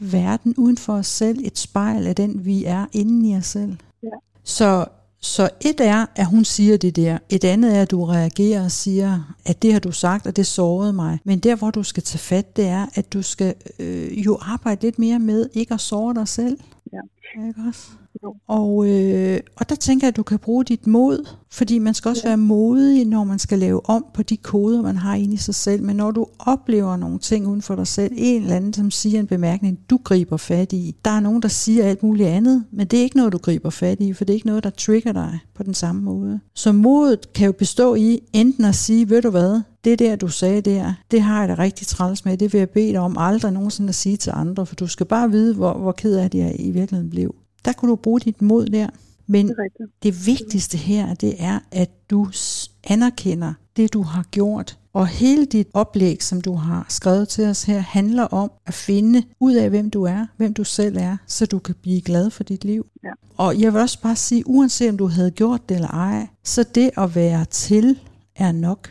verden 0.00 0.54
uden 0.56 0.76
for 0.76 0.92
os 0.92 1.06
selv 1.06 1.38
et 1.44 1.58
spejl 1.58 2.06
af 2.06 2.16
den, 2.16 2.44
vi 2.44 2.64
er 2.64 2.86
inde 2.92 3.30
i 3.30 3.36
os 3.36 3.46
selv. 3.46 3.76
Ja. 4.02 4.08
Så, 4.44 4.86
så 5.20 5.50
et 5.60 5.80
er, 5.80 6.06
at 6.16 6.26
hun 6.26 6.44
siger 6.44 6.76
det 6.76 6.96
der. 6.96 7.18
Et 7.28 7.44
andet 7.44 7.76
er, 7.76 7.82
at 7.82 7.90
du 7.90 8.04
reagerer 8.04 8.64
og 8.64 8.70
siger, 8.70 9.34
at 9.44 9.62
det 9.62 9.72
har 9.72 9.80
du 9.80 9.92
sagt, 9.92 10.26
og 10.26 10.36
det 10.36 10.46
sårede 10.46 10.92
mig. 10.92 11.18
Men 11.24 11.38
der, 11.38 11.56
hvor 11.56 11.70
du 11.70 11.82
skal 11.82 12.02
tage 12.02 12.18
fat, 12.18 12.56
det 12.56 12.66
er, 12.66 12.86
at 12.94 13.12
du 13.12 13.22
skal 13.22 13.54
øh, 13.78 14.26
jo 14.26 14.38
arbejde 14.40 14.82
lidt 14.82 14.98
mere 14.98 15.18
med 15.18 15.48
ikke 15.52 15.74
at 15.74 15.80
såre 15.80 16.14
dig 16.14 16.28
selv. 16.28 16.58
Ja. 16.92 17.00
Ikke 17.48 17.60
også? 17.68 17.88
Jo. 18.22 18.34
Og, 18.48 18.88
øh, 18.88 19.40
og 19.56 19.68
der 19.68 19.74
tænker 19.74 20.06
jeg, 20.06 20.08
at 20.08 20.16
du 20.16 20.22
kan 20.22 20.38
bruge 20.38 20.64
dit 20.64 20.86
mod, 20.86 21.28
fordi 21.50 21.78
man 21.78 21.94
skal 21.94 22.08
også 22.08 22.22
ja. 22.24 22.28
være 22.28 22.36
modig, 22.36 23.04
når 23.04 23.24
man 23.24 23.38
skal 23.38 23.58
lave 23.58 23.90
om 23.90 24.06
på 24.14 24.22
de 24.22 24.36
koder, 24.36 24.82
man 24.82 24.96
har 24.96 25.14
inde 25.14 25.34
i 25.34 25.36
sig 25.36 25.54
selv. 25.54 25.82
Men 25.82 25.96
når 25.96 26.10
du 26.10 26.26
oplever 26.38 26.96
nogle 26.96 27.18
ting 27.18 27.46
uden 27.46 27.62
for 27.62 27.74
dig 27.76 27.86
selv, 27.86 28.12
en 28.16 28.42
eller 28.42 28.56
anden, 28.56 28.72
som 28.72 28.90
siger 28.90 29.20
en 29.20 29.26
bemærkning, 29.26 29.78
du 29.90 29.98
griber 30.04 30.36
fat 30.36 30.72
i. 30.72 30.94
Der 31.04 31.10
er 31.10 31.20
nogen, 31.20 31.42
der 31.42 31.48
siger 31.48 31.84
alt 31.84 32.02
muligt 32.02 32.28
andet, 32.28 32.64
men 32.72 32.86
det 32.86 32.98
er 32.98 33.02
ikke 33.02 33.16
noget, 33.16 33.32
du 33.32 33.38
griber 33.38 33.70
fat 33.70 34.00
i, 34.00 34.12
for 34.12 34.24
det 34.24 34.32
er 34.32 34.34
ikke 34.34 34.46
noget, 34.46 34.64
der 34.64 34.70
trigger 34.70 35.12
dig 35.12 35.38
på 35.54 35.62
den 35.62 35.74
samme 35.74 36.02
måde. 36.02 36.40
Så 36.54 36.72
modet 36.72 37.32
kan 37.32 37.46
jo 37.46 37.52
bestå 37.52 37.94
i 37.94 38.20
enten 38.32 38.64
at 38.64 38.74
sige, 38.74 39.10
ved 39.10 39.22
du 39.22 39.30
hvad, 39.30 39.60
det 39.84 39.98
der, 39.98 40.16
du 40.16 40.28
sagde 40.28 40.60
der, 40.60 40.92
det 41.10 41.22
har 41.22 41.40
jeg 41.40 41.48
da 41.56 41.62
rigtig 41.62 41.86
træls 41.86 42.24
med, 42.24 42.36
det 42.36 42.52
vil 42.52 42.58
jeg 42.58 42.70
bede 42.70 42.92
dig 42.92 43.00
om 43.00 43.16
aldrig 43.18 43.52
nogensinde 43.52 43.88
at 43.88 43.94
sige 43.94 44.16
til 44.16 44.32
andre, 44.34 44.66
for 44.66 44.74
du 44.74 44.86
skal 44.86 45.06
bare 45.06 45.30
vide, 45.30 45.54
hvor, 45.54 45.72
hvor 45.72 45.92
ked 45.92 46.16
af 46.16 46.30
det 46.30 46.38
jeg 46.38 46.56
i 46.58 46.70
virkeligheden 46.70 47.10
blev. 47.10 47.34
Der 47.66 47.72
kunne 47.72 47.90
du 47.90 47.96
bruge 47.96 48.20
dit 48.20 48.42
mod 48.42 48.66
der. 48.66 48.88
Men 49.26 49.48
Det 49.48 49.56
det 50.02 50.26
vigtigste 50.26 50.78
her, 50.78 51.14
det 51.14 51.34
er, 51.38 51.58
at 51.70 51.90
du 52.10 52.28
anerkender 52.84 53.54
det, 53.76 53.92
du 53.92 54.02
har 54.02 54.22
gjort, 54.30 54.78
Og 54.92 55.06
hele 55.06 55.46
dit 55.46 55.68
oplæg, 55.74 56.22
som 56.22 56.40
du 56.40 56.54
har 56.54 56.86
skrevet 56.88 57.28
til 57.28 57.44
os 57.44 57.62
her, 57.62 57.78
handler 57.78 58.22
om 58.22 58.50
at 58.66 58.74
finde 58.74 59.22
ud 59.40 59.54
af, 59.54 59.70
hvem 59.70 59.90
du 59.90 60.02
er, 60.02 60.26
hvem 60.36 60.54
du 60.54 60.64
selv 60.64 60.96
er, 60.96 61.16
så 61.26 61.46
du 61.46 61.58
kan 61.58 61.74
blive 61.82 62.00
glad 62.00 62.30
for 62.30 62.44
dit 62.44 62.64
liv. 62.64 62.86
Ja. 63.04 63.10
Og 63.36 63.60
jeg 63.60 63.72
vil 63.72 63.80
også 63.80 64.00
bare 64.00 64.16
sige, 64.16 64.42
uanset 64.46 64.90
om 64.90 64.96
du 64.96 65.06
havde 65.06 65.30
gjort 65.30 65.68
det 65.68 65.74
eller 65.74 65.88
ej, 65.88 66.26
så 66.44 66.64
det 66.74 66.90
at 66.96 67.14
være 67.14 67.44
til 67.44 67.98
er 68.36 68.52
nok. 68.52 68.90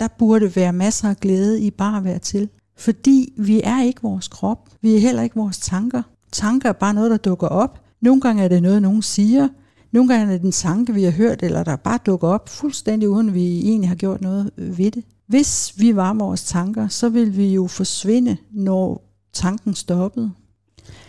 Der 0.00 0.08
burde 0.18 0.56
være 0.56 0.72
masser 0.72 1.08
af 1.08 1.16
glæde 1.16 1.60
i 1.60 1.70
bare 1.70 1.96
at 1.96 2.04
være 2.04 2.18
til. 2.18 2.48
Fordi 2.76 3.32
vi 3.36 3.60
er 3.64 3.82
ikke 3.82 4.02
vores 4.02 4.28
krop. 4.28 4.68
Vi 4.80 4.94
er 4.96 5.00
heller 5.00 5.22
ikke 5.22 5.36
vores 5.36 5.58
tanker. 5.58 6.02
Tanker 6.32 6.68
er 6.68 6.72
bare 6.72 6.94
noget, 6.94 7.10
der 7.10 7.16
dukker 7.16 7.46
op. 7.48 7.80
Nogle 8.00 8.20
gange 8.20 8.44
er 8.44 8.48
det 8.48 8.62
noget, 8.62 8.82
nogen 8.82 9.02
siger. 9.02 9.48
Nogle 9.92 10.08
gange 10.08 10.34
er 10.34 10.38
det 10.38 10.44
en 10.44 10.52
tanke, 10.52 10.94
vi 10.94 11.02
har 11.02 11.10
hørt, 11.10 11.42
eller 11.42 11.64
der 11.64 11.76
bare 11.76 11.98
dukker 12.06 12.28
op, 12.28 12.48
fuldstændig 12.48 13.08
uden 13.08 13.34
vi 13.34 13.58
egentlig 13.58 13.88
har 13.88 13.96
gjort 13.96 14.20
noget 14.20 14.50
ved 14.56 14.90
det. 14.90 15.04
Hvis 15.26 15.72
vi 15.76 15.96
var 15.96 16.14
vores 16.14 16.44
tanker, 16.44 16.88
så 16.88 17.08
ville 17.08 17.32
vi 17.32 17.54
jo 17.54 17.66
forsvinde, 17.66 18.36
når 18.50 19.02
tanken 19.32 19.74
stoppede. 19.74 20.30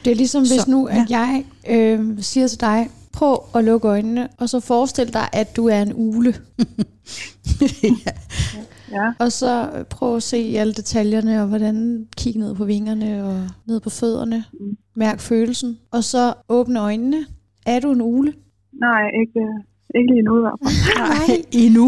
Det 0.06 0.12
er 0.12 0.16
ligesom 0.16 0.42
hvis 0.42 0.62
Så, 0.62 0.72
nu, 0.72 0.86
at 0.86 1.06
ja. 1.10 1.20
jeg 1.20 1.46
øh, 1.70 2.22
siger 2.22 2.48
til 2.48 2.60
dig, 2.60 2.90
prøv 3.12 3.44
at 3.56 3.64
lukke 3.64 3.88
øjnene, 3.88 4.28
og 4.38 4.50
så 4.50 4.60
forestil 4.60 5.14
dig, 5.14 5.30
at 5.34 5.56
du 5.56 5.68
er 5.68 5.82
en 5.82 5.94
ule. 5.96 6.36
Ja. 7.84 8.12
Og 9.20 9.32
så 9.32 9.70
øh, 9.78 9.86
prøv 9.86 10.16
at 10.16 10.24
se 10.24 10.38
alle 10.58 10.74
detaljerne, 10.74 11.42
og 11.42 11.48
hvordan 11.48 12.08
kig 12.18 12.38
ned 12.38 12.56
på 12.56 12.66
vingerne 12.66 13.24
og 13.26 13.36
ned 13.68 13.80
på 13.80 13.90
fødderne. 13.90 14.44
Mm. 14.60 14.78
Mærk 14.96 15.20
følelsen. 15.20 15.80
Og 15.92 16.04
så 16.04 16.34
åbne 16.50 16.80
øjnene. 16.80 17.18
Er 17.66 17.80
du 17.80 17.92
en 17.92 18.02
ule? 18.02 18.34
Nej, 18.74 19.04
ikke, 19.22 19.42
ikke 19.96 20.10
lige 20.14 20.22
nu 20.22 20.38
i 20.38 20.42
hvert 20.42 20.60
fald. 20.64 20.76
Nej. 21.06 21.46
Endnu. 21.64 21.88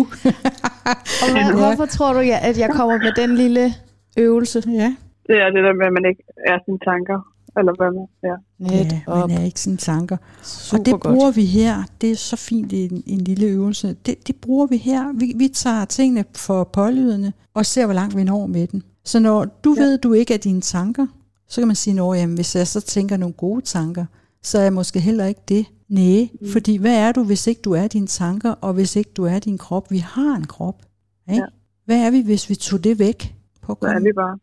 Og 1.24 1.27
hvad, 1.31 1.41
Ja. 1.41 1.51
hvorfor 1.58 1.86
tror 1.86 2.13
du, 2.13 2.20
ja, 2.20 2.38
at 2.50 2.60
jeg 2.60 2.70
kommer 2.70 2.98
med 2.98 3.12
den 3.22 3.36
lille 3.36 3.74
øvelse? 4.17 4.63
ja. 4.81 4.96
Det 5.27 5.36
er 5.41 5.50
det 5.55 5.63
der 5.67 5.74
med, 5.79 5.86
at 5.86 5.93
man 5.93 6.05
ikke 6.12 6.24
er 6.51 6.58
sine 6.65 6.79
tanker. 6.89 7.17
Eller 7.58 7.74
hvad 7.77 7.91
man 7.91 8.08
ja. 8.24 8.36
Net 8.60 8.91
ja, 8.91 9.01
op. 9.08 9.29
man 9.29 9.38
er 9.38 9.43
ikke 9.43 9.60
sine 9.60 9.77
tanker. 9.77 10.17
Super 10.43 10.79
og 10.79 10.86
det 10.86 10.91
godt. 10.91 11.03
bruger 11.03 11.31
vi 11.31 11.46
her. 11.46 11.84
Det 12.01 12.12
er 12.12 12.15
så 12.15 12.36
fint 12.36 12.72
i 12.72 12.86
en, 12.86 13.03
en 13.05 13.22
lille 13.22 13.46
øvelse. 13.46 13.96
Det, 14.05 14.27
det 14.27 14.36
bruger 14.36 14.67
vi 14.67 14.77
her. 14.77 15.13
Vi, 15.13 15.34
vi 15.36 15.48
tager 15.48 15.86
tingene 15.86 16.25
for 16.36 16.63
pålydende 16.63 17.34
og 17.53 17.65
ser, 17.65 17.86
hvor 17.86 17.93
langt 17.93 18.17
vi 18.17 18.24
når 18.24 18.46
med 18.46 18.67
den. 18.67 18.84
Så 19.05 19.20
når 19.20 19.46
du 19.46 19.75
ja. 19.77 19.84
ved, 19.84 19.98
du 19.98 20.13
ikke 20.13 20.34
er 20.34 20.38
dine 20.38 20.62
tanker, 20.62 21.08
så 21.48 21.62
kan 21.62 21.67
man 21.67 21.75
sige, 21.75 22.01
at 22.01 22.27
hvis 22.27 22.55
jeg 22.55 22.67
så 22.67 22.81
tænker 22.81 23.17
nogle 23.17 23.34
gode 23.34 23.62
tanker, 23.62 24.05
så 24.43 24.58
er 24.58 24.62
jeg 24.62 24.74
måske 24.74 25.00
heller 25.00 25.25
ikke 25.25 25.41
det. 25.48 25.65
Nej, 25.89 26.29
mm. 26.41 26.48
fordi 26.48 26.77
hvad 26.77 26.98
er 26.98 27.12
du, 27.12 27.24
hvis 27.24 27.48
ikke 27.48 27.62
du 27.62 27.72
er 27.72 27.88
dine 27.88 28.08
tanker, 28.08 28.51
og 28.51 28.74
hvis 28.74 28.96
ikke 28.96 29.12
du 29.17 29.24
er 29.24 29.39
din 29.39 29.58
krop? 29.58 29.91
Vi 29.91 29.98
har 29.98 30.36
en 30.36 30.48
krop. 30.48 30.81
Ikke? 31.29 31.41
Ja. 31.41 31.48
Hvad 31.86 32.05
er 32.05 32.12
vi, 32.12 32.22
hvis 32.22 32.50
vi 32.50 32.55
tog 32.55 32.84
det 32.84 33.00
væk? 33.00 33.36
På 33.62 33.77
Så 33.81 33.88
er 33.88 34.00
vi 34.00 34.12
bare. 34.15 34.39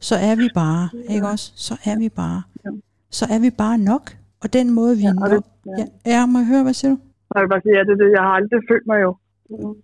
Så 0.00 0.14
er 0.16 0.34
vi 0.36 0.48
bare, 0.54 0.88
ikke 1.08 1.26
også? 1.28 1.52
Så 1.56 1.74
er 1.84 1.98
vi 1.98 2.08
bare. 2.08 2.42
Ja. 2.64 2.70
Så 3.10 3.26
er 3.30 3.38
vi 3.38 3.50
bare 3.50 3.78
nok. 3.78 4.16
Og 4.42 4.52
den 4.52 4.70
måde, 4.70 4.96
vi 4.96 5.02
Ja, 5.02 5.08
er 5.08 5.12
nok. 5.12 5.30
det- 5.30 5.44
Ja. 5.78 5.84
ja, 6.06 6.26
må 6.26 6.38
jeg 6.38 6.46
høre, 6.46 6.62
hvad 6.62 6.74
siger 6.74 6.90
du? 6.90 6.98
Vil 7.40 7.48
bare 7.48 7.60
sige, 7.60 7.78
at 7.80 7.86
det, 7.86 7.92
er 7.92 7.96
det, 8.04 8.10
jeg 8.12 8.20
har 8.22 8.28
aldrig 8.40 8.60
følt 8.70 8.86
mig 8.86 9.02
jo. 9.02 9.16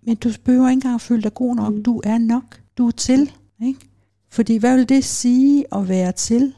Men 0.05 0.15
du 0.15 0.29
behøver 0.45 0.67
ikke 0.69 0.73
engang 0.77 0.95
at 0.95 1.01
føle 1.01 1.21
dig 1.21 1.33
god 1.33 1.55
nok. 1.55 1.73
Mm. 1.73 1.83
Du 1.83 2.01
er 2.03 2.17
nok. 2.17 2.61
Du 2.77 2.87
er 2.87 2.91
til. 2.91 3.31
Ikke? 3.65 3.79
Fordi 4.31 4.57
hvad 4.57 4.77
vil 4.77 4.89
det 4.89 5.03
sige 5.03 5.65
at 5.75 5.89
være 5.89 6.11
til? 6.11 6.53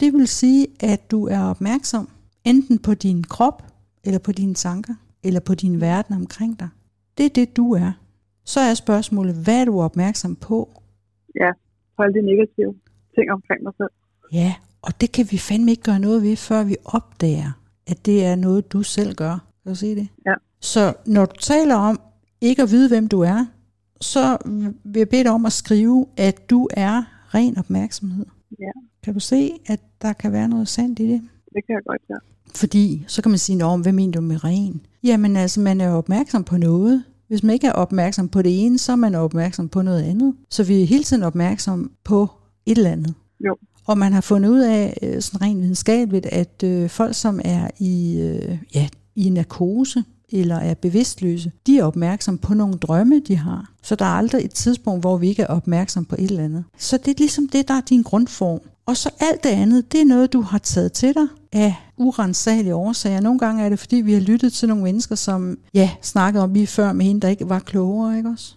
Det 0.00 0.12
vil 0.12 0.28
sige, 0.28 0.66
at 0.80 1.10
du 1.10 1.26
er 1.26 1.40
opmærksom 1.40 2.08
enten 2.44 2.78
på 2.78 2.94
din 2.94 3.24
krop, 3.24 3.62
eller 4.04 4.18
på 4.18 4.32
dine 4.32 4.54
tanker, 4.54 4.94
eller 5.22 5.40
på 5.40 5.54
din 5.54 5.80
verden 5.80 6.14
omkring 6.16 6.60
dig. 6.60 6.68
Det 7.18 7.26
er 7.26 7.30
det, 7.30 7.56
du 7.56 7.72
er. 7.72 7.92
Så 8.44 8.60
er 8.60 8.74
spørgsmålet, 8.74 9.34
hvad 9.44 9.60
er 9.60 9.64
du 9.64 9.80
opmærksom 9.80 10.36
på? 10.36 10.68
Ja, 11.34 11.50
på 11.96 12.02
alle 12.02 12.14
de 12.20 12.26
negative 12.26 12.74
ting 13.14 13.32
omkring 13.32 13.62
mig 13.62 13.72
selv. 13.76 13.90
Ja, 14.32 14.54
og 14.82 15.00
det 15.00 15.12
kan 15.12 15.26
vi 15.30 15.38
fandme 15.38 15.70
ikke 15.70 15.82
gøre 15.82 15.98
noget 15.98 16.22
ved, 16.22 16.36
før 16.36 16.64
vi 16.64 16.76
opdager, 16.84 17.50
at 17.86 18.06
det 18.06 18.24
er 18.24 18.34
noget, 18.34 18.72
du 18.72 18.82
selv 18.82 19.14
gør. 19.14 19.44
Kan 19.62 19.72
du 19.72 19.74
se 19.74 19.94
det? 19.94 20.08
Ja. 20.26 20.34
Så 20.60 20.94
når 21.06 21.24
du 21.24 21.36
taler 21.40 21.74
om 21.74 22.00
ikke 22.40 22.62
at 22.62 22.70
vide, 22.70 22.88
hvem 22.88 23.08
du 23.08 23.20
er, 23.20 23.46
så 24.00 24.38
vil 24.84 24.98
jeg 24.98 25.08
bede 25.08 25.24
dig 25.24 25.30
om 25.30 25.46
at 25.46 25.52
skrive, 25.52 26.06
at 26.16 26.50
du 26.50 26.68
er 26.70 27.02
ren 27.34 27.58
opmærksomhed. 27.58 28.26
Ja. 28.60 28.70
Kan 29.02 29.14
du 29.14 29.20
se, 29.20 29.52
at 29.66 29.80
der 30.02 30.12
kan 30.12 30.32
være 30.32 30.48
noget 30.48 30.68
sandt 30.68 30.98
i 30.98 31.06
det? 31.06 31.22
Det 31.54 31.66
kan 31.66 31.74
jeg 31.74 31.82
godt, 31.86 32.02
ja. 32.10 32.14
Fordi 32.54 33.04
så 33.06 33.22
kan 33.22 33.30
man 33.30 33.38
sige, 33.38 33.64
om 33.64 33.80
hvad 33.80 33.92
mener 33.92 34.12
du 34.12 34.20
med 34.20 34.44
ren? 34.44 34.80
Jamen 35.04 35.36
altså, 35.36 35.60
man 35.60 35.80
er 35.80 35.90
opmærksom 35.90 36.44
på 36.44 36.56
noget. 36.56 37.04
Hvis 37.28 37.42
man 37.42 37.54
ikke 37.54 37.66
er 37.66 37.72
opmærksom 37.72 38.28
på 38.28 38.42
det 38.42 38.64
ene, 38.64 38.78
så 38.78 38.92
er 38.92 38.96
man 38.96 39.14
opmærksom 39.14 39.68
på 39.68 39.82
noget 39.82 40.02
andet. 40.02 40.34
Så 40.50 40.64
vi 40.64 40.82
er 40.82 40.86
hele 40.86 41.04
tiden 41.04 41.22
opmærksom 41.22 41.92
på 42.04 42.30
et 42.66 42.78
eller 42.78 42.90
andet. 42.90 43.14
Jo. 43.46 43.56
Og 43.86 43.98
man 43.98 44.12
har 44.12 44.20
fundet 44.20 44.48
ud 44.48 44.60
af, 44.60 44.98
øh, 45.02 45.22
sådan 45.22 45.42
rent 45.42 45.60
videnskabeligt, 45.60 46.26
at 46.26 46.62
øh, 46.64 46.90
folk, 46.90 47.14
som 47.14 47.40
er 47.44 47.68
i, 47.78 48.20
øh, 48.20 48.58
ja, 48.74 48.88
i 49.16 49.30
narkose 49.30 50.04
eller 50.32 50.56
er 50.56 50.74
bevidstløse, 50.74 51.52
de 51.66 51.78
er 51.78 51.84
opmærksom 51.84 52.38
på 52.38 52.54
nogle 52.54 52.74
drømme, 52.74 53.20
de 53.20 53.36
har. 53.36 53.72
Så 53.82 53.94
der 53.94 54.04
er 54.04 54.08
aldrig 54.08 54.44
et 54.44 54.50
tidspunkt, 54.50 55.02
hvor 55.02 55.16
vi 55.16 55.28
ikke 55.28 55.42
er 55.42 55.46
opmærksom 55.46 56.04
på 56.04 56.16
et 56.18 56.30
eller 56.30 56.44
andet. 56.44 56.64
Så 56.78 56.96
det 56.96 57.08
er 57.08 57.14
ligesom 57.18 57.48
det, 57.48 57.68
der 57.68 57.74
er 57.74 57.80
din 57.80 58.02
grundform. 58.02 58.60
Og 58.86 58.96
så 58.96 59.10
alt 59.20 59.44
det 59.44 59.48
andet, 59.48 59.92
det 59.92 60.00
er 60.00 60.04
noget, 60.04 60.32
du 60.32 60.40
har 60.40 60.58
taget 60.58 60.92
til 60.92 61.14
dig 61.14 61.26
af 61.52 61.74
urensagelige 61.96 62.74
årsager. 62.74 63.20
Nogle 63.20 63.38
gange 63.38 63.64
er 63.64 63.68
det, 63.68 63.78
fordi 63.78 63.96
vi 63.96 64.12
har 64.12 64.20
lyttet 64.20 64.52
til 64.52 64.68
nogle 64.68 64.84
mennesker, 64.84 65.14
som 65.14 65.58
ja, 65.74 65.90
snakkede 66.02 66.44
om 66.44 66.52
lige 66.52 66.66
før 66.66 66.92
med 66.92 67.06
hende, 67.06 67.20
der 67.20 67.28
ikke 67.28 67.48
var 67.48 67.58
klogere, 67.58 68.16
ikke 68.16 68.28
også? 68.28 68.54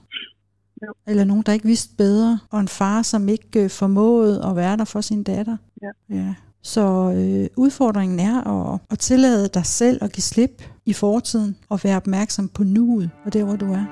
Eller 1.08 1.24
nogen, 1.24 1.44
der 1.46 1.54
ikke 1.54 1.66
vidste 1.66 1.96
bedre, 1.98 2.40
og 2.52 2.60
en 2.60 2.68
far, 2.68 3.02
som 3.02 3.30
ikke 3.30 3.64
øh, 3.64 3.70
formåede 3.70 4.46
at 4.46 4.56
være 4.56 4.78
der 4.78 4.86
for 4.86 5.02
sin 5.02 5.24
datter. 5.24 5.58
Ja. 5.82 6.16
ja. 6.16 6.34
Så 6.62 7.14
øh, 7.16 7.50
udfordringen 7.58 8.20
er 8.20 8.74
at, 8.74 8.80
at 8.92 9.00
tillade 9.00 9.48
dig 9.48 9.66
selv 9.66 10.04
at 10.04 10.12
give 10.12 10.24
slip 10.24 10.64
i 10.86 10.94
fortiden, 10.94 11.56
og 11.70 11.80
være 11.84 11.96
opmærksom 11.98 12.48
på 12.50 12.64
nuet, 12.64 13.10
og 13.26 13.34
der, 13.34 13.44
hvor 13.44 13.56
du 13.56 13.66
er. 13.66 13.86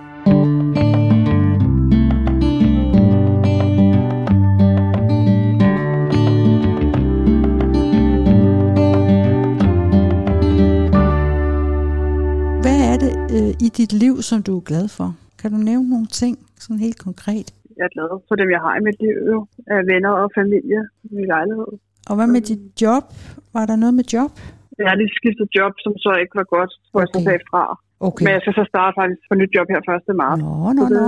Hvad 12.62 12.80
er 12.82 12.98
det 12.98 13.32
øh, 13.32 13.56
i 13.60 13.70
dit 13.70 13.94
liv, 13.94 14.22
som 14.22 14.44
du 14.44 14.58
er 14.58 14.62
glad 14.62 14.88
for? 14.88 15.16
Kan 15.44 15.52
du 15.56 15.60
nævne 15.72 15.88
nogle 15.96 16.10
ting, 16.22 16.36
sådan 16.64 16.82
helt 16.88 17.00
konkret? 17.08 17.48
Jeg 17.78 17.84
er 17.90 17.94
glad 17.96 18.10
for 18.28 18.36
dem, 18.42 18.50
jeg 18.56 18.62
har 18.66 18.74
i 18.80 18.82
mit 18.88 18.98
liv, 19.06 19.18
jo. 19.32 19.40
Af 19.74 19.80
venner 19.92 20.14
og 20.22 20.28
familie 20.40 20.80
i 21.10 21.12
min 21.18 21.28
lejlighed. 21.36 21.72
Og 22.10 22.14
hvad 22.18 22.28
med 22.36 22.42
dit 22.52 22.64
job? 22.84 23.04
Var 23.56 23.64
der 23.70 23.76
noget 23.84 23.94
med 24.00 24.06
job? 24.16 24.32
Jeg 24.82 24.88
har 24.92 24.98
lige 25.02 25.12
skiftet 25.20 25.48
job, 25.58 25.74
som 25.86 25.94
så 26.06 26.12
ikke 26.24 26.36
var 26.42 26.48
godt, 26.56 26.72
hvor 26.92 27.00
jeg 27.04 27.10
så 27.14 27.18
Okay. 27.20 27.26
sagde 27.28 27.42
fra. 27.52 27.64
Okay. 28.08 28.24
Men 28.26 28.32
jeg 28.36 28.42
skal 28.44 28.54
så 28.60 28.66
starte 28.74 28.94
faktisk 29.00 29.22
på 29.30 29.34
nyt 29.42 29.52
job 29.56 29.68
her 29.74 29.82
1. 30.12 30.16
marts. 30.22 30.42
Nå, 30.44 30.56
nå, 30.80 30.84
nå. 30.98 31.06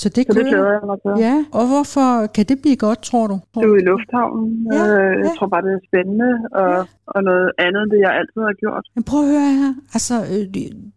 Så 0.00 0.08
det 0.08 0.24
Så 0.28 0.32
det 0.38 0.46
glæder 0.50 0.70
jeg 0.76 0.80
mig 0.90 0.98
til. 1.04 1.12
Ja, 1.26 1.36
og 1.58 1.64
hvorfor 1.72 2.26
kan 2.34 2.44
det 2.50 2.58
blive 2.62 2.76
godt, 2.76 3.00
tror 3.02 3.26
du? 3.26 3.36
Det 3.54 3.62
er 3.64 3.68
ude 3.72 3.80
i 3.82 3.86
lufthavnen. 3.90 4.66
Ja, 4.72 4.82
Øh, 4.86 5.18
Jeg 5.18 5.24
ja. 5.24 5.30
tror 5.38 5.46
bare, 5.52 5.62
det 5.66 5.72
er 5.78 5.82
spændende 5.90 6.30
og, 6.62 6.86
og 7.14 7.20
noget 7.30 7.50
andet, 7.58 7.80
end 7.82 7.90
det 7.90 7.98
jeg 8.06 8.12
altid 8.20 8.40
har 8.48 8.54
gjort. 8.62 8.84
Men 8.94 9.04
prøv 9.04 9.20
at 9.24 9.28
høre 9.34 9.52
her. 9.60 9.74
Altså, 9.96 10.14
øh, 10.32 10.44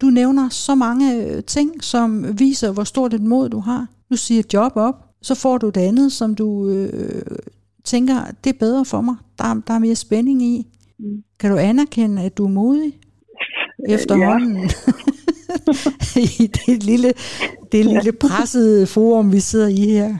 du 0.01 0.05
nævner 0.19 0.49
så 0.49 0.75
mange 0.75 1.05
øh, 1.25 1.43
ting, 1.43 1.83
som 1.83 2.09
viser, 2.39 2.71
hvor 2.73 2.83
stort 2.83 3.13
et 3.13 3.21
mod 3.33 3.49
du 3.49 3.59
har. 3.59 3.81
Du 4.11 4.15
siger 4.17 4.43
job 4.53 4.71
op, 4.75 4.95
så 5.21 5.35
får 5.35 5.57
du 5.57 5.69
det 5.69 5.81
andet, 5.81 6.11
som 6.11 6.35
du 6.35 6.69
øh, 6.69 7.21
tænker, 7.83 8.15
det 8.43 8.49
er 8.53 8.59
bedre 8.59 8.85
for 8.85 9.01
mig. 9.01 9.15
Der, 9.37 9.43
er- 9.43 9.61
der 9.67 9.73
er 9.73 9.79
mere 9.79 9.95
spænding 9.95 10.41
i. 10.41 10.67
Mm. 10.99 11.05
Kan 11.39 11.51
du 11.51 11.57
anerkende, 11.57 12.21
at 12.21 12.37
du 12.37 12.45
er 12.45 12.49
modig 12.49 12.91
efterhånden? 13.95 14.57
I 16.15 16.47
det 16.47 16.83
lille, 16.83 17.13
det 17.71 17.85
lille 17.85 18.11
pressede 18.11 18.87
forum, 18.87 19.31
vi 19.31 19.39
sidder 19.39 19.67
i 19.67 19.89
her. 19.89 20.15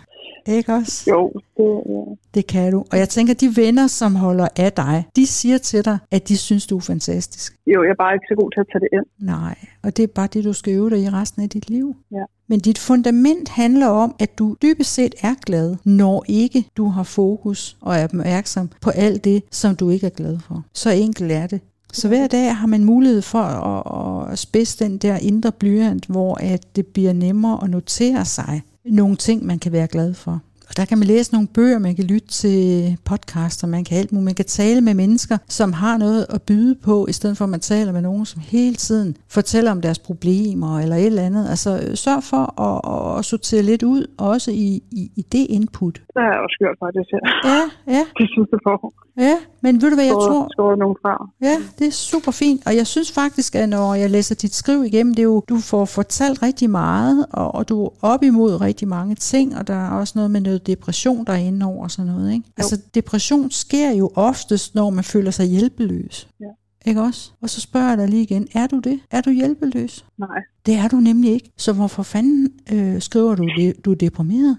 Ikke 0.48 0.74
også? 0.74 1.10
Jo, 1.10 1.32
det, 1.58 1.82
ja. 1.90 2.16
Det 2.34 2.48
kan 2.48 2.72
du. 2.72 2.86
Og 2.92 2.98
jeg 2.98 3.10
tænker, 3.10 3.34
de 3.34 3.56
venner, 3.56 3.88
som 3.88 4.16
holder 4.16 4.48
af 4.56 4.74
dig, 4.74 5.06
de 5.16 5.28
siger 5.28 5.58
til 5.58 5.86
dig, 5.86 5.98
at 6.12 6.28
de 6.28 6.38
synes, 6.38 6.68
du 6.68 6.78
er 6.78 6.82
fantastisk. 6.82 7.58
jo, 7.68 7.84
jeg 7.84 7.90
er 7.90 7.96
bare 7.96 8.14
ikke 8.14 8.26
så 8.30 8.36
god 8.36 8.52
til 8.52 8.60
at 8.60 8.66
tage 8.72 8.80
det 8.80 8.90
ind. 8.94 9.28
Nej, 9.28 9.56
og 9.84 9.98
det 9.98 10.04
er 10.04 10.08
bare 10.08 10.28
det, 10.34 10.44
du 10.44 10.54
skal 10.54 10.74
øve 10.74 10.90
dig 10.90 11.00
i 11.00 11.10
resten 11.10 11.44
af 11.44 11.50
dit 11.50 11.70
liv. 11.70 11.96
Ja. 12.12 12.24
Men 12.48 12.60
dit 12.60 12.78
fundament 12.78 13.50
handler 13.50 13.88
om, 13.88 14.16
at 14.20 14.40
du 14.40 14.56
dybest 14.62 14.94
set 14.94 15.16
er 15.22 15.36
glad, 15.46 15.76
når 15.84 16.26
ikke 16.28 16.66
du 16.78 16.86
har 16.88 17.04
fokus 17.04 17.78
og 17.82 17.96
er 17.96 18.04
opmærksom 18.04 18.70
på 18.82 18.90
alt 18.90 19.24
det, 19.24 19.44
som 19.52 19.76
du 19.76 19.90
ikke 19.90 20.06
er 20.06 20.12
glad 20.12 20.38
for. 20.48 20.64
Så 20.74 20.90
enkelt 20.90 21.32
er 21.32 21.48
det. 21.48 21.62
Så 21.94 22.08
hver 22.08 22.28
dag 22.28 22.56
har 22.56 22.68
man 22.68 22.84
mulighed 22.84 23.22
for 23.22 23.40
at, 23.40 24.32
at 24.32 24.40
spidse 24.40 24.86
den 24.86 24.98
der 24.98 25.18
indre 25.18 25.52
blyant, 25.52 26.06
hvor 26.06 26.36
at 26.36 26.76
det 26.76 26.88
bliver 26.88 27.14
nemmere 27.14 27.64
at 27.64 27.70
notere 27.70 28.26
sig 28.26 28.62
nogle 28.86 29.16
ting, 29.16 29.46
man 29.46 29.60
kan 29.60 29.72
være 29.72 29.88
glad 29.88 30.14
for. 30.14 30.40
Og 30.70 30.78
der 30.78 30.86
kan 30.86 30.98
man 30.98 31.08
læse 31.08 31.34
nogle 31.34 31.48
bøger, 31.48 31.80
man 31.80 31.96
kan 31.96 32.06
lytte 32.06 32.28
til 32.28 32.98
podcaster, 33.06 33.68
man 33.68 33.84
kan 33.84 33.98
alt 33.98 34.12
muligt. 34.12 34.26
Man 34.26 34.36
kan 34.36 34.46
tale 34.46 34.82
med 34.82 34.94
mennesker, 34.94 35.38
som 35.48 35.74
har 35.74 35.98
noget 35.98 36.26
at 36.30 36.42
byde 36.42 36.76
på, 36.76 37.08
i 37.08 37.12
stedet 37.12 37.38
for 37.38 37.46
at 37.46 37.50
man 37.50 37.60
taler 37.60 37.92
med 37.92 38.02
nogen, 38.02 38.26
som 38.26 38.42
hele 38.42 38.76
tiden 38.76 39.18
fortæller 39.30 39.72
om 39.72 39.82
deres 39.82 40.00
problemer 40.00 40.80
eller 40.80 40.96
et 40.96 41.06
eller 41.06 41.24
andet. 41.24 41.50
Altså 41.50 41.92
sørg 41.96 42.24
for 42.24 42.44
at, 42.68 43.18
at 43.20 43.26
sortere 43.26 43.62
lidt 43.62 43.84
ud, 43.84 44.08
også 44.18 44.52
i, 44.52 44.84
i, 44.92 45.12
i 45.16 45.22
det 45.22 45.46
input. 45.50 45.94
Det 45.94 46.22
har 46.24 46.32
jeg 46.34 46.40
også 46.46 46.58
gjort 46.60 46.78
faktisk 46.84 47.10
her. 47.16 47.24
Ja, 47.52 47.62
ja. 47.96 48.04
Det 48.20 48.28
sidste 48.36 48.58
forår. 48.66 48.94
Ja, 49.20 49.36
men 49.62 49.82
ved 49.82 49.90
du 49.90 49.96
hvad 49.96 50.06
jeg 50.06 50.14
tror? 50.14 50.48
Skåret 50.52 50.80
nogen 50.80 50.98
fra. 51.02 51.30
Ja, 51.42 51.56
det 51.80 51.88
er 51.88 51.92
super 51.92 52.32
fint. 52.32 52.68
Og 52.68 52.76
jeg 52.76 52.88
synes 52.88 53.12
faktisk, 53.12 53.56
at 53.56 53.70
når 53.70 53.94
jeg 53.94 54.10
læser 54.10 54.36
dit 54.36 54.56
skriv 54.56 54.84
igennem, 54.84 55.14
det 55.14 55.22
er 55.22 55.24
jo, 55.24 55.44
du 55.50 55.58
får 55.58 55.86
fortalt 55.86 56.44
rigtig 56.44 56.70
meget, 56.70 57.26
og, 57.30 57.56
og 57.56 57.70
du 57.70 57.86
er 57.86 57.90
op 58.02 58.24
imod 58.24 58.62
rigtig 58.62 58.88
mange 58.88 59.16
ting, 59.16 59.58
og 59.58 59.68
der 59.68 59.74
er 59.74 59.90
også 59.90 60.14
noget 60.16 60.32
med 60.32 60.42
noget 60.42 60.68
depression, 60.68 61.26
der 61.26 61.34
er 61.34 61.38
inde 61.38 61.66
over 61.66 61.84
og 61.84 61.92
sådan 61.92 62.12
noget. 62.12 62.34
Ikke? 62.34 62.46
Altså 62.58 62.82
depression 62.96 63.52
sker 63.52 63.92
jo 63.92 64.12
oftest, 64.16 64.76
når 64.76 64.90
man 64.90 65.04
føler 65.04 65.32
sig 65.32 65.46
hjælpeløs. 65.46 66.28
Ja. 66.40 66.46
Ikke 66.86 67.02
også? 67.02 67.32
Og 67.42 67.50
så 67.50 67.62
spørger 67.62 67.90
jeg 67.90 67.98
dig 67.98 68.08
lige 68.08 68.24
igen, 68.24 68.48
er 68.54 68.68
du 68.68 68.80
det? 68.80 69.00
Er 69.12 69.22
du 69.22 69.30
hjælpeløs? 69.30 70.06
Nej. 70.18 70.28
Det 70.66 70.76
er 70.76 70.88
du 70.88 70.96
nemlig 70.96 71.32
ikke. 71.32 71.52
Så 71.58 71.74
hvorfor 71.74 72.04
fanden 72.04 72.50
øh, 72.74 73.02
skriver 73.02 73.36
du, 73.36 73.44
det, 73.58 73.86
du 73.86 73.92
er 73.92 73.96
deprimeret? 73.96 74.58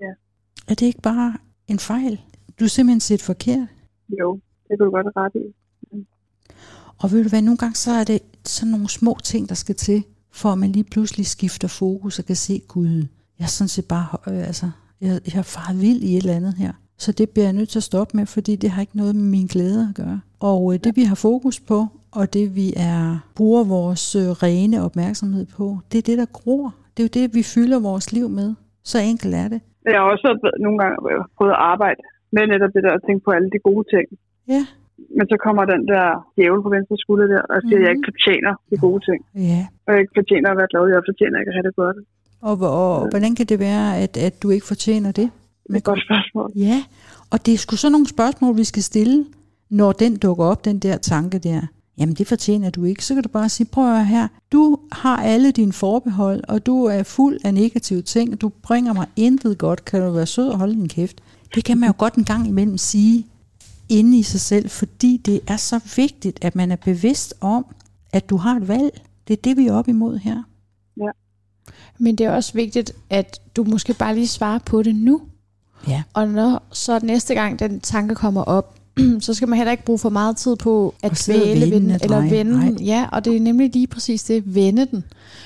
Ja. 0.00 0.06
Er 0.68 0.74
det 0.74 0.82
ikke 0.86 1.00
bare 1.02 1.34
en 1.68 1.78
fejl? 1.78 2.20
Du 2.60 2.64
er 2.64 2.68
simpelthen 2.68 3.00
set 3.00 3.22
forkert. 3.22 3.68
Jo, 4.20 4.40
det 4.68 4.78
kan 4.78 4.84
du 4.86 4.90
godt 4.90 5.06
have 5.06 5.24
ret 5.24 5.34
i. 5.34 5.46
Og 7.02 7.12
ved 7.12 7.22
du 7.22 7.28
hvad, 7.28 7.42
nogle 7.42 7.58
gange 7.58 7.74
så 7.74 7.90
er 7.90 8.04
det 8.04 8.20
sådan 8.44 8.70
nogle 8.70 8.88
små 8.88 9.16
ting, 9.24 9.48
der 9.48 9.54
skal 9.54 9.74
til, 9.74 10.04
for 10.32 10.48
at 10.48 10.58
man 10.58 10.72
lige 10.72 10.88
pludselig 10.92 11.26
skifter 11.26 11.68
fokus 11.68 12.18
og 12.18 12.24
kan 12.24 12.36
se, 12.36 12.62
Gud, 12.68 13.06
jeg 13.38 13.44
er 13.44 13.54
sådan 13.58 13.68
set 13.68 13.88
bare, 13.88 14.06
øh, 14.32 14.46
altså, 14.50 14.66
jeg, 15.00 15.20
jeg 15.26 15.38
er 15.38 15.48
faret 15.56 15.80
vild 15.80 16.02
i 16.02 16.16
et 16.16 16.22
eller 16.22 16.36
andet 16.36 16.54
her. 16.54 16.72
Så 16.98 17.12
det 17.12 17.30
bliver 17.30 17.46
jeg 17.46 17.52
nødt 17.52 17.68
til 17.68 17.78
at 17.78 17.82
stoppe 17.82 18.16
med, 18.16 18.26
fordi 18.26 18.56
det 18.56 18.70
har 18.70 18.80
ikke 18.80 18.96
noget 18.96 19.14
med 19.14 19.24
min 19.24 19.46
glæde 19.46 19.88
at 19.88 19.94
gøre. 20.04 20.20
Og 20.40 20.60
øh, 20.72 20.78
det 20.84 20.96
vi 20.96 21.02
har 21.02 21.14
fokus 21.14 21.60
på, 21.60 21.78
og 22.12 22.32
det 22.34 22.56
vi 22.56 22.72
er 22.76 23.18
bruger 23.36 23.64
vores 23.64 24.16
øh, 24.16 24.22
rene 24.22 24.84
opmærksomhed 24.84 25.46
på, 25.56 25.78
det 25.92 25.98
er 25.98 26.02
det, 26.02 26.18
der 26.18 26.26
gror. 26.38 26.74
Det 26.96 27.00
er 27.02 27.08
jo 27.08 27.20
det, 27.20 27.34
vi 27.34 27.42
fylder 27.42 27.78
vores 27.80 28.12
liv 28.12 28.28
med. 28.28 28.54
Så 28.84 28.98
enkelt 28.98 29.34
er 29.34 29.48
det. 29.48 29.60
Jeg 29.84 30.00
har 30.00 30.06
også 30.12 30.52
nogle 30.60 30.78
gange 30.78 30.96
prøvet 31.36 31.52
at 31.52 31.58
arbejde 31.58 32.02
med 32.34 32.44
netop 32.52 32.72
det 32.76 32.82
der 32.86 32.92
at 32.98 33.02
tænke 33.06 33.22
på 33.26 33.30
alle 33.36 33.50
de 33.54 33.60
gode 33.68 33.84
ting. 33.94 34.06
Ja. 34.54 34.62
Men 35.16 35.24
så 35.32 35.36
kommer 35.46 35.62
den 35.72 35.82
der 35.92 36.06
djævel 36.36 36.62
på 36.66 36.70
venstre 36.76 36.96
skulder 37.04 37.26
der, 37.34 37.42
og 37.52 37.58
siger, 37.60 37.64
mm-hmm. 37.64 37.76
at 37.76 37.84
jeg 37.84 37.92
ikke 37.94 38.08
fortjener 38.10 38.52
de 38.70 38.76
gode 38.86 39.00
ting. 39.08 39.20
Ja. 39.50 39.60
Og 39.84 39.88
jeg 39.92 40.00
ikke 40.02 40.16
fortjener 40.20 40.48
at 40.52 40.56
være 40.60 40.70
glad, 40.72 40.82
jeg 40.96 41.08
fortjener 41.10 41.36
ikke 41.40 41.50
at 41.52 41.56
have 41.58 41.66
det 41.68 41.76
godt. 41.82 41.98
Og, 42.48 42.54
og, 42.60 43.00
og 43.02 43.08
hvordan 43.12 43.32
kan 43.38 43.46
det 43.52 43.58
være, 43.68 43.86
at, 44.04 44.12
at 44.28 44.34
du 44.42 44.46
ikke 44.54 44.66
fortjener 44.72 45.10
det? 45.20 45.28
Det 45.66 45.74
er 45.74 45.78
et 45.84 45.90
godt 45.92 46.02
spørgsmål. 46.08 46.48
Ja, 46.68 46.78
og 47.32 47.38
det 47.44 47.54
er 47.54 47.58
sgu 47.58 47.76
sådan 47.76 47.92
nogle 47.92 48.08
spørgsmål, 48.16 48.52
vi 48.56 48.64
skal 48.72 48.82
stille, 48.82 49.18
når 49.70 49.92
den 49.92 50.12
dukker 50.16 50.44
op, 50.44 50.64
den 50.64 50.78
der 50.78 50.96
tanke 50.96 51.38
der. 51.38 51.60
Jamen 51.98 52.14
det 52.14 52.26
fortjener 52.26 52.70
du 52.70 52.84
ikke. 52.84 53.04
Så 53.04 53.14
kan 53.14 53.22
du 53.22 53.28
bare 53.28 53.48
sige, 53.48 53.68
prøv 53.72 53.84
at 53.94 54.06
her, 54.06 54.28
du 54.52 54.78
har 54.92 55.16
alle 55.22 55.50
dine 55.52 55.72
forbehold, 55.72 56.40
og 56.48 56.66
du 56.66 56.84
er 56.84 57.02
fuld 57.02 57.38
af 57.44 57.54
negative 57.54 58.02
ting, 58.02 58.40
du 58.40 58.48
bringer 58.62 58.92
mig 58.92 59.06
intet 59.16 59.58
godt, 59.58 59.84
kan 59.84 60.00
du 60.00 60.12
være 60.12 60.26
sød 60.26 60.48
og 60.48 60.58
holde 60.58 60.74
din 60.74 60.88
kæft. 60.88 61.22
Det 61.54 61.64
kan 61.64 61.78
man 61.78 61.86
jo 61.88 61.94
godt 61.98 62.14
en 62.14 62.24
gang 62.24 62.46
imellem 62.46 62.78
sige 62.78 63.26
inde 63.88 64.18
i 64.18 64.22
sig 64.22 64.40
selv, 64.40 64.70
fordi 64.70 65.16
det 65.16 65.40
er 65.46 65.56
så 65.56 65.80
vigtigt, 65.96 66.44
at 66.44 66.56
man 66.56 66.70
er 66.72 66.76
bevidst 66.76 67.34
om, 67.40 67.66
at 68.12 68.30
du 68.30 68.36
har 68.36 68.56
et 68.56 68.68
valg. 68.68 69.02
Det 69.28 69.32
er 69.36 69.42
det, 69.42 69.56
vi 69.56 69.66
er 69.66 69.72
op 69.72 69.88
imod 69.88 70.18
her. 70.18 70.42
Ja. 70.96 71.10
Men 71.98 72.16
det 72.16 72.26
er 72.26 72.30
også 72.30 72.52
vigtigt, 72.52 72.92
at 73.10 73.40
du 73.56 73.64
måske 73.64 73.94
bare 73.94 74.14
lige 74.14 74.28
svarer 74.28 74.58
på 74.58 74.82
det 74.82 74.94
nu. 74.94 75.22
Ja. 75.88 76.02
Og 76.12 76.28
når 76.28 76.62
så 76.72 77.00
næste 77.02 77.34
gang 77.34 77.58
den 77.58 77.80
tanke 77.80 78.14
kommer 78.14 78.42
op, 78.42 78.79
så 79.20 79.34
skal 79.34 79.48
man 79.48 79.56
heller 79.56 79.70
ikke 79.70 79.84
bruge 79.84 79.98
for 79.98 80.08
meget 80.10 80.36
tid 80.36 80.56
på 80.56 80.94
at 81.02 81.28
vende 81.28 81.70
den, 81.70 81.90
eller 81.90 82.20
vende 82.20 82.52
Nej. 82.58 82.64
den. 82.66 82.80
Ja, 82.82 83.06
og 83.12 83.24
det 83.24 83.36
er 83.36 83.40
nemlig 83.40 83.70
lige 83.72 83.86
præcis 83.86 84.22
det, 84.22 84.54
vende 84.54 84.86
den. 84.90 85.04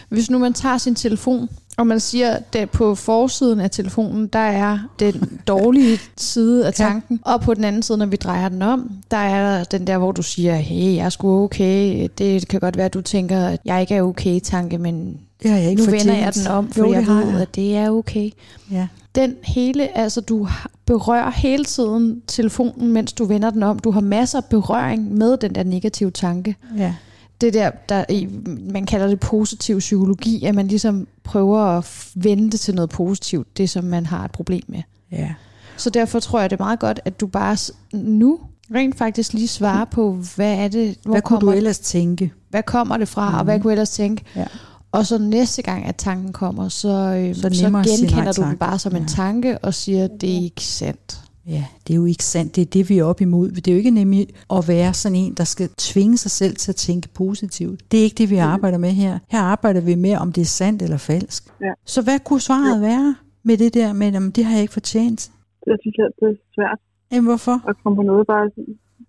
Hvis 0.09 0.31
nu 0.31 0.39
man 0.39 0.53
tager 0.53 0.79
sin 0.79 0.95
telefon, 0.95 1.49
og 1.77 1.87
man 1.87 2.01
siger, 2.01 2.37
at 2.53 2.71
på 2.71 2.95
forsiden 2.95 3.61
af 3.61 3.71
telefonen, 3.71 4.27
der 4.27 4.39
er 4.39 4.79
den 4.99 5.41
dårlige 5.49 5.99
side 6.17 6.67
af 6.67 6.81
Ja. 6.81 6.85
tanken, 6.85 7.21
og 7.23 7.41
på 7.41 7.55
den 7.55 7.65
anden 7.65 7.83
side, 7.83 7.99
når 7.99 8.07
vi 8.07 8.17
drejer 8.17 8.49
den 8.49 8.63
om, 8.63 8.91
der 9.11 9.17
er 9.17 9.65
den 9.65 9.87
der, 9.87 9.99
hvor 9.99 10.13
du 10.13 10.23
siger, 10.23 10.55
hey, 10.57 10.97
jeg 10.97 11.05
er 11.05 11.09
sgu 11.09 11.45
okay, 11.45 12.09
det 12.19 12.49
kan 12.49 12.61
godt 12.61 12.77
være, 12.77 12.87
at 12.87 12.95
du 12.95 13.01
tænker, 13.01 13.47
at 13.47 13.61
jeg 13.65 13.81
ikke 13.81 13.95
er 13.95 14.03
okay, 14.03 14.41
tanke, 14.41 14.79
men 14.79 15.19
har 15.47 15.57
jeg 15.57 15.71
ikke 15.71 15.83
nu 15.85 15.91
vender 15.91 16.15
jeg 16.15 16.35
den 16.35 16.47
om, 16.47 16.73
for 16.73 16.81
jo, 16.81 16.93
jeg 16.93 17.07
ved, 17.07 17.27
jeg. 17.29 17.41
at 17.41 17.55
det 17.57 17.77
er 17.77 17.91
okay 17.91 18.31
Ja. 18.71 18.87
Den 19.15 19.35
hele, 19.43 19.99
altså 19.99 20.21
du 20.21 20.49
berører 20.87 21.31
hele 21.31 21.65
tiden 21.65 22.23
telefonen, 22.27 22.93
mens 22.93 23.13
du 23.13 23.25
vender 23.25 23.51
den 23.51 23.63
om. 23.63 23.79
Du 23.79 23.91
har 23.91 24.01
masser 24.01 24.39
af 24.39 24.45
berøring 24.45 25.15
med 25.15 25.37
den 25.37 25.55
der 25.55 25.63
negative 25.63 26.11
tanke. 26.11 26.57
ja. 26.77 26.95
Det 27.41 27.55
der, 27.55 27.71
der 27.89 28.05
i, 28.09 28.29
man 28.73 28.87
kalder 28.87 29.07
det 29.07 29.21
positiv 29.21 29.79
psykologi, 29.79 30.45
at 30.45 30.55
man 30.55 30.69
ligesom 30.69 31.07
prøver 31.25 31.61
at 31.61 32.09
vende 32.15 32.51
det 32.51 32.61
til 32.61 32.75
noget 32.75 32.91
positivt, 32.91 33.59
det 33.59 33.71
som 33.71 33.85
man 33.85 34.07
har 34.07 34.25
et 34.25 34.31
problem 34.31 34.63
med. 34.69 34.83
Ja. 35.13 35.35
Så 35.77 35.91
derfor 35.91 36.21
tror 36.21 36.41
jeg, 36.41 36.51
det 36.51 36.61
er 36.61 36.65
meget 36.65 36.79
godt, 36.79 37.01
at 37.05 37.21
du 37.21 37.27
bare 37.27 37.57
nu 37.93 38.41
rent 38.75 38.99
faktisk 38.99 39.33
lige 39.33 39.49
svarer 39.49 39.85
på, 39.85 40.13
hvad 40.37 40.55
er 40.55 40.69
det, 40.69 40.97
hvor 41.03 41.13
Hvad 41.13 41.23
kunne 41.23 41.39
kommer, 41.39 41.53
du 41.53 41.57
ellers 41.57 41.79
tænke? 41.79 42.33
hvad 42.51 42.63
kommer 42.63 42.97
det 42.97 43.09
fra, 43.09 43.31
mm. 43.31 43.37
og 43.37 43.45
hvad 43.45 43.61
kunne 43.61 43.71
jeg 43.71 43.75
ellers 43.75 43.91
tænke? 43.91 44.25
Ja. 44.37 44.47
Og 44.95 45.07
så 45.07 45.19
næste 45.19 45.63
gang, 45.63 45.85
at 45.85 45.97
tanken 45.97 46.33
kommer, 46.33 46.69
så, 46.69 46.89
øh, 46.89 47.35
Så 47.35 47.41
så, 47.41 47.67
er 47.67 47.83
genkender 47.83 48.33
du 48.33 48.43
den 48.43 48.57
bare 48.59 48.79
som 48.79 48.97
en 48.97 49.03
Ja. 49.03 49.09
tanke 49.09 49.59
og 49.59 49.75
siger, 49.75 50.07
det 50.21 50.37
er 50.37 50.43
ikke 50.43 50.65
sandt. 50.65 51.21
Ja, 51.47 51.65
det 51.87 51.93
er 51.93 51.97
jo 51.97 52.05
ikke 52.05 52.25
sandt. 52.25 52.57
Det 52.57 52.63
er 52.63 52.67
det, 52.67 52.89
vi 52.89 52.99
er 52.99 53.05
op 53.05 53.21
imod. 53.21 53.51
Det 53.51 53.69
er 53.69 53.73
jo 53.73 53.79
ikke 53.79 53.91
nemlig 53.91 54.27
at 54.57 54.69
være 54.69 54.95
sådan 54.95 55.17
en, 55.17 55.35
der 55.35 55.45
skal 55.45 55.69
tvinge 55.79 56.17
sig 56.19 56.31
selv 56.31 56.57
til 56.57 56.71
at 56.73 56.77
tænke 56.77 57.09
positivt. 57.09 57.93
Det 57.93 58.01
er 58.01 58.05
ikke 58.05 58.19
det, 58.19 58.31
vi 58.31 58.37
arbejder 58.37 58.79
med 58.79 58.91
her. 58.91 59.19
Her 59.29 59.41
arbejder 59.41 59.81
vi 59.81 59.95
med, 59.95 60.17
om 60.17 60.33
det 60.33 60.41
er 60.41 60.45
sandt 60.61 60.83
eller 60.83 60.97
falsk. 60.97 61.43
Ja. 61.61 61.73
Så 61.87 62.03
hvad 62.03 62.19
kunne 62.25 62.41
svaret 62.41 62.81
være 62.81 63.15
med 63.43 63.57
det 63.57 63.75
der 63.75 63.93
med, 63.93 64.07
at 64.15 64.37
det 64.37 64.45
har 64.45 64.53
jeg 64.53 64.63
ikke 64.63 64.73
fortjent? 64.73 65.31
Jeg 65.67 65.77
synes, 65.83 65.97
det 66.21 66.29
er 66.29 66.35
svært 66.55 66.79
Jamen, 67.13 67.25
hvorfor? 67.27 67.57
at 67.69 67.77
komme 67.83 67.97
på 67.97 68.03
noget 68.03 68.27
bare. 68.27 68.51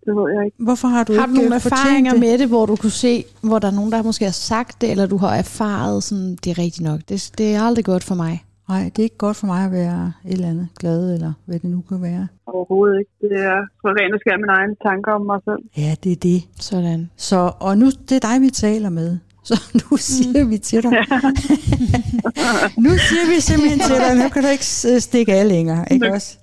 Det 0.06 0.16
ved 0.16 0.34
jeg 0.36 0.46
ikke. 0.46 0.58
Hvorfor 0.60 0.88
har 0.88 1.04
du, 1.04 1.14
Har 1.14 1.26
du 1.26 1.32
ikke 1.32 1.42
nogle 1.42 1.56
øh, 1.56 1.66
erfaringer 1.66 2.12
det? 2.12 2.20
med 2.20 2.38
det, 2.38 2.48
hvor 2.48 2.66
du 2.66 2.76
kunne 2.76 2.92
se, 3.08 3.24
hvor 3.42 3.60
der 3.60 3.68
er 3.68 3.72
nogen, 3.72 3.92
der 3.92 4.04
måske 4.04 4.26
har 4.26 4.32
sagt 4.32 4.82
det, 4.82 4.92
eller 4.92 5.06
du 5.08 5.18
har 5.18 5.36
erfaret, 5.36 6.04
sådan, 6.04 6.36
det 6.44 6.50
er 6.52 6.58
rigtigt 6.58 6.84
nok. 6.90 7.00
Det, 7.10 7.32
det 7.38 7.56
er 7.56 7.62
aldrig 7.62 7.86
godt 7.86 8.04
for 8.04 8.16
mig. 8.16 8.44
Nej, 8.70 8.84
det 8.84 9.00
er 9.00 9.04
ikke 9.04 9.18
godt 9.18 9.38
for 9.38 9.48
mig 9.48 9.66
at 9.66 9.72
være 9.72 10.14
et 10.26 10.34
eller 10.34 10.48
andet 10.48 10.68
glad, 10.80 11.14
eller 11.14 11.34
hvad 11.46 11.60
det 11.60 11.70
nu 11.70 11.84
kan 11.90 12.02
være. 12.02 12.28
Overhovedet 12.48 13.00
ikke. 13.00 13.12
Det 13.22 13.44
er 13.46 13.60
for 13.82 13.90
rent 14.00 14.14
og 14.14 14.20
skær 14.20 14.38
mine 14.38 14.52
egne 14.60 14.76
tanker 14.88 15.12
om 15.12 15.22
mig 15.22 15.40
selv. 15.46 15.64
Ja, 15.78 15.96
det 16.04 16.12
er 16.12 16.16
det. 16.16 16.44
Sådan. 16.60 17.10
Så, 17.18 17.52
og 17.60 17.78
nu, 17.78 17.86
det 17.86 18.12
er 18.12 18.20
dig, 18.30 18.42
vi 18.42 18.50
taler 18.50 18.90
med. 18.90 19.18
Så 19.50 19.56
nu 19.74 19.98
siger 19.98 20.46
vi 20.46 20.58
til 20.58 20.84
dig. 20.84 20.92
nu 22.86 22.90
siger 22.90 23.36
vi 23.36 23.40
simpelthen 23.42 23.80
til 23.80 23.96
dig, 23.96 24.24
nu 24.24 24.30
kan 24.30 24.44
du 24.44 24.50
ikke 24.50 24.66
stikke 25.00 25.34
af 25.34 25.48
længere, 25.48 25.86
ikke 25.92 26.12
også? 26.14 26.38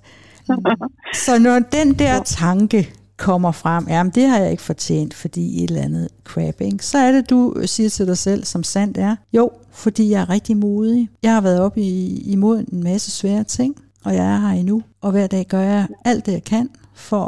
Så 1.13 1.39
når 1.39 1.59
den 1.59 1.93
der 1.93 2.23
tanke 2.23 2.93
kommer 3.23 3.51
frem, 3.51 3.87
jamen 3.87 4.13
det 4.15 4.27
har 4.27 4.39
jeg 4.39 4.51
ikke 4.51 4.63
fortjent, 4.63 5.13
fordi 5.13 5.63
et 5.63 5.69
eller 5.69 5.81
andet 5.81 6.07
crap, 6.23 6.61
ikke? 6.61 6.85
så 6.85 6.97
er 6.97 7.11
det, 7.11 7.29
du 7.29 7.55
siger 7.65 7.89
til 7.89 8.07
dig 8.07 8.17
selv, 8.17 8.43
som 8.43 8.63
sandt 8.63 8.97
er, 8.97 9.15
jo, 9.33 9.51
fordi 9.71 10.09
jeg 10.09 10.21
er 10.21 10.29
rigtig 10.29 10.57
modig. 10.57 11.09
Jeg 11.23 11.33
har 11.33 11.41
været 11.41 11.59
op 11.59 11.77
i, 11.77 12.21
imod 12.31 12.65
en 12.71 12.83
masse 12.83 13.11
svære 13.11 13.43
ting, 13.43 13.75
og 14.03 14.15
jeg 14.15 14.25
er 14.25 14.39
her 14.39 14.59
endnu, 14.59 14.83
og 15.01 15.11
hver 15.11 15.27
dag 15.27 15.45
gør 15.45 15.59
jeg 15.59 15.87
alt 16.05 16.25
det, 16.25 16.31
jeg 16.31 16.43
kan 16.43 16.69
for 16.93 17.23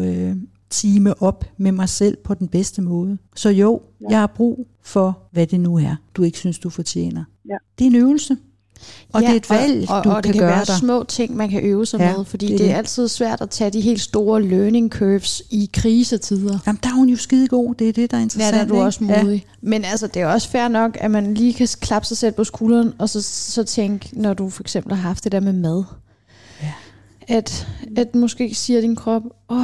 at 0.00 0.06
øh, 0.06 0.36
time 0.70 1.22
op 1.22 1.44
med 1.56 1.72
mig 1.72 1.88
selv 1.88 2.16
på 2.24 2.34
den 2.34 2.48
bedste 2.48 2.82
måde. 2.82 3.18
Så 3.36 3.50
jo, 3.50 3.80
jeg 4.10 4.18
har 4.18 4.26
brug 4.26 4.68
for, 4.82 5.18
hvad 5.32 5.46
det 5.46 5.60
nu 5.60 5.78
er, 5.78 5.96
du 6.14 6.22
ikke 6.22 6.38
synes, 6.38 6.58
du 6.58 6.70
fortjener. 6.70 7.24
Ja. 7.48 7.56
Det 7.78 7.84
er 7.84 7.90
en 7.90 7.96
øvelse. 7.96 8.36
Og 9.12 9.22
Ja, 9.22 9.26
det 9.26 9.32
er 9.32 9.36
et 9.36 9.50
valg, 9.50 9.90
og, 9.90 9.96
og, 9.96 10.04
du 10.04 10.10
og 10.10 10.22
kan, 10.22 10.32
det 10.32 10.32
kan 10.32 10.48
gøre 10.48 10.56
være 10.56 10.64
dig. 10.64 10.76
små 10.76 11.04
ting, 11.04 11.36
man 11.36 11.48
kan 11.50 11.62
øve 11.62 11.86
sig 11.86 12.00
Ja, 12.00 12.16
med, 12.16 12.24
fordi 12.24 12.46
det 12.46 12.54
er 12.54 12.58
det, 12.58 12.70
er 12.70 12.76
altid 12.76 13.08
svært 13.08 13.40
at 13.40 13.50
tage 13.50 13.70
de 13.70 13.80
helt 13.80 14.00
store 14.00 14.42
learning 14.42 14.90
curves 14.90 15.42
i 15.50 15.70
krisetider. 15.72 16.58
Jamen, 16.66 16.78
der 16.82 16.88
er 16.88 16.94
hun 16.94 17.08
jo 17.08 17.16
skide 17.16 17.48
god. 17.48 17.74
Det 17.74 17.88
er 17.88 17.92
det, 17.92 18.10
der 18.10 18.16
er 18.16 18.20
Ja, 18.20 18.22
interessant. 18.22 18.54
der 18.54 18.60
er 18.60 18.66
du 18.66 18.74
ikke? 18.74 18.84
også 18.84 19.04
modig. 19.04 19.46
Ja. 19.62 19.68
Men 19.68 19.84
altså, 19.84 20.06
det 20.06 20.22
er 20.22 20.26
også 20.26 20.48
fair 20.48 20.68
nok, 20.68 20.96
at 21.00 21.10
man 21.10 21.34
lige 21.34 21.54
kan 21.54 21.68
klappe 21.80 22.08
sig 22.08 22.16
selv 22.16 22.32
på 22.32 22.44
skulderen, 22.44 22.92
og 22.98 23.08
så, 23.08 23.22
så 23.22 23.62
tænke, 23.64 24.08
når 24.12 24.34
du 24.34 24.50
for 24.50 24.62
eksempel 24.62 24.94
har 24.94 25.02
haft 25.08 25.24
det 25.24 25.32
der 25.32 25.40
med 25.40 25.52
mad. 25.52 25.84
Ja. 26.62 26.72
At, 27.28 27.66
at 27.96 28.14
måske 28.14 28.54
siger 28.54 28.80
din 28.80 28.96
krop, 28.96 29.22
åh, 29.50 29.56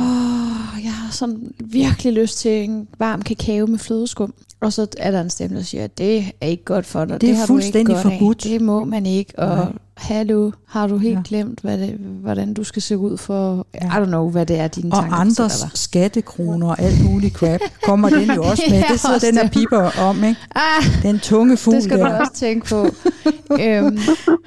jeg 0.84 0.92
har 0.92 1.08
sådan 1.12 1.52
virkelig 1.64 2.12
lyst 2.12 2.38
til 2.38 2.64
en 2.64 2.88
varm 2.98 3.22
kakao 3.22 3.66
med 3.66 3.78
flødeskum. 3.78 4.34
Og 4.64 4.72
så 4.72 4.86
er 4.98 5.10
der 5.10 5.20
en 5.20 5.30
stemme, 5.30 5.56
der 5.56 5.62
siger, 5.62 5.86
det 5.86 6.24
er 6.40 6.46
ikke 6.46 6.64
godt 6.64 6.86
for 6.86 7.04
dig. 7.04 7.20
Det 7.20 7.30
er 7.30 7.34
har 7.34 7.36
du 7.36 7.42
ikke 7.42 7.46
fuldstændig 7.46 7.94
godt 7.94 8.06
af. 8.06 8.18
forbudt. 8.18 8.44
Det 8.44 8.60
må 8.60 8.84
man 8.84 9.06
ikke. 9.06 9.32
Og 9.38 9.56
Nej. 9.56 9.66
hallo, 9.96 10.50
har 10.68 10.86
du 10.86 10.96
helt 10.98 11.16
Ja. 11.16 11.22
glemt, 11.24 11.60
hvad 11.60 11.78
det, 11.78 11.90
hvordan 12.22 12.54
du 12.54 12.64
skal 12.64 12.82
se 12.82 12.98
ud 12.98 13.16
for, 13.16 13.66
Ja. 13.74 13.86
I 13.86 14.02
don't 14.02 14.06
know, 14.06 14.30
hvad 14.30 14.46
det 14.46 14.58
er, 14.58 14.68
dine 14.68 14.90
tanker 14.90 15.12
Og 15.14 15.20
andres 15.20 15.52
sætter 15.52 15.68
dig. 15.68 15.78
skattekroner 15.78 16.68
og 16.68 16.80
alt 16.80 17.04
muligt 17.04 17.34
crap, 17.34 17.60
kommer 17.84 18.08
den 18.10 18.30
jo 18.34 18.42
også 18.42 18.62
med. 18.70 18.82
Det 18.90 19.00
sidder 19.00 19.18
den 19.18 19.34
her 19.34 19.42
det. 19.42 19.52
piper 19.52 19.90
om, 20.00 20.24
ikke? 20.24 20.40
Ah, 20.54 20.84
Den 21.02 21.18
tunge 21.18 21.56
fugl 21.56 21.76
det 21.76 21.84
skal 21.84 21.98
du 21.98 22.04
der. 22.04 22.18
også 22.20 22.32
tænke 22.34 22.66
på. 22.66 22.86
øhm, 23.62 23.98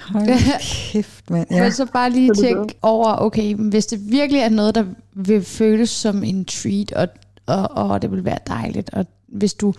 Hold 0.10 0.28
kæft, 0.92 1.30
mand. 1.30 1.48
ja. 1.52 1.64
Men 1.64 1.72
så 1.72 1.86
bare 1.94 2.10
lige 2.10 2.30
det 2.30 2.38
tænke 2.38 2.74
over, 2.82 3.16
okay, 3.22 3.56
hvis 3.56 3.86
det 3.86 4.00
virkelig 4.12 4.42
er 4.42 4.50
noget, 4.50 4.76
der 4.76 4.84
vil 5.16 5.44
føles 5.44 5.90
som 5.90 6.24
en 6.24 6.46
treat, 6.46 6.92
og, 6.92 7.08
og, 7.46 7.90
og 7.90 8.02
det 8.02 8.12
vil 8.12 8.26
være 8.26 8.38
dejligt, 8.48 8.90
og 8.94 9.06
hvis 9.28 9.54
du, 9.54 9.74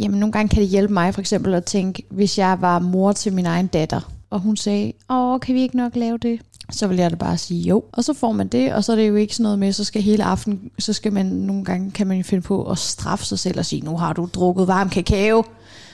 jamen 0.00 0.20
nogle 0.20 0.32
gange 0.32 0.48
kan 0.48 0.62
det 0.62 0.68
hjælpe 0.68 0.92
mig 0.92 1.14
for 1.14 1.20
eksempel 1.20 1.54
at 1.54 1.64
tænke, 1.64 2.02
hvis 2.10 2.38
jeg 2.38 2.60
var 2.60 2.78
mor 2.78 3.12
til 3.12 3.32
min 3.32 3.46
egen 3.46 3.66
datter, 3.66 4.00
og 4.30 4.40
hun 4.40 4.56
sagde, 4.56 4.92
åh, 5.10 5.40
kan 5.40 5.54
vi 5.54 5.60
ikke 5.60 5.76
nok 5.76 5.96
lave 5.96 6.18
det? 6.18 6.40
Så 6.70 6.86
vil 6.86 6.96
jeg 6.96 7.10
da 7.10 7.16
bare 7.16 7.38
sige 7.38 7.60
jo. 7.60 7.84
Og 7.92 8.04
så 8.04 8.12
får 8.12 8.32
man 8.32 8.48
det, 8.48 8.74
og 8.74 8.84
så 8.84 8.92
er 8.92 8.96
det 8.96 9.08
jo 9.08 9.14
ikke 9.14 9.34
sådan 9.34 9.42
noget 9.42 9.58
med, 9.58 9.72
så 9.72 9.84
skal 9.84 10.02
hele 10.02 10.24
aften, 10.24 10.70
så 10.78 10.92
skal 10.92 11.12
man 11.12 11.26
nogle 11.26 11.64
gange, 11.64 11.90
kan 11.90 12.06
man 12.06 12.16
jo 12.16 12.22
finde 12.22 12.42
på 12.42 12.70
at 12.70 12.78
straffe 12.78 13.24
sig 13.24 13.38
selv 13.38 13.58
og 13.58 13.66
sige, 13.66 13.82
nu 13.82 13.96
har 13.96 14.12
du 14.12 14.28
drukket 14.34 14.68
varm 14.68 14.90
kakao, 14.90 15.44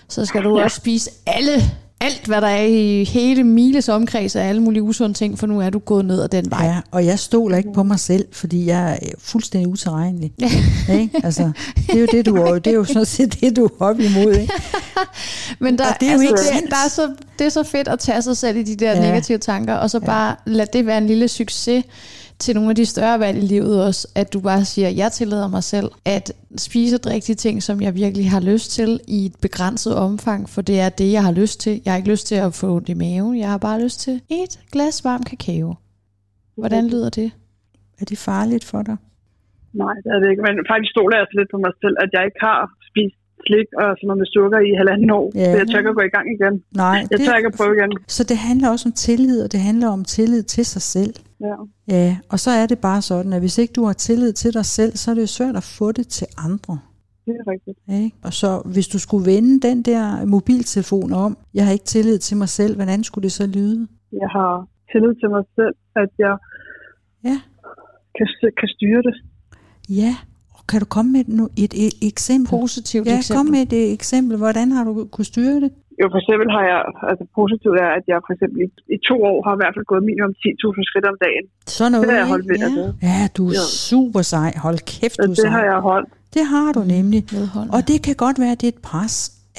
så 0.08 0.24
skal 0.24 0.44
du 0.44 0.58
også 0.58 0.76
spise 0.76 1.10
alle, 1.26 1.62
alt 2.00 2.26
hvad 2.26 2.40
der 2.40 2.46
er 2.46 2.62
i 2.62 3.04
hele 3.04 3.44
miles 3.44 3.88
omkreds 3.88 4.36
af 4.36 4.48
alle 4.48 4.62
mulige 4.62 4.82
usunde 4.82 5.14
ting, 5.14 5.38
for 5.38 5.46
nu 5.46 5.60
er 5.60 5.70
du 5.70 5.78
gået 5.78 6.04
ned 6.04 6.22
ad 6.22 6.28
den 6.28 6.50
vej. 6.50 6.64
Ja, 6.66 6.76
og 6.90 7.06
jeg 7.06 7.18
stoler 7.18 7.56
ikke 7.56 7.72
på 7.72 7.82
mig 7.82 8.00
selv, 8.00 8.24
fordi 8.32 8.66
jeg 8.66 8.92
er 9.02 9.08
fuldstændig 9.18 9.68
utilregnelig. 9.68 10.32
ikke? 10.92 11.10
Altså, 11.24 11.50
det 11.86 11.94
er 11.96 12.00
jo 12.00 12.06
det, 12.12 12.26
du 12.26 12.36
er, 12.36 12.58
det 12.58 12.70
er 12.70 12.74
jo 12.74 12.84
sådan 12.84 13.04
set 13.06 13.40
det, 13.40 13.56
du 13.56 13.64
er 13.64 13.68
op 13.78 14.00
imod. 14.00 14.32
Ikke? 14.34 14.52
Men 15.60 15.78
der, 15.78 15.86
Og 15.88 15.94
det 16.00 16.08
er 16.08 16.12
jo 16.14 16.20
ikke 16.20 16.32
det, 16.32 16.70
der 16.70 16.76
er 16.86 16.88
så, 16.90 17.10
det 17.38 17.44
er 17.44 17.50
så 17.50 17.62
fedt 17.62 17.88
at 17.88 17.98
tage 17.98 18.22
sig 18.22 18.36
selv 18.36 18.56
i 18.56 18.62
de 18.62 18.76
der 18.76 18.90
Ja. 18.92 18.96
ja. 19.02 19.06
negative 19.08 19.38
tanker, 19.38 19.74
og 19.74 19.90
så 19.90 20.00
bare 20.00 20.36
lade 20.46 20.68
det 20.72 20.86
være 20.86 20.98
en 20.98 21.06
lille 21.06 21.28
succes 21.28 21.84
til 22.38 22.54
nogle 22.54 22.70
af 22.70 22.76
de 22.76 22.86
større 22.86 23.20
valg 23.20 23.38
i 23.38 23.46
livet 23.46 23.84
også, 23.84 24.08
at 24.14 24.32
du 24.32 24.40
bare 24.40 24.64
siger, 24.64 24.88
jeg 24.88 25.12
tillader 25.12 25.48
mig 25.48 25.64
selv 25.64 25.88
at 26.04 26.32
spise 26.56 26.96
og 26.96 27.02
drikke 27.02 27.26
de 27.26 27.34
ting, 27.34 27.62
som 27.62 27.80
jeg 27.80 27.94
virkelig 27.94 28.30
har 28.30 28.40
lyst 28.40 28.70
til 28.70 29.00
i 29.08 29.26
et 29.26 29.36
begrænset 29.42 29.96
omfang, 29.96 30.48
for 30.48 30.62
det 30.62 30.80
er 30.80 30.88
det, 30.88 31.12
jeg 31.12 31.24
har 31.24 31.32
lyst 31.32 31.60
til. 31.60 31.82
Jeg 31.84 31.92
har 31.92 31.96
ikke 31.96 32.10
lyst 32.10 32.26
til 32.26 32.34
at 32.34 32.54
få 32.54 32.66
ondt 32.76 32.88
i 32.88 32.94
maven, 32.94 33.38
jeg 33.38 33.50
har 33.50 33.58
bare 33.58 33.82
lyst 33.84 34.00
til 34.00 34.14
et 34.30 34.52
glas 34.72 35.04
varm 35.04 35.22
kakao. 35.22 35.74
Hvordan 36.56 36.84
lyder 36.88 37.10
det? 37.10 37.30
Er 38.00 38.04
det 38.04 38.18
farligt 38.18 38.64
for 38.64 38.82
dig? 38.82 38.96
Nej, 39.82 39.94
det 40.02 40.10
er 40.14 40.18
det 40.20 40.28
ikke. 40.30 40.42
Men 40.48 40.54
faktisk 40.70 40.90
stoler 40.94 41.14
jeg 41.16 41.22
altså 41.24 41.36
lidt 41.38 41.50
på 41.54 41.58
mig 41.66 41.72
selv, 41.82 41.96
at 42.04 42.10
jeg 42.14 42.22
ikke 42.28 42.40
har 42.48 42.60
spist 42.90 43.20
slik 43.46 43.68
og 43.80 43.86
sådan 43.96 44.06
noget 44.08 44.18
med 44.22 44.28
sukker 44.36 44.58
i 44.68 44.70
halvanden 44.80 45.10
år. 45.18 45.26
Ja. 45.34 45.50
Så 45.52 45.56
jeg 45.60 45.66
tør 45.68 45.78
ikke 45.82 45.90
at 45.94 45.98
gå 46.00 46.04
i 46.10 46.14
gang 46.16 46.26
igen. 46.36 46.54
Nej, 46.84 46.98
Jeg 47.12 47.18
tør 47.24 47.36
ikke 47.40 47.50
at 47.52 47.56
prøve 47.60 47.72
igen. 47.78 47.90
så 48.16 48.22
det 48.30 48.36
handler 48.48 48.68
også 48.74 48.84
om 48.88 48.92
tillid, 49.06 49.38
og 49.44 49.48
det 49.52 49.60
handler 49.60 49.88
om 49.96 50.04
tillid 50.04 50.42
til 50.42 50.64
sig 50.74 50.82
selv. 50.82 51.14
Ja. 51.48 51.56
Ja, 51.96 52.16
og 52.32 52.38
så 52.44 52.50
er 52.50 52.66
det 52.66 52.78
bare 52.78 53.02
sådan, 53.02 53.32
at 53.32 53.40
hvis 53.40 53.58
ikke 53.58 53.72
du 53.78 53.84
har 53.84 53.92
tillid 53.92 54.32
til 54.32 54.54
dig 54.54 54.64
selv, 54.64 54.92
så 55.00 55.10
er 55.10 55.14
det 55.14 55.22
jo 55.22 55.26
svært 55.38 55.56
at 55.56 55.66
få 55.78 55.92
det 55.92 56.06
til 56.08 56.26
andre. 56.46 56.78
Det 57.26 57.34
er 57.40 57.50
rigtigt. 57.52 57.78
Ikke? 58.04 58.16
Og 58.26 58.32
så 58.32 58.62
hvis 58.74 58.88
du 58.88 58.98
skulle 58.98 59.26
vende 59.34 59.68
den 59.68 59.82
der 59.82 60.24
mobiltelefon 60.26 61.12
om, 61.12 61.36
jeg 61.54 61.64
har 61.66 61.72
ikke 61.72 61.84
tillid 61.84 62.18
til 62.18 62.36
mig 62.36 62.48
selv, 62.48 62.74
hvordan 62.76 63.04
skulle 63.04 63.22
det 63.22 63.32
så 63.32 63.46
lyde? 63.46 63.88
Jeg 64.12 64.28
har 64.36 64.66
tillid 64.92 65.14
til 65.20 65.30
mig 65.30 65.44
selv, 65.58 65.74
at 65.96 66.08
jeg 66.18 66.36
Ja. 67.24 67.36
kan, 68.18 68.26
kan 68.60 68.68
styre 68.76 69.02
det. 69.02 69.14
Ja, 69.88 70.12
kan 70.70 70.78
du 70.80 70.86
komme 70.96 71.10
med 71.12 71.20
et, 71.20 71.28
et, 71.64 71.72
et 71.86 71.94
eksempel? 72.10 72.50
Positivt 72.60 73.06
Ja, 73.06 73.16
eksempel. 73.18 73.36
kom 73.38 73.46
med 73.54 73.60
et 73.66 73.72
øh, 73.80 73.92
eksempel. 73.98 74.34
Hvordan 74.44 74.66
har 74.76 74.82
du 74.88 74.92
kunne 75.14 75.24
styre 75.24 75.56
det? 75.64 75.70
Jo, 76.02 76.06
for 76.12 76.18
eksempel 76.22 76.46
har 76.56 76.64
jeg, 76.72 76.78
altså 77.10 77.24
positivt 77.40 77.76
er, 77.84 77.90
at 77.98 78.04
jeg 78.10 78.18
for 78.26 78.32
eksempel 78.36 78.58
i, 78.66 78.68
i 78.96 78.98
to 79.08 79.16
år 79.30 79.38
har 79.46 79.52
i 79.56 79.60
hvert 79.62 79.74
fald 79.76 79.86
gået 79.92 80.02
minimum 80.10 80.32
10.000 80.44 80.88
skridt 80.90 81.06
om 81.12 81.16
dagen. 81.26 81.44
Sådan 81.76 81.92
noget, 81.92 82.04
Det 82.06 82.12
har 82.14 82.20
jeg 82.24 82.28
holdt 82.34 82.46
ved, 82.50 82.56
ja. 82.58 82.64
altså. 82.68 82.84
ja, 83.10 83.20
du 83.38 83.42
er 83.48 83.52
Ja. 83.60 83.64
super 83.90 84.22
sej. 84.32 84.50
Hold 84.66 84.78
kæft, 84.92 85.16
Så 85.16 85.22
du 85.22 85.30
er 85.30 85.34
det 85.34 85.44
sej. 85.46 85.50
har 85.56 85.62
jeg 85.72 85.78
holdt. 85.90 86.08
Det 86.36 86.44
har 86.54 86.68
du 86.76 86.80
nemlig. 86.96 87.20
Vedholdende. 87.32 87.74
Og 87.76 87.80
det 87.90 87.98
kan 88.06 88.14
godt 88.24 88.36
være, 88.42 88.52
at 88.56 88.60
det 88.60 88.66
er 88.70 88.74
et 88.78 88.82
pres, 88.90 89.14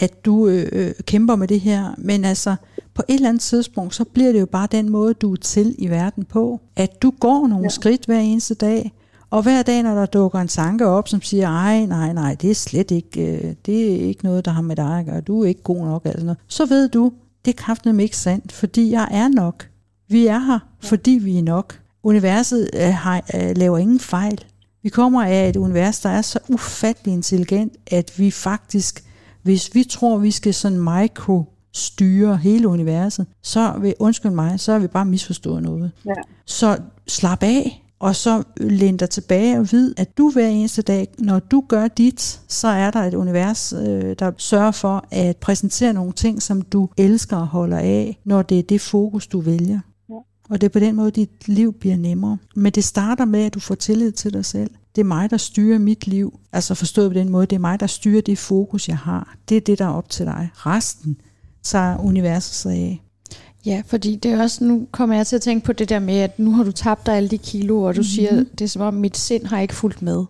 at 0.05 0.25
du 0.25 0.33
øh, 0.47 0.65
øh, 0.77 0.91
kæmper 1.11 1.35
med 1.41 1.47
det 1.53 1.59
her. 1.69 1.81
Men 1.97 2.19
altså, 2.25 2.51
på 2.97 3.01
et 3.09 3.15
eller 3.15 3.29
andet 3.29 3.41
tidspunkt, 3.53 3.95
så 3.95 4.03
bliver 4.15 4.31
det 4.31 4.39
jo 4.39 4.45
bare 4.57 4.67
den 4.71 4.89
måde, 4.97 5.13
du 5.13 5.27
er 5.31 5.35
til 5.53 5.75
i 5.85 5.87
verden 5.89 6.23
på. 6.25 6.59
At 6.83 7.01
du 7.03 7.09
går 7.19 7.47
nogle 7.47 7.65
ja. 7.65 7.69
skridt 7.69 8.05
hver 8.05 8.19
eneste 8.19 8.55
dag. 8.55 8.91
Og 9.29 9.43
hver 9.43 9.63
dag, 9.63 9.83
når 9.83 9.95
der 9.95 10.05
dukker 10.05 10.39
en 10.39 10.47
tanke 10.47 10.85
op, 10.85 11.07
som 11.07 11.21
siger, 11.21 11.49
ej, 11.49 11.85
nej, 11.85 12.13
nej, 12.13 12.35
det 12.35 12.51
er 12.51 12.55
slet 12.55 12.91
ikke, 12.91 13.21
øh, 13.21 13.53
det 13.65 13.93
er 13.93 14.07
ikke 14.07 14.23
noget, 14.23 14.45
der 14.45 14.51
har 14.51 14.61
med 14.61 14.75
dig 14.75 14.99
at 14.99 15.05
gøre. 15.05 15.21
Du 15.21 15.43
er 15.43 15.47
ikke 15.47 15.63
god 15.63 15.85
nok, 15.85 16.01
sådan 16.05 16.25
noget. 16.25 16.37
Så 16.47 16.65
ved 16.65 16.89
du, 16.89 17.11
det 17.45 17.51
er 17.51 17.63
kraftedeme 17.63 18.03
ikke 18.03 18.17
sandt, 18.17 18.51
fordi 18.51 18.91
jeg 18.91 19.07
er 19.11 19.27
nok. 19.27 19.69
Vi 20.07 20.27
er 20.27 20.39
her, 20.39 20.59
fordi 20.79 21.11
vi 21.11 21.37
er 21.37 21.43
nok. 21.43 21.79
Universet 22.03 22.69
øh, 22.75 22.93
har, 22.93 23.23
øh, 23.35 23.57
laver 23.57 23.77
ingen 23.77 23.99
fejl. 23.99 24.45
Vi 24.83 24.89
kommer 24.89 25.23
af 25.23 25.49
et 25.49 25.55
univers, 25.55 25.99
der 25.99 26.09
er 26.09 26.21
så 26.21 26.39
ufattelig 26.49 27.13
intelligent, 27.13 27.73
at 27.87 28.13
vi 28.17 28.31
faktisk, 28.31 29.03
hvis 29.43 29.75
vi 29.75 29.83
tror, 29.83 30.17
vi 30.17 30.31
skal 30.31 30.53
sådan 30.53 30.79
micro 30.79 31.45
styre 31.73 32.37
hele 32.37 32.67
universet, 32.67 33.25
så 33.41 33.73
vil, 33.81 33.93
undskyld 33.99 34.31
mig, 34.31 34.59
så 34.59 34.71
har 34.71 34.79
vi 34.79 34.87
bare 34.87 35.05
misforstået 35.05 35.63
noget. 35.63 35.91
Ja. 36.05 36.13
Så 36.45 36.77
slap 37.07 37.43
af, 37.43 37.86
og 37.99 38.15
så 38.15 38.43
læn 38.57 38.97
dig 38.97 39.09
tilbage 39.09 39.59
og 39.59 39.71
vid, 39.71 39.93
at 39.97 40.17
du 40.17 40.31
hver 40.31 40.47
eneste 40.47 40.81
dag, 40.81 41.07
når 41.19 41.39
du 41.39 41.63
gør 41.67 41.87
dit, 41.87 42.41
så 42.47 42.67
er 42.67 42.91
der 42.91 42.99
et 42.99 43.13
univers, 43.13 43.73
øh, 43.73 44.15
der 44.19 44.31
sørger 44.37 44.71
for 44.71 45.05
at 45.11 45.37
præsentere 45.37 45.93
nogle 45.93 46.13
ting, 46.13 46.41
som 46.41 46.61
du 46.61 46.89
elsker 46.97 47.37
og 47.37 47.47
holder 47.47 47.77
af, 47.77 48.19
når 48.25 48.41
det 48.41 48.59
er 48.59 48.63
det 48.63 48.81
fokus, 48.81 49.27
du 49.27 49.39
vælger. 49.39 49.79
Ja. 50.09 50.15
Og 50.49 50.61
det 50.61 50.67
er 50.67 50.71
på 50.71 50.79
den 50.79 50.95
måde, 50.95 51.11
dit 51.11 51.47
liv 51.47 51.73
bliver 51.73 51.97
nemmere. 51.97 52.37
Men 52.55 52.71
det 52.71 52.83
starter 52.83 53.25
med, 53.25 53.43
at 53.43 53.53
du 53.53 53.59
får 53.59 53.75
tillid 53.75 54.11
til 54.11 54.33
dig 54.33 54.45
selv. 54.45 54.71
Det 54.95 55.01
er 55.01 55.05
mig, 55.05 55.29
der 55.29 55.37
styrer 55.37 55.79
mit 55.79 56.07
liv. 56.07 56.39
Altså 56.51 56.75
forstået 56.75 57.11
på 57.11 57.13
den 57.13 57.29
måde, 57.29 57.45
det 57.45 57.55
er 57.55 57.59
mig, 57.59 57.79
der 57.79 57.87
styrer 57.87 58.21
det 58.21 58.37
fokus, 58.37 58.87
jeg 58.87 58.97
har. 58.97 59.35
Det 59.49 59.57
er 59.57 59.61
det, 59.61 59.79
der 59.79 59.85
er 59.85 59.93
op 59.93 60.09
til 60.09 60.25
dig. 60.25 60.49
Resten 60.53 61.17
tager 61.63 61.97
universet 61.97 62.55
sig 62.55 62.71
af. 62.71 63.06
Ja, 63.67 63.81
fordi 63.87 64.15
det 64.15 64.31
er 64.31 64.41
også, 64.43 64.63
nu 64.63 64.87
kommer 64.91 65.15
jeg 65.15 65.27
til 65.27 65.35
at 65.35 65.41
tænke 65.41 65.65
på 65.65 65.73
det 65.73 65.89
der 65.89 65.99
med, 65.99 66.15
at 66.19 66.39
nu 66.39 66.51
har 66.53 66.63
du 66.63 66.71
tabt 66.71 67.05
dig 67.05 67.15
alle 67.15 67.29
de 67.29 67.37
kilo, 67.37 67.81
og 67.83 67.95
du 67.95 67.99
mm-hmm. 67.99 68.03
siger, 68.03 68.43
det 68.59 68.61
er 68.61 68.67
som 68.67 68.81
om 68.81 68.93
mit 68.93 69.17
sind 69.17 69.45
har 69.45 69.59
ikke 69.59 69.75
fulgt 69.75 70.01
med. 70.01 70.23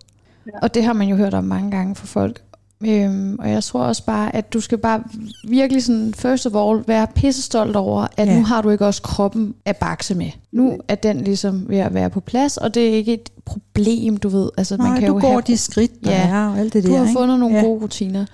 Ja. 0.45 0.51
Og 0.61 0.73
det 0.73 0.83
har 0.83 0.93
man 0.93 1.07
jo 1.07 1.15
hørt 1.15 1.33
om 1.33 1.43
mange 1.43 1.71
gange 1.71 1.95
fra 1.95 2.05
folk. 2.07 2.41
Øhm, 2.85 3.35
og 3.39 3.49
jeg 3.51 3.63
tror 3.63 3.83
også 3.83 4.05
bare, 4.05 4.35
at 4.35 4.53
du 4.53 4.59
skal 4.59 4.77
bare 4.77 5.03
virkelig 5.47 5.83
sådan, 5.83 6.13
first 6.13 6.45
of 6.45 6.55
all, 6.55 6.83
være 6.87 7.07
pissestolt 7.15 7.75
over, 7.75 8.07
at 8.17 8.27
Ja. 8.27 8.37
nu 8.37 8.43
har 8.45 8.61
du 8.61 8.69
ikke 8.69 8.85
også 8.85 9.01
kroppen 9.01 9.53
at 9.65 9.77
bakse 9.77 10.15
med. 10.15 10.29
Nu 10.51 10.77
er 10.87 10.95
den 10.95 11.21
ligesom 11.21 11.65
ved 11.69 11.77
at 11.77 11.93
være 11.93 12.09
på 12.09 12.19
plads, 12.19 12.57
og 12.57 12.73
det 12.73 12.89
er 12.89 12.93
ikke 12.93 13.13
et 13.13 13.29
problem, 13.45 14.17
du 14.17 14.29
ved. 14.29 14.49
Altså, 14.57 14.77
Nej, 14.77 14.89
man 14.89 14.99
kan 14.99 15.09
du 15.09 15.15
jo 15.15 15.21
går 15.21 15.29
have, 15.29 15.41
de 15.47 15.57
skridt, 15.57 16.03
der 16.05 16.11
Ja. 16.11 16.27
er, 16.27 16.47
og 16.47 16.59
alt 16.59 16.73
det 16.73 16.83
du 16.83 16.89
der. 16.91 16.97
har 16.97 17.05
ikke? 17.05 17.19
fundet 17.19 17.39
nogle 17.39 17.55
ja. 17.57 17.63
gode 17.63 17.81
rutiner. 17.81 18.25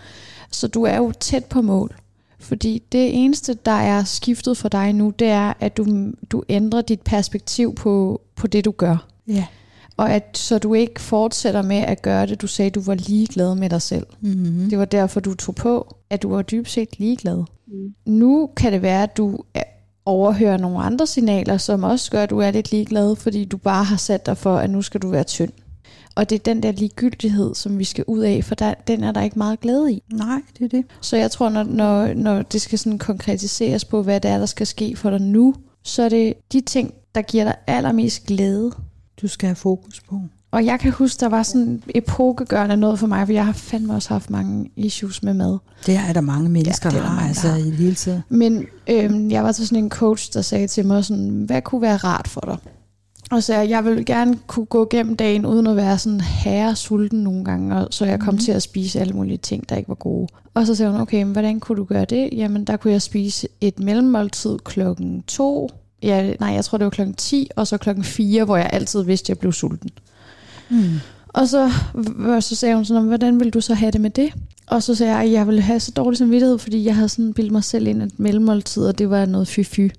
Så 0.52 0.68
du 0.68 0.84
er 0.84 0.98
jo 0.98 1.12
tæt 1.20 1.46
på 1.46 1.62
mål. 1.62 1.96
Fordi 2.44 2.84
det 2.92 3.24
eneste, 3.24 3.54
der 3.54 3.72
er 3.72 4.04
skiftet 4.04 4.58
for 4.58 4.70
dig 4.70 4.94
nu, 4.94 5.14
det 5.20 5.28
er, 5.28 5.54
at 5.60 5.78
du, 5.78 6.12
du 6.32 6.44
ændrer 6.50 6.82
dit 6.82 7.02
perspektiv 7.02 7.76
på, 7.76 8.22
på 8.36 8.48
det, 8.48 8.66
du 8.66 8.72
gør. 8.72 9.08
Ja. 9.28 9.46
Og 9.98 10.12
at 10.12 10.38
så 10.38 10.58
du 10.60 10.74
ikke 10.74 11.02
fortsætter 11.02 11.62
med 11.62 11.78
at 11.78 12.02
gøre 12.02 12.26
det, 12.28 12.42
du 12.42 12.48
sagde, 12.48 12.72
du 12.72 12.82
var 12.82 12.94
ligeglad 12.96 13.56
med 13.56 13.70
dig 13.70 13.82
selv. 13.82 14.06
Mm-hmm. 14.22 14.70
Det 14.70 14.80
var 14.80 14.86
derfor, 14.86 15.20
du 15.20 15.34
tog 15.34 15.56
på, 15.56 15.96
at 16.10 16.22
du 16.22 16.30
var 16.30 16.42
dybt 16.42 16.70
set 16.70 17.00
ligeglad. 17.00 17.44
Mm. 17.68 17.94
Nu 18.06 18.50
kan 18.56 18.74
det 18.74 18.82
være, 18.82 19.04
at 19.04 19.18
du 19.18 19.40
er- 19.54 19.64
overhører 20.06 20.58
nogle 20.58 20.80
andre 20.80 21.08
signaler, 21.08 21.58
som 21.58 21.84
også 21.84 22.12
gør, 22.12 22.24
at 22.24 22.30
du 22.30 22.40
er 22.40 22.52
lidt 22.52 22.72
ligeglad, 22.72 23.16
fordi 23.16 23.46
du 23.46 23.58
bare 23.58 23.84
har 23.84 23.98
sat 23.98 24.26
dig 24.26 24.38
for, 24.38 24.56
at 24.58 24.70
nu 24.70 24.82
skal 24.82 25.02
du 25.02 25.10
være 25.10 25.24
tynd. 25.24 25.52
Og 26.16 26.30
det 26.30 26.36
er 26.36 26.40
den 26.40 26.64
der 26.64 26.72
ligegyldighed, 26.72 27.56
som 27.56 27.80
vi 27.80 27.84
skal 27.84 28.04
ud 28.08 28.20
af, 28.20 28.44
for 28.44 28.56
der, 28.56 28.74
den 28.88 29.04
er 29.04 29.12
der 29.12 29.22
ikke 29.22 29.40
meget 29.40 29.60
glæde 29.60 29.94
i. 29.94 30.04
Nej, 30.14 30.42
det 30.58 30.66
er 30.66 30.70
det. 30.70 30.86
Så 31.02 31.18
jeg 31.18 31.32
tror, 31.32 31.50
når, 31.50 31.64
når, 31.64 32.14
når 32.14 32.42
det 32.42 32.62
skal 32.62 32.80
sådan 32.80 33.00
konkretiseres 33.00 33.86
på, 33.86 34.02
hvad 34.04 34.20
det 34.20 34.32
er, 34.32 34.38
der 34.38 34.46
skal 34.46 34.68
ske 34.68 34.96
for 34.96 35.10
dig 35.10 35.22
nu, 35.22 35.56
så 35.84 36.04
er 36.04 36.10
det 36.10 36.34
de 36.54 36.62
ting, 36.62 36.94
der 37.16 37.22
giver 37.22 37.44
dig 37.44 37.56
allermest 37.68 38.26
glæde. 38.26 38.72
Du 39.22 39.28
skal 39.28 39.48
have 39.48 39.56
fokus 39.56 40.02
på. 40.10 40.20
Og 40.52 40.66
jeg 40.66 40.80
kan 40.80 40.92
huske, 40.92 41.20
der 41.20 41.30
var 41.30 41.44
sådan 41.44 41.84
epokegørende 41.96 42.78
noget 42.78 43.00
for 43.00 43.08
mig, 43.08 43.28
for 43.28 43.34
jeg 43.34 43.46
har 43.46 43.54
fandme 43.54 43.94
også 43.94 44.10
haft 44.10 44.30
mange 44.30 44.72
issues 44.76 45.24
med 45.24 45.34
mad. 45.34 45.58
Det 45.86 45.96
er 45.96 46.14
der 46.14 46.22
mange 46.22 46.50
mennesker, 46.50 46.90
Ja, 46.92 46.98
det 46.98 47.04
er 47.06 47.10
der 47.10 47.20
der 47.20 47.28
altså 47.28 47.48
der 47.48 47.56
i 47.56 47.70
hele 47.70 47.96
taget. 47.96 48.24
Men 48.30 48.66
øhm, 48.90 49.32
jeg 49.32 49.44
var 49.44 49.52
til 49.52 49.68
sådan 49.68 49.84
en 49.84 49.90
coach, 49.90 50.34
der 50.34 50.42
sagde 50.42 50.68
til 50.68 50.86
mig 50.86 51.06
sådan, 51.06 51.44
hvad 51.44 51.62
kunne 51.62 51.82
være 51.82 51.98
rart 51.98 52.28
for 52.28 52.42
dig? 52.42 52.58
Og 53.32 53.44
så 53.44 53.56
jeg 53.56 53.86
vil 53.86 54.06
gerne 54.06 54.38
kunne 54.48 54.66
gå 54.66 54.88
gennem 54.90 55.16
dagen, 55.16 55.46
uden 55.46 55.68
at 55.68 55.76
være 55.76 55.98
sådan 55.98 56.22
herre 56.22 56.76
sulten 56.76 57.20
nogle 57.24 57.46
gange, 57.46 57.76
og 57.76 57.88
så 57.92 58.06
jeg 58.06 58.20
kom 58.20 58.34
Mhm. 58.34 58.38
til 58.44 58.52
at 58.52 58.62
spise 58.64 59.00
alle 59.00 59.14
mulige 59.14 59.38
ting, 59.38 59.70
der 59.70 59.76
ikke 59.76 59.90
var 59.90 59.96
gode. 59.96 60.28
Og 60.54 60.68
så 60.68 60.76
sagde 60.76 60.92
hun, 60.92 61.02
okay, 61.02 61.24
men 61.24 61.32
hvordan 61.32 61.60
kunne 61.60 61.76
du 61.76 61.84
gøre 61.84 62.06
det? 62.06 62.30
Jamen, 62.34 62.64
der 62.66 62.78
kunne 62.78 62.94
jeg 62.94 63.02
spise 63.02 63.48
et 63.62 63.80
mellemmåltid 63.80 64.58
klokken 64.66 65.24
to. 65.28 65.70
Ja, 66.04 66.34
nej, 66.40 66.50
jeg 66.50 66.66
tror, 66.66 66.78
det 66.78 66.86
var 66.86 66.90
klokken 66.92 67.14
10, 67.16 67.50
og 67.56 67.68
så 67.68 67.78
klokken 67.78 68.04
4, 68.04 68.44
hvor 68.46 68.58
jeg 68.58 68.70
altid 68.74 69.04
vidste, 69.04 69.26
at 69.26 69.30
jeg 69.30 69.38
blev 69.38 69.52
sulten. 69.54 69.90
Mm. 70.70 70.84
Og 71.28 71.48
så, 71.48 71.72
så 72.40 72.56
sagde 72.56 72.76
hun 72.76 72.86
sådan, 72.86 73.04
hvordan 73.04 73.40
vil 73.40 73.50
du 73.54 73.62
så 73.62 73.74
have 73.74 73.92
det 73.92 74.02
med 74.02 74.10
det? 74.10 74.34
Og 74.68 74.84
så 74.84 74.96
sagde 74.96 75.14
jeg, 75.16 75.24
at 75.24 75.32
jeg 75.32 75.48
ville 75.48 75.62
have 75.62 75.80
så 75.80 75.92
dårlig 75.92 76.18
samvittighed, 76.18 76.58
fordi 76.58 76.86
jeg 76.86 76.96
havde 76.96 77.10
sådan 77.10 77.34
bildet 77.34 77.52
mig 77.52 77.64
selv 77.64 77.88
ind 77.88 78.02
et 78.04 78.20
mellemmåltid, 78.20 78.84
og 78.86 78.98
det 78.98 79.10
var 79.10 79.26
noget 79.26 79.48
fy-fy. 79.48 79.90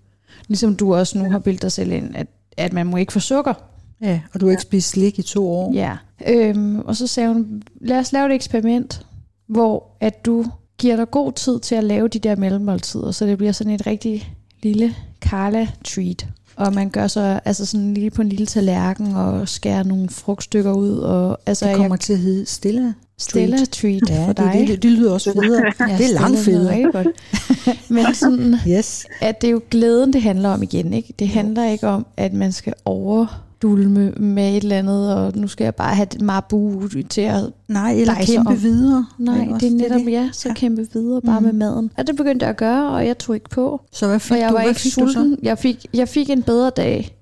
Ligesom 0.48 0.76
du 0.76 0.94
også 0.94 1.18
nu 1.18 1.30
har 1.30 1.38
bildt 1.38 1.62
dig 1.62 1.72
selv 1.72 1.92
ind, 1.92 2.16
at, 2.16 2.26
at 2.56 2.72
man 2.72 2.86
må 2.86 2.96
ikke 2.96 3.12
få 3.12 3.20
sukker. 3.20 3.54
Ja, 4.00 4.20
og 4.34 4.40
du 4.40 4.46
har 4.46 4.50
ikke 4.50 4.62
spist 4.62 4.88
slik 4.88 5.18
i 5.18 5.22
to 5.22 5.48
år. 5.48 5.72
Ja. 5.74 5.96
Øhm, 6.28 6.78
og 6.80 6.96
så 6.96 7.06
sagde 7.06 7.32
hun, 7.32 7.62
lad 7.80 7.98
os 7.98 8.12
lave 8.12 8.26
et 8.26 8.34
eksperiment, 8.34 9.06
hvor 9.46 9.96
at 10.00 10.26
du 10.26 10.44
giver 10.78 10.96
dig 10.96 11.10
god 11.10 11.32
tid 11.32 11.60
til 11.60 11.74
at 11.74 11.84
lave 11.84 12.08
de 12.08 12.18
der 12.18 12.36
mellemmåltider, 12.36 13.10
så 13.10 13.26
det 13.26 13.38
bliver 13.38 13.52
sådan 13.52 13.72
et 13.72 13.86
rigtig 13.86 14.34
lille 14.62 14.94
Carla-treat. 15.20 16.26
Og 16.56 16.74
man 16.74 16.90
gør 16.90 17.06
så 17.06 17.40
altså 17.44 17.66
sådan 17.66 17.94
lige 17.94 18.10
på 18.10 18.22
en 18.22 18.28
lille 18.28 18.46
tallerken 18.46 19.14
og 19.14 19.48
skærer 19.48 19.82
nogle 19.82 20.08
frugtstykker 20.08 20.72
ud. 20.72 20.98
Og, 20.98 21.38
altså, 21.46 21.68
Det 21.68 21.76
kommer 21.76 21.94
jeg, 21.94 22.00
til 22.00 22.12
at 22.12 22.18
hedde 22.18 22.46
Stella. 22.46 22.92
Stella 23.18 23.56
treat 23.72 24.02
Ja, 24.10 24.22
for 24.26 24.32
det, 24.32 24.36
dig. 24.52 24.64
det, 24.68 24.82
det 24.82 24.90
lyder 24.90 25.12
også 25.12 25.32
federe. 25.32 25.62
Ja, 25.88 25.96
det 25.98 26.06
er 26.06 26.12
langt 26.20 26.38
federe. 26.38 26.74
rigtig 26.76 26.92
godt. 26.92 27.06
Men 27.90 28.14
sådan, 28.14 28.54
Yes. 28.68 29.06
at 29.20 29.40
det 29.40 29.46
er 29.48 29.52
jo 29.52 29.60
glæden, 29.70 30.12
det 30.12 30.22
handler 30.22 30.48
om 30.48 30.62
igen. 30.62 30.92
Ikke? 30.92 31.14
Det 31.18 31.28
handler 31.28 31.64
ikke 31.64 31.86
om, 31.88 32.06
at 32.16 32.32
man 32.32 32.52
skal 32.52 32.72
overdulme 32.84 34.10
med 34.10 34.48
et 34.56 34.62
eller 34.62 34.78
andet, 34.78 35.14
og 35.14 35.32
nu 35.36 35.48
skal 35.48 35.64
jeg 35.64 35.74
bare 35.74 35.94
have 35.94 36.06
et 36.14 36.20
marbu 36.22 36.82
til 37.10 37.20
at... 37.20 37.42
Nej, 37.68 37.92
eller 37.92 38.14
kæmpe 38.14 38.48
om. 38.50 38.62
videre. 38.62 39.06
Nej, 39.18 39.40
Ikke 39.42 39.54
det 39.54 39.66
er 39.66 39.70
netop, 39.76 40.00
det. 40.00 40.12
ja, 40.12 40.28
så 40.32 40.48
Ja. 40.48 40.54
kæmpe 40.54 40.86
videre 40.92 41.20
bare 41.22 41.40
Mhm. 41.40 41.44
med 41.44 41.52
maden. 41.68 41.90
Og 41.98 42.06
det 42.06 42.16
begyndte 42.16 42.44
jeg 42.44 42.50
at 42.50 42.56
gøre, 42.56 42.90
og 42.90 43.06
jeg 43.06 43.18
tog 43.18 43.34
ikke 43.34 43.50
på. 43.50 43.80
Så 43.92 44.06
hvad 44.06 44.18
fik 44.20 44.28
For 44.28 44.34
jeg 44.34 44.48
du? 44.48 44.54
var 44.54 44.60
hvad 44.60 44.68
ikke 44.70 44.80
fik 44.80 44.96
du 44.96 45.06
så? 45.06 45.12
sulten. 45.12 45.36
Jeg 45.42 45.58
fik, 45.58 45.86
jeg 45.94 46.08
fik 46.08 46.30
en 46.30 46.42
bedre 46.42 46.70
dag. 46.70 47.16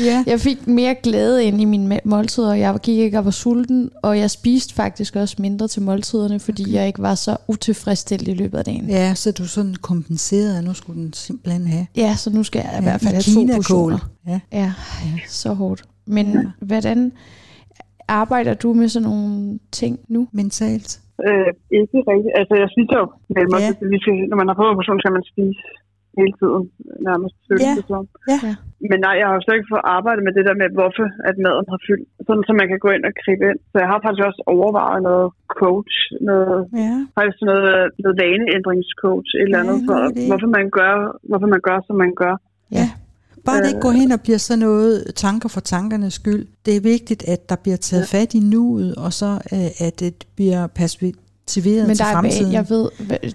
Ja. 0.00 0.24
Jeg 0.32 0.40
fik 0.40 0.66
mere 0.66 0.94
glæde 1.02 1.44
ind 1.44 1.60
i 1.60 1.64
mine 1.64 2.00
måltider, 2.04 2.50
og 2.50 2.58
jeg 2.58 2.78
gik 2.82 2.98
ikke 2.98 3.18
og 3.18 3.24
var 3.24 3.30
sulten, 3.30 3.90
og 4.02 4.18
jeg 4.18 4.30
spiste 4.30 4.74
faktisk 4.74 5.16
også 5.16 5.36
mindre 5.38 5.68
til 5.68 5.82
måltiderne, 5.82 6.40
fordi 6.40 6.62
Okay. 6.62 6.72
jeg 6.72 6.86
ikke 6.86 7.02
var 7.02 7.14
så 7.14 7.36
utilfredsstillet 7.48 8.28
i 8.28 8.34
løbet 8.34 8.58
af 8.58 8.64
dagen. 8.64 8.88
Ja, 8.88 8.94
ja, 9.08 9.14
så 9.14 9.32
du 9.32 9.44
sådan 9.48 9.74
kompenseret, 9.82 10.58
at 10.58 10.64
nu 10.64 10.74
skulle 10.74 11.02
den 11.02 11.12
simpelthen 11.12 11.66
have. 11.66 11.86
ja 11.96 12.14
så 12.16 12.30
nu 12.30 12.42
skal 12.42 12.58
jeg 12.64 12.80
i 12.80 12.82
hvert 12.82 13.00
fald 13.00 13.14
have 13.14 13.48
to 13.48 13.54
portioner. 13.56 13.98
Ja. 14.26 14.40
Ja, 14.52 14.72
så 15.28 15.52
hårdt. 15.52 15.82
Men 16.06 16.26
Ja. 16.32 16.66
hvordan 16.66 17.12
arbejder 18.08 18.54
du 18.54 18.72
med 18.72 18.88
sådan 18.88 19.08
nogle 19.08 19.58
ting 19.72 19.98
nu? 20.08 20.28
Mentalt. 20.32 21.00
Øh, 21.28 21.50
ikke 21.80 21.98
rigtigt. 22.12 22.34
Altså, 22.40 22.54
jeg 22.62 22.68
spiser 22.74 22.96
jo 23.02 23.06
Ja. 23.36 23.40
ja. 23.64 23.70
når 24.30 24.36
man 24.40 24.48
har 24.50 24.56
fået 24.60 24.68
operation, 24.72 24.98
skal 25.02 25.12
man 25.18 25.24
spise 25.32 25.60
hele 26.20 26.34
tiden, 26.40 26.62
nærmest 27.08 27.34
føles 27.48 27.66
Ja. 27.68 27.72
det 27.78 27.84
som. 27.92 28.04
Ja. 28.32 28.38
Ja. 28.48 28.54
Men 28.90 28.98
nej, 29.06 29.14
jeg 29.20 29.26
har 29.28 29.34
jo 29.38 29.42
slet 29.44 29.56
ikke 29.58 29.72
fået 29.74 29.86
arbejdet 29.96 30.22
med 30.26 30.32
det 30.36 30.44
der 30.48 30.56
med, 30.62 30.68
hvorfor 30.78 31.06
at 31.28 31.34
maden 31.44 31.66
har 31.72 31.80
fyldt. 31.88 32.08
Sådan, 32.26 32.44
så 32.48 32.52
man 32.60 32.68
kan 32.70 32.80
gå 32.84 32.90
ind 32.96 33.04
og 33.08 33.14
gribe 33.22 33.44
ind. 33.50 33.60
Så 33.72 33.76
jeg 33.82 33.88
har 33.92 33.98
faktisk 34.04 34.24
også 34.30 34.40
overvejet 34.54 35.00
noget 35.08 35.26
coach, 35.60 35.96
noget, 36.30 36.58
Ja. 36.84 36.94
faktisk 37.16 37.36
sådan 37.38 37.50
noget, 37.52 37.80
noget 38.04 38.16
vaneændringscoach, 38.24 39.28
et 39.34 39.42
eller 39.46 39.58
Ja, 39.58 39.62
andet, 39.62 39.76
en 39.80 39.86
for 39.88 39.98
hvorfor 40.30 40.48
man, 40.58 40.66
gør, 40.78 40.94
hvorfor 41.30 41.48
man 41.54 41.62
gør, 41.68 41.78
som 41.88 41.96
man 42.04 42.12
gør. 42.22 42.34
Ja. 42.78 42.86
Bare 43.46 43.60
det 43.62 43.68
ikke 43.72 43.80
går 43.88 43.90
hen 44.02 44.12
og 44.16 44.20
bliver 44.26 44.38
sådan 44.38 44.58
noget 44.68 44.92
tanker 45.24 45.48
for 45.54 45.60
tankernes 45.60 46.14
skyld. 46.20 46.44
Det 46.66 46.72
er 46.76 46.80
vigtigt, 46.94 47.22
at 47.34 47.40
der 47.50 47.56
bliver 47.62 47.76
taget 47.88 48.06
fat 48.14 48.30
i 48.34 48.40
nuet, 48.54 48.90
og 49.04 49.10
så 49.20 49.30
øh, 49.54 49.86
at 49.86 50.00
det 50.00 50.14
bliver 50.36 50.66
perspektiveret 51.60 51.86
Men 51.86 51.96
til 51.96 52.04
der 52.04 52.10
er, 52.10 52.12
fremtiden. 52.12 52.50
va- 52.50 52.54
jeg 52.54 52.70
ved, 52.70 52.88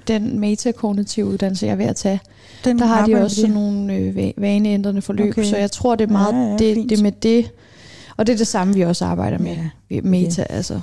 den 0.08 0.40
metakognitive 0.40 1.26
uddannelse, 1.26 1.66
jeg 1.66 1.72
er 1.72 1.76
ved 1.76 1.86
at 1.86 1.96
tage, 1.96 2.20
Den 2.66 2.80
der 2.80 2.86
har 2.86 3.06
de 3.06 3.16
også 3.16 3.36
sådan 3.36 3.52
nogle 3.56 3.94
øh, 3.94 4.16
va- 4.16 4.42
vaneændrende 4.42 5.02
forløb, 5.02 5.30
Okay. 5.32 5.42
okay. 5.42 5.50
så 5.50 5.58
jeg 5.58 5.72
tror, 5.72 5.96
det 5.96 6.08
er 6.08 6.12
meget 6.12 6.34
Ja, 6.34 6.40
ja, 6.40 6.58
det, 6.58 6.76
fint. 6.76 6.90
det 6.90 7.02
med 7.04 7.12
det. 7.12 7.52
Og 8.18 8.28
det 8.28 8.34
er 8.34 8.38
det 8.38 8.48
samme, 8.48 8.74
vi 8.74 8.82
også 8.82 9.06
arbejder 9.06 9.38
med. 9.38 9.52
Ja, 9.56 9.70
Ja. 9.96 10.02
Meta, 10.04 10.46
altså. 10.50 10.80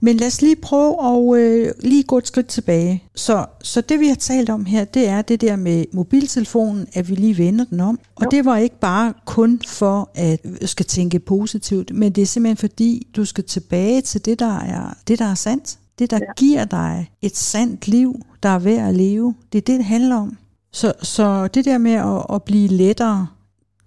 Men 0.00 0.16
lad 0.16 0.26
os 0.26 0.42
lige 0.42 0.56
prøve 0.56 0.96
at 1.36 1.40
øh, 1.42 1.72
lige 1.82 2.02
gå 2.02 2.18
et 2.18 2.26
skridt 2.26 2.46
tilbage. 2.46 3.02
Så, 3.14 3.46
så 3.62 3.80
det 3.80 4.00
vi 4.00 4.06
har 4.08 4.14
talt 4.14 4.50
om 4.50 4.64
her, 4.64 4.84
det 4.84 5.08
er 5.08 5.22
det 5.22 5.40
der 5.40 5.56
med 5.56 5.84
mobiltelefonen, 5.92 6.86
at 6.92 7.10
vi 7.10 7.14
lige 7.14 7.38
vender 7.38 7.64
den 7.64 7.80
om. 7.80 7.98
Og 8.16 8.24
Jo. 8.24 8.28
det 8.36 8.44
var 8.44 8.56
ikke 8.56 8.78
bare 8.80 9.12
kun 9.24 9.60
for 9.68 10.10
at 10.14 10.40
skal 10.64 10.86
tænke 10.86 11.18
positivt, 11.18 11.94
men 11.94 12.12
det 12.12 12.22
er 12.22 12.26
simpelthen 12.26 12.56
fordi, 12.56 13.06
du 13.16 13.24
skal 13.24 13.44
tilbage 13.44 14.00
til 14.00 14.24
det, 14.24 14.38
der 14.38 14.58
er, 14.58 14.94
det, 15.08 15.18
der 15.18 15.24
er 15.30 15.34
sandt. 15.34 15.78
Det, 15.98 16.10
der 16.10 16.18
ja. 16.22 16.32
Giver 16.36 16.64
dig 16.64 17.10
et 17.22 17.36
sandt 17.36 17.88
liv, 17.88 18.22
der 18.42 18.48
er 18.48 18.58
værd 18.58 18.88
at 18.88 18.94
leve. 18.94 19.34
Det 19.52 19.58
er 19.58 19.62
det, 19.62 19.78
det 19.78 19.84
handler 19.84 20.16
om. 20.16 20.38
Så, 20.72 20.92
så 21.02 21.48
det 21.48 21.64
der 21.64 21.78
med 21.78 21.92
at, 21.92 22.34
at 22.34 22.42
blive 22.42 22.68
lettere, 22.68 23.26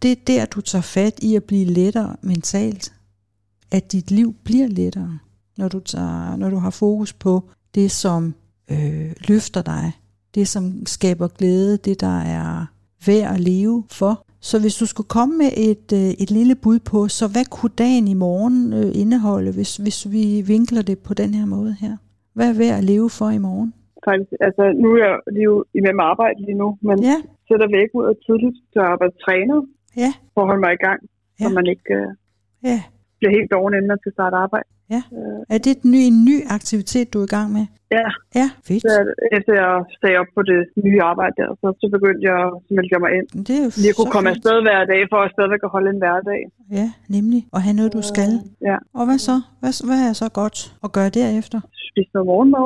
det 0.01 0.11
er 0.11 0.15
der, 0.27 0.45
du 0.45 0.61
tager 0.61 0.81
fat 0.81 1.19
i 1.21 1.35
at 1.35 1.43
blive 1.43 1.65
lettere 1.65 2.15
mentalt. 2.21 2.93
At 3.71 3.91
dit 3.91 4.11
liv 4.11 4.35
bliver 4.43 4.67
lettere 4.67 5.19
når 5.57 5.67
du, 5.67 5.79
tager, 5.79 6.35
når 6.35 6.49
du 6.49 6.57
har 6.57 6.69
fokus 6.69 7.13
på 7.13 7.43
det, 7.75 7.91
som 7.91 8.35
øh, 8.71 9.11
løfter 9.27 9.61
dig, 9.61 9.91
det, 10.35 10.47
som 10.47 10.85
skaber 10.85 11.27
glæde, 11.27 11.77
det, 11.77 11.99
der 11.99 12.19
er 12.21 12.65
værd 13.05 13.33
at 13.33 13.39
leve 13.39 13.83
for. 13.89 14.25
Så 14.49 14.55
hvis 14.63 14.75
du 14.81 14.85
skulle 14.91 15.11
komme 15.17 15.33
med 15.43 15.51
et, 15.69 15.87
øh, 16.01 16.09
et 16.23 16.29
lille 16.37 16.55
bud 16.63 16.79
på, 16.91 16.99
så 17.17 17.25
hvad 17.33 17.45
kunne 17.55 17.75
dagen 17.85 18.05
i 18.13 18.17
morgen 18.25 18.57
øh, 18.79 18.89
indeholde, 19.01 19.51
hvis, 19.57 19.71
hvis 19.83 19.99
vi 20.15 20.23
vinkler 20.53 20.83
det 20.89 20.97
på 21.07 21.13
den 21.21 21.31
her 21.37 21.45
måde 21.55 21.73
her? 21.83 21.93
Hvad 22.35 22.47
er 22.51 22.57
værd 22.63 22.77
at 22.81 22.85
leve 22.93 23.09
for 23.19 23.29
i 23.39 23.41
morgen? 23.47 23.69
Faktisk, 24.07 24.31
altså, 24.47 24.63
nu 24.83 24.87
er 24.95 24.99
jeg 25.07 25.15
lige 25.35 25.47
jo 25.51 25.55
i 25.77 25.79
med 25.85 25.93
arbejde 26.13 26.39
lige 26.47 26.59
nu, 26.63 26.69
men 26.87 26.95
Ja, 27.09 27.17
sætter 27.47 27.67
væk 27.77 27.89
ud 27.99 28.05
af 28.11 28.15
tidligt, 28.27 28.57
så 28.71 28.75
jeg 28.81 28.89
arbejder 28.93 29.15
trænet 29.25 29.59
ja, 30.03 30.11
for 30.33 30.39
at 30.43 30.47
holde 30.49 30.63
mig 30.65 30.73
i 30.79 30.81
gang, 30.87 30.99
så 31.41 31.47
Ja. 31.49 31.53
man 31.57 31.65
ikke 31.73 31.89
øh, 31.99 32.09
ja. 32.69 32.77
bliver 33.17 33.33
helt 33.37 33.49
doven, 33.53 33.73
inden 33.73 33.91
man 33.93 34.01
skal 34.03 34.13
starte 34.17 34.35
arbejde. 34.45 34.67
Ja. 34.95 35.01
Øh, 35.17 35.39
Er 35.53 35.57
det 35.63 35.71
et 35.77 35.83
ny, 35.93 35.99
en 36.11 36.19
ny 36.29 36.35
aktivitet, 36.57 37.05
du 37.13 37.17
er 37.21 37.27
i 37.29 37.33
gang 37.37 37.47
med? 37.57 37.65
ja, 37.97 38.07
Ja, 38.39 38.47
fedt. 38.67 38.81
så 38.85 38.93
efter 39.37 39.53
jeg 39.61 39.71
sagde 40.01 40.17
op 40.21 40.29
på 40.37 40.41
det 40.51 40.59
nye 40.85 41.01
arbejde 41.11 41.35
der, 41.41 41.49
så, 41.61 41.67
så 41.81 41.85
begyndte 41.95 42.23
jeg 42.29 42.37
at 42.47 42.51
melde 42.75 42.99
mig 43.05 43.11
ind. 43.17 43.27
Det 43.47 43.53
er 43.59 43.63
jo 43.65 43.69
at 43.91 43.95
kunne 43.97 44.11
komme 44.15 44.29
fint. 44.29 44.37
afsted 44.37 44.57
hver 44.67 44.81
dag, 44.93 45.01
for 45.11 45.19
at 45.25 45.29
stadigvæk 45.35 45.63
at 45.67 45.71
holde 45.75 45.89
en 45.93 45.99
hverdag. 46.03 46.41
Ja, 46.79 46.87
nemlig. 47.15 47.41
Og 47.55 47.59
have 47.65 47.75
noget, 47.79 47.91
du 47.97 48.01
skal. 48.11 48.31
Ja, 48.69 48.77
Og 48.97 49.03
hvad 49.07 49.19
så? 49.29 49.35
Hvad, 49.61 49.73
hvad 49.89 49.99
er 50.09 50.13
så 50.23 50.27
godt 50.41 50.57
at 50.85 50.89
gøre 50.97 51.09
derefter? 51.19 51.59
spise 51.91 52.11
noget 52.15 52.27
morgenmad, 52.31 52.65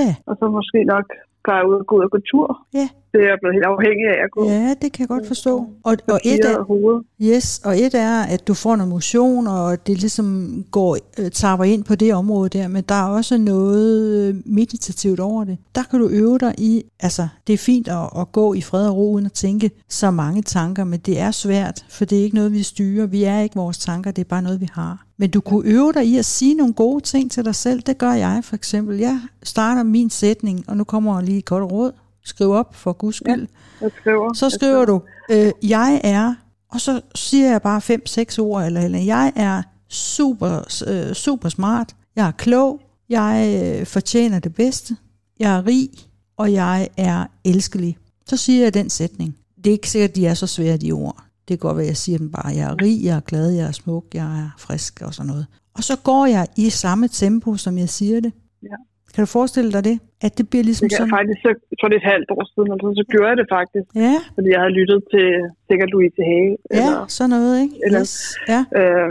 Ja, 0.00 0.10
og 0.28 0.34
så 0.40 0.44
måske 0.58 0.78
nok 0.94 1.06
klare 1.46 1.64
ud, 1.70 1.76
gå 1.88 1.92
ud 1.98 2.04
og 2.06 2.10
gå 2.14 2.18
tur. 2.30 2.48
Ja. 2.80 2.88
Det 3.12 3.20
er 3.20 3.28
jeg 3.28 3.38
blevet 3.40 3.54
helt 3.54 3.64
afhængig 3.64 4.06
af 4.14 4.24
at 4.24 4.30
gå. 4.30 4.48
ja, 4.48 4.74
det 4.82 4.92
kan 4.92 5.00
jeg 5.00 5.08
godt 5.08 5.26
forstå. 5.26 5.54
Og, 5.84 5.96
og 6.08 6.20
et 6.24 6.44
er, 6.44 7.02
yes, 7.22 7.60
og 7.64 7.78
et 7.78 7.94
er, 7.94 8.22
at 8.22 8.48
du 8.48 8.54
får 8.54 8.76
noget 8.76 8.90
motion, 8.90 9.46
og 9.46 9.86
det 9.86 9.98
ligesom 10.00 10.26
går, 10.70 10.98
øh, 11.18 11.30
tapper 11.30 11.64
ind 11.64 11.84
på 11.84 11.94
det 11.94 12.14
område 12.14 12.48
der, 12.48 12.68
men 12.68 12.84
der 12.88 12.94
er 12.94 13.08
også 13.08 13.38
noget 13.38 14.28
øh, 14.28 14.34
meditativt 14.46 15.20
over 15.20 15.44
det. 15.44 15.58
Der 15.74 15.82
kan 15.90 16.00
du 16.00 16.08
øve 16.08 16.38
dig 16.38 16.54
i, 16.58 16.82
altså 17.00 17.28
det 17.46 17.52
er 17.52 17.58
fint 17.58 17.88
at, 17.88 18.10
at 18.20 18.32
gå 18.32 18.54
i 18.54 18.60
fred 18.60 18.88
og 18.88 18.96
ro, 18.96 19.12
uden 19.12 19.26
at 19.26 19.32
tænke 19.32 19.70
så 19.88 20.10
mange 20.10 20.42
tanker, 20.42 20.84
men 20.84 21.00
det 21.00 21.20
er 21.20 21.30
svært, 21.30 21.84
for 21.88 22.04
det 22.04 22.18
er 22.18 22.22
ikke 22.22 22.36
noget, 22.36 22.52
vi 22.52 22.62
styrer. 22.62 23.06
Vi 23.06 23.24
er 23.24 23.40
ikke 23.40 23.56
vores 23.56 23.78
tanker, 23.78 24.10
det 24.10 24.24
er 24.24 24.28
bare 24.28 24.42
noget, 24.42 24.60
vi 24.60 24.68
har. 24.72 25.06
Men 25.16 25.30
du 25.30 25.40
kunne 25.40 25.68
øve 25.68 25.92
dig 25.92 26.04
i 26.04 26.18
at 26.18 26.24
sige 26.24 26.54
nogle 26.54 26.72
gode 26.74 27.00
ting 27.04 27.30
til 27.30 27.44
dig 27.44 27.54
selv. 27.54 27.80
Det 27.80 27.98
gør 27.98 28.12
jeg 28.12 28.40
for 28.44 28.54
eksempel. 28.54 28.98
Jeg 28.98 29.20
starter 29.42 29.82
min 29.82 30.10
sætning, 30.10 30.64
og 30.68 30.76
nu 30.76 30.84
kommer 30.84 31.20
lige 31.20 31.38
et 31.38 31.44
godt 31.44 31.72
råd. 31.72 31.92
Skriv 32.24 32.50
op 32.50 32.74
for 32.74 32.92
guds 32.92 33.16
skyld. 33.16 33.48
Jeg 33.80 33.90
skriver. 34.00 34.32
Så 34.32 34.50
skriver 34.50 34.84
du, 34.84 35.02
øh, 35.30 35.52
jeg 35.62 36.00
er, 36.04 36.34
og 36.72 36.80
så 36.80 37.00
siger 37.14 37.50
jeg 37.50 37.62
bare 37.62 37.80
fem, 37.80 38.06
seks 38.06 38.38
ord, 38.38 38.64
eller, 38.64 38.80
eller 38.80 38.98
jeg 38.98 39.32
er 39.36 39.62
super, 39.88 40.82
øh, 40.86 41.14
super 41.14 41.48
smart, 41.48 41.96
jeg 42.16 42.26
er 42.26 42.30
klog, 42.30 42.80
jeg 43.08 43.62
øh, 43.80 43.86
fortjener 43.86 44.38
det 44.38 44.54
bedste, 44.54 44.96
jeg 45.38 45.56
er 45.56 45.66
rig, 45.66 45.90
og 46.36 46.52
jeg 46.52 46.88
er 46.96 47.26
elskelig. 47.44 47.98
Så 48.26 48.36
siger 48.36 48.62
jeg 48.62 48.74
den 48.74 48.90
sætning. 48.90 49.36
Det 49.56 49.66
er 49.66 49.72
ikke 49.72 49.90
sikkert, 49.90 50.10
at 50.10 50.16
de 50.16 50.26
er 50.26 50.34
så 50.34 50.46
svære, 50.46 50.76
de 50.76 50.92
ord. 50.92 51.24
Det 51.48 51.58
kan 51.60 51.68
godt 51.68 51.76
være, 51.76 51.84
at 51.84 51.88
jeg 51.88 51.96
siger 51.96 52.18
dem 52.18 52.30
bare, 52.30 52.46
jeg 52.46 52.70
er 52.70 52.82
rig, 52.82 53.04
jeg 53.04 53.16
er 53.16 53.20
glad, 53.20 53.50
jeg 53.50 53.66
er 53.66 53.72
smuk, 53.72 54.04
jeg 54.14 54.38
er 54.38 54.50
frisk 54.58 55.02
og 55.04 55.14
sådan 55.14 55.26
noget. 55.26 55.46
Og 55.74 55.84
så 55.84 55.96
går 55.96 56.26
jeg 56.26 56.46
i 56.56 56.70
samme 56.70 57.08
tempo, 57.08 57.56
som 57.56 57.78
jeg 57.78 57.88
siger 57.88 58.20
det. 58.20 58.32
Ja. 58.62 58.76
Kan 59.14 59.22
du 59.22 59.26
forestille 59.26 59.72
dig 59.72 59.84
det? 59.84 59.98
At 60.26 60.32
det 60.38 60.44
bliver 60.50 60.64
ligesom 60.68 60.84
Det 60.86 60.92
jeg 60.92 61.02
sådan... 61.02 61.14
faktisk, 61.18 61.38
så, 61.44 61.50
jeg 61.70 61.76
tror 61.78 61.88
det 61.90 61.96
er 61.98 62.02
et 62.06 62.12
halvt 62.14 62.30
år 62.36 62.42
siden, 62.52 62.66
eller 62.72 62.82
sådan, 62.84 63.00
så 63.02 63.06
gjorde 63.12 63.28
jeg 63.32 63.38
det 63.42 63.48
faktisk. 63.58 63.86
Ja, 64.06 64.14
Fordi 64.36 64.48
jeg 64.54 64.60
havde 64.64 64.76
lyttet 64.80 64.98
til 65.14 65.26
sikkert 65.68 65.90
Louise 65.94 66.20
Hage. 66.30 66.52
ja, 66.56 66.76
Eller, 66.76 67.00
sådan 67.16 67.30
noget, 67.36 67.54
ikke? 67.64 67.76
eller- 67.86 68.04
Yes. 68.06 68.14
Ja. 68.52 68.60
øh, 68.80 69.08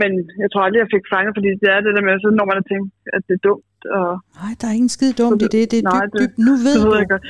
men 0.00 0.10
jeg 0.42 0.48
tror 0.50 0.62
aldrig, 0.66 0.80
jeg 0.84 0.90
fik 0.96 1.04
fanget, 1.14 1.32
fordi 1.38 1.48
det 1.62 1.68
er 1.76 1.80
det 1.86 1.92
der 1.96 2.04
med, 2.08 2.14
så 2.24 2.28
når 2.38 2.46
man 2.50 2.56
har 2.60 2.66
tænkt, 2.72 2.88
at 3.16 3.22
det 3.28 3.34
er 3.40 3.44
dumt. 3.48 3.68
Og, 3.98 4.10
Nej, 4.42 4.52
der 4.60 4.66
er 4.70 4.74
ingen 4.80 4.92
skide 4.96 5.14
dumt 5.22 5.40
i 5.46 5.48
det. 5.56 5.64
Det 5.72 5.78
er 5.78 5.82
Nej, 5.82 6.00
dybt, 6.04 6.12
det- 6.12 6.20
dybt. 6.22 6.36
Nu 6.46 6.52
ved 6.66 6.74
det 6.78 6.84
ved 6.86 6.94
du. 6.94 7.00
jeg 7.02 7.08
godt. 7.14 7.24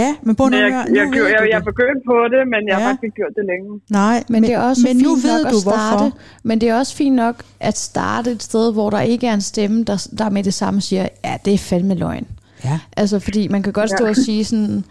Ja, 0.00 0.08
men 0.26 0.32
Men 0.38 0.54
at 0.54 0.60
jeg, 0.60 0.70
jeg, 0.98 1.06
Nu 1.06 1.12
jeg, 1.16 1.32
jeg, 1.34 1.40
du 1.44 1.48
jeg 1.54 1.60
begyndt 1.70 2.02
på 2.10 2.14
det, 2.34 2.42
men 2.52 2.60
jeg 2.68 2.74
har 2.76 2.82
Ja. 2.82 2.88
faktisk 2.88 3.04
ikke 3.08 3.18
gjort 3.22 3.34
det 3.38 3.44
længe. 3.52 3.68
Nej, 4.00 4.16
Men, 4.32 4.38
det 4.42 4.52
er 4.58 4.60
også 4.70 4.82
men 4.86 4.94
fint 4.96 5.02
nu 5.06 5.12
ved 5.26 5.38
nok 5.44 5.52
du, 5.52 5.56
at 5.58 5.62
starte, 5.68 5.98
hvorfor. 5.98 6.18
Men 6.48 6.54
det 6.60 6.66
er 6.72 6.74
også 6.82 6.94
fint 7.02 7.16
nok 7.24 7.36
at 7.68 7.76
starte 7.90 8.28
et 8.36 8.42
sted, 8.50 8.64
hvor 8.76 8.88
der 8.96 9.00
ikke 9.12 9.24
er 9.30 9.34
en 9.40 9.46
stemme, 9.52 9.76
der, 9.90 9.98
der 10.20 10.28
med 10.36 10.42
det 10.48 10.54
samme 10.62 10.78
siger, 10.88 11.04
ja, 11.24 11.34
det 11.44 11.52
er 11.54 11.58
fandme 11.70 11.94
løgn. 12.04 12.26
Ja. 12.64 12.78
Altså, 12.96 13.18
fordi 13.18 13.48
man 13.48 13.62
kan 13.62 13.72
godt 13.72 13.90
stå 13.90 14.04
Ja. 14.04 14.10
og 14.10 14.16
sige 14.16 14.44
sådan, 14.44 14.84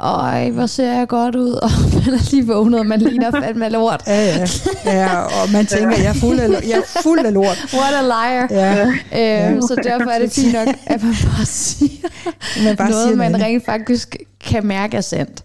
øj, 0.00 0.50
hvor 0.50 0.66
ser 0.66 0.92
jeg 0.92 1.08
godt 1.08 1.34
ud, 1.34 1.50
og 1.64 1.70
man 2.04 2.14
er 2.14 2.30
lige 2.30 2.46
vågnet, 2.46 2.80
og 2.80 2.86
man 2.86 3.00
ligner 3.00 3.30
fandme 3.30 3.68
lort. 3.68 4.02
Ja, 4.06 4.24
ja. 4.26 4.46
ja, 4.86 5.16
og 5.18 5.50
man 5.52 5.66
tænker, 5.66 5.96
jeg 5.96 6.06
er 6.06 6.12
fuld 6.12 6.38
af, 6.40 6.48
jeg 6.48 6.78
er 6.78 7.00
fuld 7.02 7.18
af 7.26 7.34
lort. 7.34 7.66
What 7.74 7.94
a 7.94 8.02
liar. 8.02 8.46
Ja, 8.50 8.86
Øhm, 9.50 9.60
så 9.62 9.76
derfor 9.84 10.10
er 10.10 10.18
det 10.18 10.32
fint 10.32 10.52
nok, 10.52 10.68
at 10.86 11.02
man 11.02 11.14
bare 11.24 11.44
siger 11.46 12.08
man 12.64 12.76
bare 12.76 12.90
noget, 12.90 13.04
siger 13.04 13.16
man 13.16 13.40
rent 13.42 13.64
faktisk 13.64 14.16
kan 14.40 14.66
mærke 14.66 14.96
er 14.96 15.00
sandt. 15.00 15.44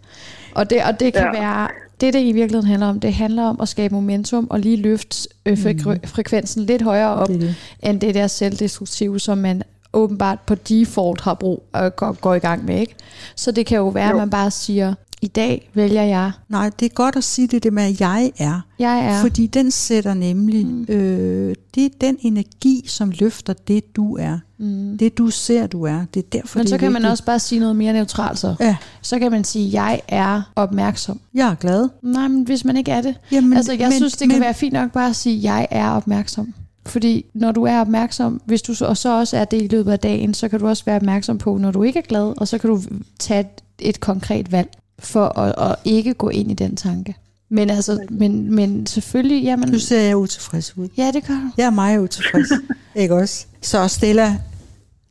Og 0.56 0.70
det, 0.70 0.84
og 0.84 1.00
det 1.00 1.14
kan 1.14 1.28
Ja. 1.34 1.42
være 1.42 1.68
Det, 2.02 2.14
det 2.14 2.20
i 2.20 2.32
virkeligheden 2.32 2.68
handler 2.68 2.88
om, 2.88 3.00
det 3.00 3.14
handler 3.14 3.44
om 3.44 3.62
at 3.62 3.70
skabe 3.70 3.94
momentum 3.94 4.48
og 4.50 4.60
lige 4.60 4.78
løfte 4.78 5.18
øh, 5.46 5.58
frekve- 5.58 6.00
frekvensen 6.08 6.64
lidt 6.66 6.82
højere 6.82 7.10
op, 7.14 7.28
Det 7.28 7.42
det. 7.42 7.56
end 7.84 8.02
det 8.02 8.16
der 8.16 8.28
selvdestruktive, 8.28 9.20
som 9.20 9.38
man 9.38 9.64
åbenbart 9.98 10.40
på 10.40 10.56
default 10.56 11.22
har 11.22 11.34
brug 11.34 11.64
og 11.74 11.96
går, 11.96 12.12
går 12.12 12.34
i 12.36 12.40
gang 12.40 12.66
med. 12.66 12.80
Ikke? 12.80 12.96
Så 13.36 13.52
det 13.52 13.66
kan 13.66 13.78
jo 13.78 13.88
være, 13.88 14.06
Jo. 14.08 14.12
at 14.14 14.18
man 14.18 14.30
bare 14.30 14.52
siger, 14.52 14.94
i 15.22 15.28
dag 15.28 15.70
vælger 15.74 16.04
jeg, 16.04 16.32
Nej, 16.50 16.70
det 16.80 16.86
er 16.86 16.90
godt 16.94 17.16
at 17.16 17.24
sige 17.24 17.48
det, 17.48 17.64
det 17.64 17.74
med, 17.74 17.84
at 17.84 18.00
jeg 18.02 18.32
er. 18.38 18.62
jeg 18.80 19.06
er. 19.06 19.22
Fordi 19.22 19.48
den 19.48 19.72
sætter 19.72 20.14
nemlig, 20.14 20.66
mm. 20.66 20.86
øh, 20.90 21.56
det 21.76 21.86
er 21.86 21.90
den 22.02 22.18
energi, 22.22 22.84
som 22.88 23.12
løfter 23.20 23.54
det, 23.54 23.96
du 23.96 24.18
er. 24.18 24.40
Mm. 24.60 24.98
Det, 24.98 25.18
du 25.18 25.30
ser, 25.30 25.68
du 25.68 25.84
er. 25.84 26.06
Det 26.14 26.20
er 26.26 26.28
derfor, 26.32 26.60
Men 26.60 26.64
det 26.64 26.70
så 26.70 26.76
er 26.76 26.80
kan 26.80 26.92
man 26.92 27.02
vigtigt. 27.02 27.12
også 27.12 27.24
bare 27.26 27.40
sige 27.40 27.60
noget 27.60 27.76
mere 27.76 27.94
neutralt 27.94 28.40
så. 28.40 28.56
Ja, 28.60 28.76
Så 29.02 29.20
kan 29.20 29.32
man 29.32 29.44
sige, 29.44 29.82
jeg 29.82 30.02
er 30.08 30.42
opmærksom. 30.56 31.20
jeg 31.34 31.48
er 31.50 31.56
glad. 31.56 31.90
Nej, 32.04 32.28
men 32.28 32.44
hvis 32.44 32.66
man 32.66 32.78
ikke 32.78 32.92
er 32.92 33.02
det. 33.02 33.16
Jamen, 33.32 33.54
altså, 33.58 33.72
jeg 33.72 33.88
men- 33.88 33.92
synes, 33.98 34.14
det 34.18 34.30
kan 34.30 34.36
men- 34.40 34.42
være 34.42 34.54
fint 34.54 34.74
nok 34.74 34.92
bare 34.92 35.10
at 35.10 35.16
sige, 35.16 35.52
jeg 35.54 35.68
er 35.72 35.90
opmærksom. 35.90 36.54
Fordi 36.88 37.26
når 37.34 37.52
du 37.52 37.64
er 37.64 37.82
opmærksom, 37.82 38.42
hvis 38.46 38.62
du 38.62 38.74
så, 38.74 38.86
og 38.86 38.98
så 38.98 39.20
også 39.20 39.38
er 39.38 39.46
det 39.46 39.62
i 39.62 39.68
løbet 39.68 39.92
af 39.92 40.00
dagen, 40.00 40.34
så 40.34 40.48
kan 40.50 40.60
du 40.60 40.68
også 40.68 40.86
være 40.86 40.96
opmærksom 40.96 41.38
på, 41.38 41.58
når 41.58 41.72
du 41.72 41.84
ikke 41.84 42.00
er 42.00 42.04
glad, 42.04 42.34
og 42.38 42.48
så 42.48 42.58
kan 42.58 42.70
du 42.70 42.82
tage 43.20 43.40
et, 43.40 43.48
et 43.80 44.00
konkret 44.00 44.52
valg 44.52 44.70
for 45.00 45.40
at, 45.40 45.72
at 45.72 45.76
ikke 45.86 46.14
gå 46.14 46.30
ind 46.30 46.52
i 46.52 46.54
den 46.54 46.76
tanke. 46.76 47.16
Men 47.50 47.70
altså, 47.70 48.00
men, 48.10 48.56
men 48.56 48.86
selvfølgelig, 48.86 49.44
jamen, 49.44 49.70
Nu 49.70 49.80
ser 49.80 50.02
jeg 50.02 50.18
utilfreds 50.18 50.78
ud. 50.78 50.88
ja, 50.98 51.12
det 51.14 51.28
gør 51.28 51.34
du. 51.34 51.50
Jeg 51.58 51.66
er 51.66 51.70
meget 51.70 52.00
utilfreds. 52.00 52.52
ikke 52.96 53.16
også? 53.16 53.46
Så 53.62 53.88
Stella... 53.88 54.36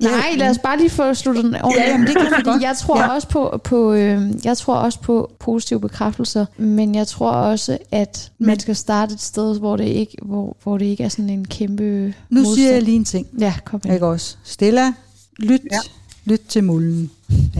Nej, 0.00 0.34
lad 0.36 0.50
os 0.50 0.58
bare 0.58 0.78
lige 0.78 0.90
få 0.90 1.14
sluttet 1.14 1.44
den 1.44 1.54
ordentligt. 1.54 1.86
Ja, 1.86 1.90
jamen, 1.90 2.06
det 2.06 2.16
kan 2.16 2.24
vi 2.26 2.30
Fordi 2.30 2.42
godt. 2.50 2.62
Jeg 2.62 2.76
tror 2.76 2.98
Ja. 3.00 3.08
også 3.14 3.28
på, 3.28 3.60
på 3.64 3.92
øh, 3.92 4.22
jeg 4.44 4.56
tror 4.58 4.74
også 4.74 5.00
på 5.00 5.30
positive 5.38 5.80
bekræftelser, 5.80 6.46
men 6.56 6.94
jeg 6.94 7.06
tror 7.06 7.30
også, 7.30 7.78
at 7.92 8.32
man 8.38 8.46
Men- 8.46 8.60
skal 8.60 8.76
starte 8.76 9.14
et 9.14 9.20
sted, 9.22 9.58
hvor 9.58 9.76
det 9.76 9.84
ikke, 9.84 10.16
hvor, 10.22 10.56
hvor 10.62 10.78
det 10.78 10.86
ikke 10.86 11.04
er 11.04 11.08
sådan 11.08 11.30
en 11.30 11.44
kæmpe 11.44 12.06
Nu 12.30 12.40
modstand. 12.40 12.54
siger 12.56 12.72
jeg 12.72 12.82
lige 12.82 12.96
en 12.96 13.04
ting. 13.04 13.26
Ja, 13.40 13.54
kom 13.64 13.80
med. 13.84 13.94
Ikke 13.94 14.06
også? 14.06 14.36
Stella, 14.44 14.92
lyt, 15.38 15.60
ja. 15.70 15.76
Ja. 15.76 15.80
lyt 16.24 16.40
til 16.48 16.64
mulden. 16.64 17.10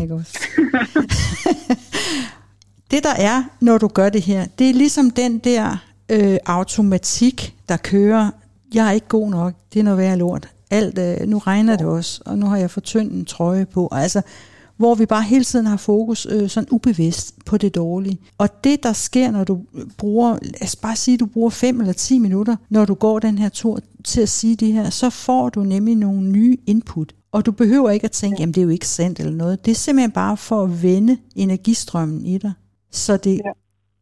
Ikke 0.03 0.15
også? 0.15 0.39
det 2.91 3.05
der 3.05 3.15
er, 3.19 3.43
når 3.61 3.79
du 3.79 3.89
gør 3.89 4.09
det 4.09 4.23
her, 4.23 4.47
det 4.59 4.71
er 4.71 4.75
ligesom 4.75 5.11
den 5.11 5.39
der 5.39 5.77
øh, 6.09 6.37
automatik, 6.47 7.55
der 7.69 7.77
kører. 7.77 8.31
Jeg 8.75 8.87
er 8.89 8.93
ikke 8.93 9.09
god 9.09 9.31
nok. 9.31 9.55
Det 9.73 9.81
er 9.81 9.85
noget 9.85 9.99
værd 9.99 10.19
lort. 10.19 10.49
Alt, 10.71 10.99
øh, 10.99 11.29
nu 11.29 11.39
regner 11.39 11.77
det 11.77 11.87
også, 11.87 12.23
og 12.27 12.39
nu 12.39 12.47
har 12.47 12.57
jeg 12.57 12.71
for 12.71 12.81
tynd 12.81 13.13
en 13.13 13.25
trøje 13.25 13.67
på. 13.67 13.89
Altså, 13.93 14.23
hvor 14.77 14.95
vi 14.95 15.07
bare 15.07 15.23
hele 15.23 15.45
tiden 15.45 15.67
har 15.67 15.77
fokus 15.77 16.27
øh, 16.31 16.49
sådan 16.49 16.69
ubevidst 16.71 17.45
på 17.45 17.57
det 17.57 17.75
dårlige. 17.75 18.19
Og 18.39 18.65
det, 18.65 18.83
der 18.83 18.93
sker, 18.93 19.31
når 19.31 19.45
du 19.45 19.61
bruger, 19.99 20.39
lad 20.43 20.63
os 20.63 20.77
bare 20.77 20.97
sige, 20.97 21.17
du 21.17 21.27
bruger 21.27 21.51
5 21.51 21.81
eller 21.81 21.93
10 21.93 22.19
minutter, 22.19 22.57
når 22.71 22.85
du 22.85 22.95
går 22.95 23.19
den 23.19 23.39
her 23.39 23.49
tur 23.49 23.81
til 24.05 24.21
at 24.21 24.29
sige 24.29 24.57
det 24.57 24.73
her, 24.73 24.91
så 24.91 25.11
får 25.11 25.49
du 25.49 25.61
nemlig 25.61 25.97
nogle 25.97 26.31
nye 26.31 26.57
input. 26.67 27.15
Og 27.33 27.47
du 27.47 27.53
behøver 27.53 27.91
ikke 27.91 28.05
at 28.05 28.11
tænke, 28.11 28.37
jamen 28.41 28.55
det 28.55 28.61
er 28.61 28.65
jo 28.65 28.71
ikke 28.71 28.89
sandt 28.89 29.19
eller 29.19 29.33
noget. 29.33 29.65
Det 29.65 29.71
er 29.71 29.75
simpelthen 29.75 30.11
bare 30.11 30.37
for 30.37 30.63
at 30.65 30.83
vende 30.83 31.19
energistrømmen 31.37 32.27
i 32.27 32.39
dig, 32.39 32.53
så 32.91 33.17
det 33.17 33.41
Ja. 33.45 33.51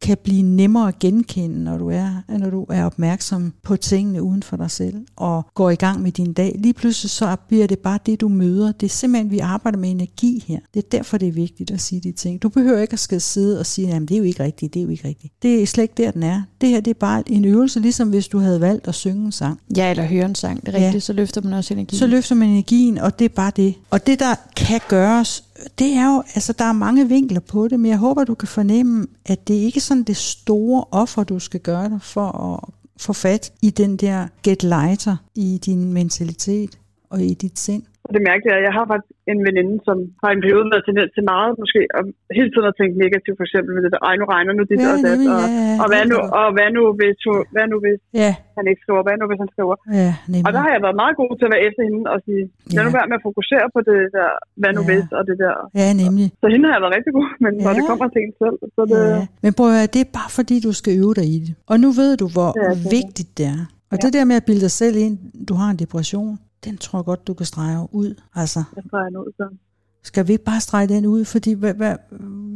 Kan 0.05 0.17
blive 0.23 0.41
nemmere 0.41 0.87
at 0.87 0.99
genkende, 0.99 1.63
når 1.63 1.77
du 1.77 1.89
er, 1.89 2.09
når 2.39 2.49
du 2.49 2.65
er 2.69 2.85
opmærksom 2.85 3.53
på 3.63 3.75
tingene 3.75 4.23
uden 4.23 4.43
for 4.43 4.57
dig 4.57 4.71
selv, 4.71 4.95
og 5.15 5.45
går 5.53 5.69
i 5.69 5.75
gang 5.75 6.01
med 6.01 6.11
din 6.11 6.33
dag. 6.33 6.55
Lige 6.59 6.73
pludselig 6.73 7.09
så 7.09 7.35
bliver 7.47 7.67
det 7.67 7.79
bare 7.79 7.99
det, 8.05 8.21
du 8.21 8.27
møder. 8.27 8.71
Det 8.71 8.85
er 8.85 8.89
simpelthen, 8.89 9.31
vi 9.31 9.39
arbejder 9.39 9.77
med 9.77 9.91
energi 9.91 10.43
her. 10.47 10.59
Det 10.73 10.83
er 10.83 10.87
derfor, 10.91 11.17
det 11.17 11.27
er 11.27 11.31
vigtigt 11.31 11.71
at 11.71 11.81
sige 11.81 12.01
de 12.01 12.11
ting. 12.11 12.41
Du 12.43 12.49
behøver 12.49 12.81
ikke 12.81 12.93
at 12.93 12.99
skal 12.99 13.21
sidde 13.21 13.59
og 13.59 13.65
sige, 13.65 13.87
jamen 13.87 14.07
det 14.07 14.13
er 14.15 14.17
jo 14.17 14.23
ikke 14.23 14.43
rigtigt, 14.43 14.73
det 14.73 14.79
er 14.79 14.83
jo 14.83 14.89
ikke 14.89 15.07
rigtigt. 15.07 15.33
Det 15.41 15.61
er 15.61 15.65
slet 15.65 15.81
ikke 15.83 15.93
der, 15.97 16.11
den 16.11 16.23
er. 16.23 16.41
Det 16.61 16.69
her, 16.69 16.79
det 16.79 16.91
er 16.91 16.99
bare 16.99 17.23
en 17.31 17.45
øvelse, 17.45 17.79
ligesom 17.79 18.09
hvis 18.09 18.27
du 18.27 18.39
havde 18.39 18.61
valgt 18.61 18.87
at 18.87 18.95
synge 18.95 19.25
en 19.25 19.31
sang. 19.31 19.59
Ja, 19.77 19.89
eller 19.91 20.03
høre 20.03 20.25
en 20.25 20.35
sang, 20.35 20.65
det 20.65 20.75
er 20.75 20.79
Ja. 20.79 20.85
rigtigt, 20.85 21.03
så 21.03 21.13
løfter 21.13 21.41
man 21.41 21.53
også 21.53 21.73
energi. 21.73 21.95
Så 21.97 22.07
løfter 22.07 22.35
man 22.35 22.49
energien, 22.49 22.97
og 22.97 23.19
det 23.19 23.25
er 23.25 23.29
bare 23.29 23.51
det. 23.55 23.73
Og 23.89 24.07
det, 24.07 24.19
der 24.19 24.35
kan 24.55 24.79
gøres, 24.87 25.43
det 25.79 25.93
er 25.93 26.13
jo, 26.13 26.23
altså 26.35 26.53
der 26.53 26.65
er 26.65 26.73
mange 26.73 27.09
vinkler 27.09 27.39
på 27.39 27.67
det, 27.67 27.79
men 27.79 27.91
jeg 27.91 27.97
håber, 27.97 28.23
du 28.23 28.35
kan 28.35 28.47
fornemme, 28.47 29.07
at 29.25 29.47
det 29.47 29.53
ikke 29.53 29.77
er 29.77 29.81
sådan 29.81 30.03
det 30.03 30.17
store 30.17 30.85
offer, 30.91 31.23
du 31.23 31.39
skal 31.39 31.59
gøre 31.59 31.89
dig 31.89 32.01
for 32.01 32.31
at 32.31 32.73
få 32.97 33.13
fat 33.13 33.53
i 33.61 33.69
den 33.69 33.97
der 33.97 34.27
get 34.43 34.63
lighter 34.63 35.17
i 35.35 35.59
din 35.65 35.93
mentalitet 35.93 36.79
og 37.09 37.23
i 37.23 37.33
dit 37.33 37.59
sind. 37.59 37.83
Og 38.07 38.11
det 38.15 38.21
mærkelige 38.29 38.51
er, 38.55 38.59
at 38.61 38.65
jeg 38.67 38.73
har 38.77 38.85
faktisk 38.91 39.09
en 39.33 39.39
veninde, 39.47 39.75
som 39.87 39.97
har 40.23 40.31
en 40.35 40.41
periode 40.45 40.65
været 40.73 40.85
tendens 40.89 41.11
til 41.15 41.23
meget, 41.33 41.51
måske, 41.61 41.81
og 41.97 42.01
hele 42.37 42.49
tiden 42.51 42.67
at 42.71 42.75
tænke 42.79 42.95
negativt, 43.05 43.37
for 43.39 43.45
eksempel 43.47 43.71
med 43.75 43.81
det 43.85 43.91
der, 43.95 44.01
ej, 44.07 44.13
nu 44.19 44.25
regner 44.35 44.51
nu 44.59 44.63
dit 44.71 44.79
Ja, 44.83 44.89
og 44.93 44.97
dat, 45.05 45.17
og, 45.35 45.45
ja, 45.55 45.73
og, 45.83 45.87
hvad 45.91 46.03
nu, 46.11 46.17
og 46.39 46.47
hvad 46.55 46.69
nu, 46.77 46.81
hvis, 46.99 47.17
hvad 47.55 47.65
nu, 47.71 47.75
hvis 47.85 47.99
Ja, 48.21 48.31
han 48.57 48.63
ikke 48.71 48.81
skriver, 48.85 49.01
hvad 49.07 49.15
nu, 49.19 49.25
hvis 49.31 49.41
han 49.43 49.49
skriver. 49.55 49.75
ja, 49.99 50.09
Og 50.25 50.29
nemlig. 50.33 50.51
der 50.55 50.61
har 50.65 50.71
jeg 50.75 50.81
været 50.85 50.97
meget 51.03 51.15
god 51.21 51.31
til 51.39 51.45
at 51.47 51.51
være 51.55 51.63
efter 51.67 51.81
hende 51.87 52.01
og 52.13 52.17
sige, 52.27 52.43
lad 52.75 52.81
Ja. 52.81 52.85
nu 52.87 52.91
være 52.99 53.07
med 53.11 53.17
at 53.19 53.25
fokusere 53.29 53.65
på 53.75 53.79
det 53.89 53.97
der, 54.17 54.29
hvad 54.61 54.71
nu 54.77 54.81
Ja. 54.83 54.87
hvis, 54.89 55.05
og 55.17 55.23
det 55.29 55.35
der. 55.43 55.55
Ja, 55.81 55.87
nemlig. 56.03 56.27
Så 56.43 56.47
hende 56.53 56.65
har 56.67 56.73
jeg 56.77 56.83
været 56.85 56.95
rigtig 56.97 57.13
god, 57.17 57.27
men 57.45 57.51
når 57.65 57.71
Ja. 57.73 57.77
det 57.77 57.83
kommer 57.91 58.07
til 58.13 58.19
en 58.25 58.33
selv, 58.41 58.57
så 58.75 58.81
det, 58.91 58.99
Ja. 59.15 59.21
Men 59.43 59.49
prøv 59.57 59.65
at 59.71 59.75
høre, 59.77 59.89
det 59.95 60.01
er 60.05 60.09
bare 60.19 60.31
fordi, 60.39 60.55
du 60.67 60.71
skal 60.79 60.91
øve 61.01 61.13
dig 61.19 61.27
i 61.35 61.37
det. 61.45 61.51
Og 61.71 61.75
nu 61.83 61.89
ved 62.01 62.11
du, 62.21 62.27
hvor 62.35 62.49
Ja, 62.63 62.69
vigtigt 62.97 63.31
det 63.39 63.45
er. 63.55 63.61
Og 63.91 63.95
Ja. 63.97 64.01
det 64.03 64.11
der 64.17 64.23
med 64.31 64.35
at 64.41 64.45
bilde 64.47 64.63
dig 64.67 64.73
selv 64.81 64.95
ind, 65.05 65.15
du 65.49 65.53
har 65.61 65.67
en 65.73 65.79
depression, 65.85 66.33
den 66.65 66.77
tror 66.77 66.99
jeg 66.99 67.05
godt, 67.05 67.27
du 67.27 67.33
kan 67.33 67.45
strege 67.45 67.87
ud. 67.91 68.21
Altså, 68.35 68.63
jeg 68.75 68.83
streger 68.87 69.05
den 69.05 69.17
ud, 69.17 69.31
så 69.37 69.57
Skal 70.03 70.27
vi 70.27 70.31
ikke 70.31 70.43
bare 70.43 70.61
strege 70.61 70.87
den 70.87 71.05
ud? 71.05 71.25
Fordi, 71.25 71.53
hvad, 71.53 71.73
hvad, 71.73 71.95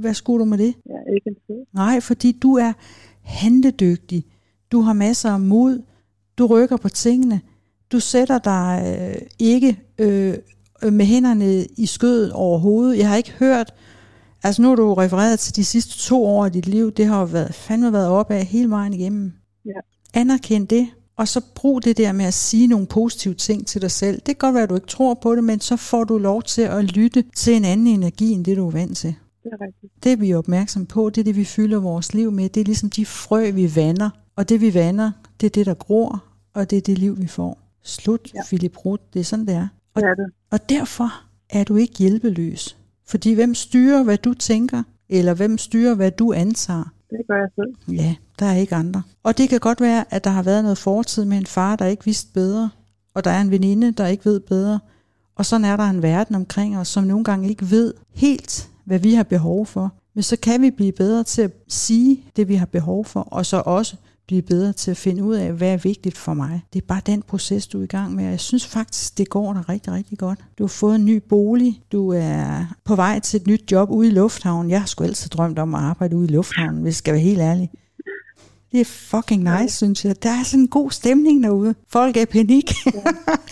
hvad 0.02 0.14
skulle 0.14 0.40
du 0.40 0.46
med 0.46 0.58
det? 0.58 0.76
er 0.86 1.16
ikke 1.16 1.30
en. 1.50 1.66
Nej, 1.74 2.00
fordi 2.00 2.32
du 2.32 2.54
er 2.54 2.74
handledygtig. 3.22 4.26
Du 4.72 4.82
har 4.82 4.94
masser 4.94 5.32
af 5.32 5.40
mod. 5.40 5.82
Du 6.38 6.46
rykker 6.46 6.78
på 6.78 6.90
tingene. 6.90 7.42
Du 7.92 8.00
sætter 8.00 8.38
dig 8.38 8.98
øh, 9.00 9.28
ikke 9.40 9.80
øh, 10.00 10.38
med 10.92 11.06
hænderne 11.06 11.66
i 11.66 11.86
skødet 11.86 12.32
overhovedet. 12.34 12.98
Jeg 12.98 13.10
har 13.10 13.16
ikke 13.16 13.32
hørt... 13.32 13.74
Altså 14.44 14.62
nu 14.62 14.68
har 14.68 14.76
du 14.76 14.94
refereret 14.94 15.40
til 15.40 15.56
de 15.56 15.66
sidste 15.66 15.98
to 15.98 16.26
år 16.26 16.46
af 16.46 16.52
dit 16.52 16.68
liv. 16.68 16.92
Det 16.92 17.06
har 17.06 17.20
jo 17.20 17.26
været, 17.26 17.54
fandme 17.54 17.94
været 17.94 18.08
op 18.08 18.32
af 18.32 18.46
hele 18.46 18.70
vejen 18.70 18.94
igennem. 18.94 19.34
Ja. 19.66 19.80
Anerkend 20.14 20.68
det. 20.68 20.88
Og 21.20 21.28
så 21.28 21.42
brug 21.56 21.84
det 21.84 21.98
der 21.98 22.12
med 22.12 22.26
at 22.26 22.34
sige 22.34 22.68
nogle 22.68 22.88
positive 22.88 23.34
ting 23.34 23.68
til 23.68 23.82
dig 23.82 23.92
selv. 23.92 24.16
Det 24.16 24.26
kan 24.26 24.36
godt 24.36 24.54
være, 24.54 24.64
at 24.64 24.70
du 24.70 24.76
ikke 24.76 24.88
tror 24.88 25.14
på 25.14 25.36
det, 25.36 25.44
men 25.44 25.60
så 25.60 25.76
får 25.76 26.04
du 26.04 26.18
lov 26.18 26.44
til 26.44 26.62
at 26.62 26.84
lytte 26.84 27.24
til 27.36 27.56
en 27.56 27.66
anden 27.66 27.88
energi, 27.88 28.32
end 28.32 28.46
det 28.46 28.58
du 28.58 28.68
er 28.68 28.72
vant 28.72 28.98
til. 28.98 29.16
Det 29.44 29.52
er 29.54 29.66
rigtigt. 29.66 30.04
Det 30.04 30.12
er 30.12 30.18
vi 30.18 30.34
opmærksom 30.34 30.86
på, 30.86 31.10
det 31.10 31.22
er 31.22 31.24
det, 31.24 31.36
vi 31.36 31.46
fylder 31.46 31.80
vores 31.80 32.14
liv 32.14 32.32
med. 32.32 32.50
Det 32.50 32.62
er 32.62 32.66
ligesom 32.66 32.90
de 32.90 33.06
frø, 33.06 33.52
vi 33.52 33.76
vander. 33.76 34.10
Og 34.36 34.50
det, 34.50 34.62
vi 34.62 34.74
vander, 34.74 35.12
det 35.42 35.46
er 35.46 35.50
det, 35.50 35.66
der 35.66 35.74
gror, 35.74 36.24
og 36.54 36.70
det 36.70 36.78
er 36.78 36.82
det 36.82 36.98
liv, 36.98 37.18
vi 37.22 37.28
får. 37.28 37.60
Slut, 37.84 38.32
ja. 38.36 38.42
Philip 38.46 38.86
Roth. 38.86 39.04
Det 39.14 39.20
er 39.20 39.24
sådan, 39.24 39.46
det 39.46 39.56
er. 39.56 39.68
Og, 39.96 40.02
Det 40.02 40.10
er 40.10 40.16
det. 40.16 40.26
og 40.52 40.70
derfor 40.70 41.14
er 41.50 41.64
du 41.64 41.76
ikke 41.76 41.94
hjælpeløs. 41.98 42.78
Fordi 43.08 43.34
hvem 43.34 43.56
styrer, 43.56 44.04
hvad 44.04 44.18
du 44.18 44.34
tænker? 44.34 44.84
Eller 45.10 45.34
hvem 45.34 45.58
styrer, 45.58 45.94
hvad 45.96 46.12
du 46.12 46.34
antager? 46.34 46.94
Det 47.10 47.20
gør 47.28 47.36
jeg 47.36 47.50
selv. 47.56 47.98
Ja, 47.98 48.16
der 48.40 48.46
er 48.46 48.56
ikke 48.56 48.76
andre. 48.76 49.04
Og 49.24 49.38
det 49.38 49.50
kan 49.50 49.60
godt 49.60 49.82
være, 49.82 50.06
at 50.10 50.24
der 50.24 50.30
har 50.30 50.44
været 50.44 50.64
noget 50.64 50.78
fortid 50.78 51.26
med 51.26 51.38
en 51.38 51.46
far, 51.46 51.76
der 51.76 51.86
ikke 51.86 52.06
vidste 52.06 52.34
bedre. 52.34 52.70
Og 53.14 53.24
der 53.24 53.32
er 53.32 53.42
en 53.42 53.52
veninde, 53.52 53.92
der 53.92 54.08
ikke 54.08 54.26
ved 54.26 54.40
bedre. 54.40 54.80
Og 55.36 55.46
sådan 55.46 55.66
er 55.66 55.78
der 55.78 55.84
en 55.84 56.04
verden 56.04 56.36
omkring 56.36 56.78
os, 56.78 56.88
som 56.88 57.04
nogle 57.04 57.24
gange 57.24 57.50
ikke 57.50 57.72
ved 57.72 57.94
helt, 58.14 58.70
hvad 58.86 59.00
vi 59.00 59.14
har 59.14 59.24
behov 59.24 59.66
for. 59.66 59.94
Men 60.14 60.24
så 60.24 60.38
kan 60.40 60.62
vi 60.62 60.72
blive 60.72 60.92
bedre 60.92 61.24
til 61.24 61.42
at 61.42 61.52
sige 61.68 62.24
det, 62.36 62.48
vi 62.48 62.56
har 62.56 62.66
behov 62.66 63.06
for, 63.06 63.20
og 63.20 63.46
så 63.46 63.64
også 63.66 63.96
blive 64.30 64.42
bedre 64.42 64.74
til 64.74 64.92
at 64.92 64.98
finde 64.98 65.24
ud 65.24 65.36
af, 65.36 65.54
hvad 65.54 65.74
er 65.74 65.78
vigtigt 65.78 66.18
for 66.18 66.34
mig. 66.34 66.62
Det 66.74 66.82
er 66.82 66.86
bare 66.88 67.02
den 67.06 67.22
proces, 67.22 67.68
du 67.68 67.80
er 67.80 67.84
i 67.84 67.88
gang 67.88 68.16
med, 68.16 68.26
og 68.26 68.32
jeg 68.32 68.40
synes 68.40 68.68
faktisk, 68.68 69.18
det 69.18 69.30
går 69.30 69.54
dig 69.54 69.70
rigtig, 69.70 69.94
rigtig 69.94 70.18
godt. 70.18 70.40
Du 70.58 70.64
har 70.64 70.68
fået 70.68 70.96
en 70.96 71.06
ny 71.06 71.24
bolig, 71.30 71.82
du 71.92 72.14
er 72.16 72.66
på 72.86 72.96
vej 72.96 73.20
til 73.20 73.42
et 73.42 73.48
nyt 73.48 73.72
job 73.72 73.90
ude 73.92 74.08
i 74.08 74.12
lufthavnen. 74.12 74.72
Jeg 74.72 74.80
har 74.80 74.88
sgu 74.88 75.04
altid 75.04 75.30
drømt 75.30 75.60
om 75.60 75.76
at 75.76 75.82
arbejde 75.82 76.18
ude 76.18 76.28
i 76.28 76.32
lufthavnen, 76.32 76.82
hvis 76.82 76.92
jeg 76.92 76.96
skal 76.96 77.14
være 77.14 77.22
helt 77.22 77.40
ærlig. 77.40 77.70
Det 78.72 78.82
er 78.82 78.86
fucking 78.86 79.44
nice, 79.44 79.76
synes 79.76 80.06
jeg. 80.06 80.24
Der 80.24 80.30
er 80.30 80.44
sådan 80.44 80.60
en 80.60 80.68
god 80.68 80.92
stemning 80.92 81.44
derude. 81.44 81.76
Folk 81.88 82.18
er 82.18 82.22
i 82.22 82.26
panik. 82.26 82.72
Ja, 82.86 82.92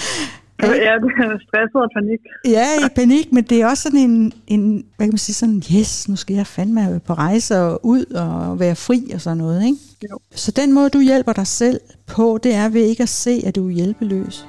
det 0.62 0.88
er 0.88 1.38
stresset 1.48 1.82
og 1.86 1.90
panik. 1.94 2.20
Ja, 2.46 2.86
i 2.86 2.90
panik, 2.96 3.32
men 3.32 3.44
det 3.44 3.62
er 3.62 3.68
også 3.68 3.84
sådan 3.84 4.00
en, 4.00 4.34
en 4.48 4.86
hvad 4.96 5.08
kan 5.08 5.14
man 5.14 5.18
sige, 5.18 5.36
sådan, 5.36 5.62
yes, 5.76 6.10
nu 6.10 6.16
skal 6.16 6.36
jeg 6.36 6.48
fandme 6.48 7.00
på 7.08 7.14
rejse 7.14 7.60
og 7.60 7.86
ud 7.86 8.06
og 8.06 8.60
være 8.60 8.76
fri 8.76 9.12
og 9.14 9.22
sådan 9.22 9.38
noget, 9.38 9.66
ikke? 9.66 9.78
Jo. 10.12 10.18
Så 10.32 10.52
den 10.52 10.74
måde, 10.74 10.90
du 10.90 11.00
hjælper 11.00 11.34
dig 11.34 11.48
selv 11.48 11.80
på, 12.08 12.40
det 12.44 12.54
er 12.56 12.70
ved 12.70 12.82
ikke 12.82 13.04
at 13.04 13.10
se, 13.10 13.42
at 13.46 13.56
du 13.56 13.68
er 13.68 13.72
hjælpeløs. 13.72 14.48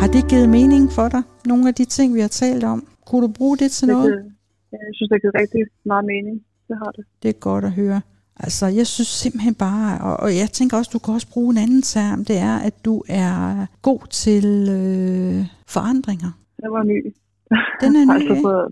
Har 0.00 0.06
det 0.06 0.30
givet 0.30 0.48
mening 0.48 0.92
for 0.92 1.08
dig? 1.08 1.22
Nogle 1.46 1.68
af 1.68 1.74
de 1.74 1.84
ting, 1.84 2.14
vi 2.14 2.20
har 2.20 2.28
talt 2.28 2.64
om. 2.64 2.89
Kunne 3.10 3.22
du 3.26 3.32
bruge 3.38 3.56
det 3.62 3.70
til 3.70 3.88
Det, 3.88 3.94
noget? 3.96 4.24
jeg 4.72 4.78
synes, 4.96 5.08
det 5.12 5.20
giver 5.22 5.34
rigtig 5.42 5.62
meget 5.84 6.04
mening. 6.04 6.36
Det 6.68 6.76
har 6.82 6.90
det. 6.96 7.04
Det 7.22 7.28
er 7.28 7.38
godt 7.48 7.64
at 7.64 7.72
høre. 7.72 8.00
Altså, 8.44 8.66
jeg 8.66 8.86
synes 8.86 9.08
simpelthen 9.08 9.54
bare, 9.54 9.88
og, 10.08 10.14
og 10.24 10.28
jeg 10.40 10.48
tænker 10.58 10.76
også, 10.76 10.90
du 10.92 10.98
kan 11.04 11.14
også 11.14 11.28
bruge 11.34 11.50
en 11.54 11.58
anden 11.64 11.82
term, 11.82 12.24
det 12.24 12.38
er, 12.38 12.56
at 12.68 12.74
du 12.84 12.94
er 13.08 13.66
god 13.82 14.00
til 14.24 14.46
øh, 14.78 15.38
forandringer. 15.74 16.30
Det 16.62 16.70
var 16.76 16.82
ny. 16.92 16.98
Den 17.82 17.90
er 18.00 18.04
ny, 18.18 18.20
ikke? 18.22 18.42
fået, 18.42 18.68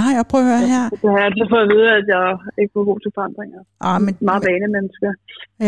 Nej, 0.00 0.12
og 0.20 0.26
prøv 0.30 0.40
at 0.40 0.46
høre 0.52 0.64
her. 0.74 0.84
det 1.02 1.08
har 1.12 1.18
jeg 1.20 1.26
altid 1.28 1.46
fået 1.54 1.64
at 1.66 1.70
vide, 1.74 1.88
at 2.00 2.04
jeg 2.14 2.24
ikke 2.60 2.72
var 2.78 2.84
god 2.90 2.98
til 3.04 3.10
forandringer. 3.18 3.60
Ah, 3.88 3.98
men, 4.04 4.12
Meget 4.30 4.42
vanemenneske. 4.50 5.08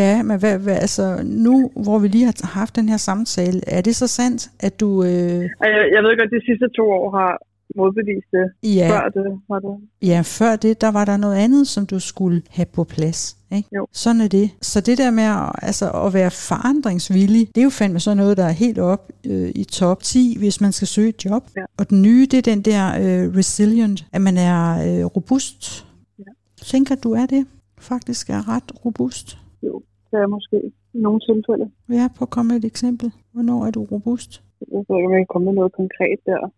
ja, 0.02 0.14
men 0.28 0.36
hvad, 0.42 0.54
hvad, 0.64 0.76
altså, 0.86 1.04
nu 1.46 1.54
hvor 1.84 1.98
vi 2.02 2.08
lige 2.08 2.24
har 2.30 2.36
haft 2.60 2.76
den 2.76 2.88
her 2.92 2.96
samtale, 3.10 3.58
er 3.76 3.80
det 3.80 3.94
så 4.02 4.06
sandt, 4.18 4.40
at 4.66 4.80
du... 4.82 4.88
Øh, 5.10 5.40
Jeg, 5.64 5.72
jeg 5.94 6.00
ved 6.04 6.12
godt, 6.18 6.30
at 6.32 6.36
de 6.38 6.42
sidste 6.50 6.66
to 6.78 6.84
år 6.98 7.08
har 7.18 7.32
modbevist 7.76 8.26
det. 8.32 8.74
ja, 8.76 8.88
Før 8.90 9.08
det 9.08 9.40
var 9.48 9.58
det. 9.58 9.74
Ja, 10.02 10.20
før 10.24 10.56
det, 10.56 10.80
der 10.80 10.90
var 10.90 11.04
der 11.04 11.16
noget 11.16 11.36
andet, 11.36 11.68
som 11.68 11.86
du 11.86 11.98
skulle 12.00 12.42
have 12.50 12.66
på 12.66 12.84
plads. 12.84 13.36
Ikke? 13.56 13.68
Jo. 13.76 13.86
Sådan 13.92 14.20
er 14.20 14.28
det. 14.28 14.50
Så 14.62 14.80
det 14.80 14.98
der 14.98 15.10
med 15.10 15.22
at, 15.24 15.50
altså, 15.62 15.90
at 15.90 16.14
være 16.14 16.30
forandringsvillig, 16.30 17.48
det 17.54 17.60
er 17.60 17.64
jo 17.64 17.70
fandme 17.70 18.00
sådan 18.00 18.16
noget, 18.16 18.36
der 18.36 18.44
er 18.44 18.50
helt 18.50 18.78
op 18.78 19.12
øh, 19.26 19.50
i 19.54 19.64
top 19.64 20.02
10, 20.02 20.36
hvis 20.38 20.60
man 20.60 20.72
skal 20.72 20.88
søge 20.88 21.08
et 21.08 21.24
job. 21.24 21.42
Ja. 21.56 21.64
Og 21.78 21.90
den 21.90 22.02
nye, 22.02 22.26
det 22.30 22.38
er 22.38 22.52
den 22.54 22.62
der 22.62 22.82
øh, 22.88 23.36
resilient, 23.36 24.06
at 24.12 24.20
man 24.20 24.36
er 24.36 24.60
øh, 25.00 25.04
robust. 25.04 25.86
Ja. 26.18 26.24
Tænker 26.62 26.94
du 26.94 27.12
er 27.12 27.26
det? 27.26 27.46
Faktisk 27.78 28.30
er 28.30 28.48
ret 28.48 28.84
robust. 28.84 29.38
Jo, 29.62 29.82
det 30.10 30.16
er 30.18 30.26
måske 30.26 30.56
i 30.94 30.98
nogle 30.98 31.20
tilfælde. 31.20 31.70
Ja, 31.88 32.08
på 32.18 32.24
at 32.24 32.30
komme 32.30 32.48
med 32.48 32.56
et 32.56 32.64
eksempel. 32.64 33.12
Hvornår 33.32 33.66
er 33.66 33.70
du 33.70 33.84
robust? 33.84 34.42
Jeg 34.60 34.66
ved 34.72 34.80
ikke, 34.80 35.06
om 35.06 35.12
jeg 35.12 35.20
kan 35.20 35.26
komme 35.30 35.44
med 35.44 35.54
noget 35.54 35.72
konkret 35.72 36.18
der. 36.26 36.50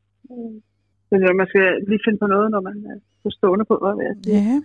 Men 1.11 1.21
når 1.21 1.35
man 1.35 1.47
skal 1.47 1.67
lige 1.89 2.01
finde 2.07 2.19
på 2.19 2.27
noget, 2.27 2.51
når 2.51 2.61
man 2.61 2.77
er 2.91 2.97
på 3.23 3.31
stående 3.31 3.65
på, 3.65 3.75
hvad 3.83 4.05
jeg. 4.07 4.15
Ja, 4.27 4.63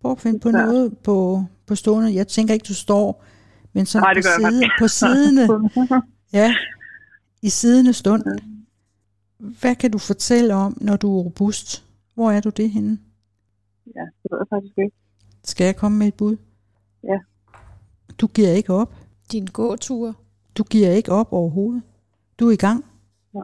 prøv 0.00 0.12
at 0.12 0.20
finde 0.20 0.38
på 0.40 0.48
Ja. 0.48 0.52
noget 0.66 0.98
på, 0.98 1.44
på 1.66 1.74
stående. 1.74 2.14
Jeg 2.14 2.28
tænker 2.28 2.54
ikke, 2.54 2.64
du 2.64 2.74
står, 2.74 3.24
men 3.72 3.86
sådan 3.86 4.02
Nej, 4.02 4.12
på, 4.14 4.16
det 4.16 4.24
gør 4.24 4.46
jeg 4.46 4.52
side, 4.52 4.70
på 4.80 4.88
sidene. 4.88 5.42
Ja, 6.40 6.54
i 7.42 7.48
siddende 7.48 7.92
stund. 7.92 8.22
Hvad 9.60 9.74
kan 9.74 9.90
du 9.90 9.98
fortælle 9.98 10.54
om, 10.54 10.78
når 10.80 10.96
du 10.96 11.18
er 11.18 11.22
robust? 11.22 11.84
Hvor 12.14 12.30
er 12.30 12.40
du 12.40 12.48
det 12.50 12.70
henne? 12.70 12.98
ja, 13.96 14.00
det 14.22 14.30
ved 14.30 14.38
jeg 14.38 14.46
faktisk 14.50 14.78
ikke. 14.78 14.96
Skal 15.44 15.64
jeg 15.64 15.76
komme 15.76 15.98
med 15.98 16.06
et 16.08 16.14
bud? 16.14 16.36
Ja. 17.04 17.18
Du 18.20 18.26
giver 18.26 18.48
ikke 18.48 18.72
op. 18.72 18.94
Din 19.32 19.46
gåtur. 19.52 20.14
Du 20.58 20.62
giver 20.62 20.90
ikke 20.90 21.12
op 21.12 21.32
overhovedet. 21.32 21.82
Du 22.40 22.48
er 22.48 22.52
i 22.52 22.56
gang. 22.56 22.84
Ja. 23.34 23.40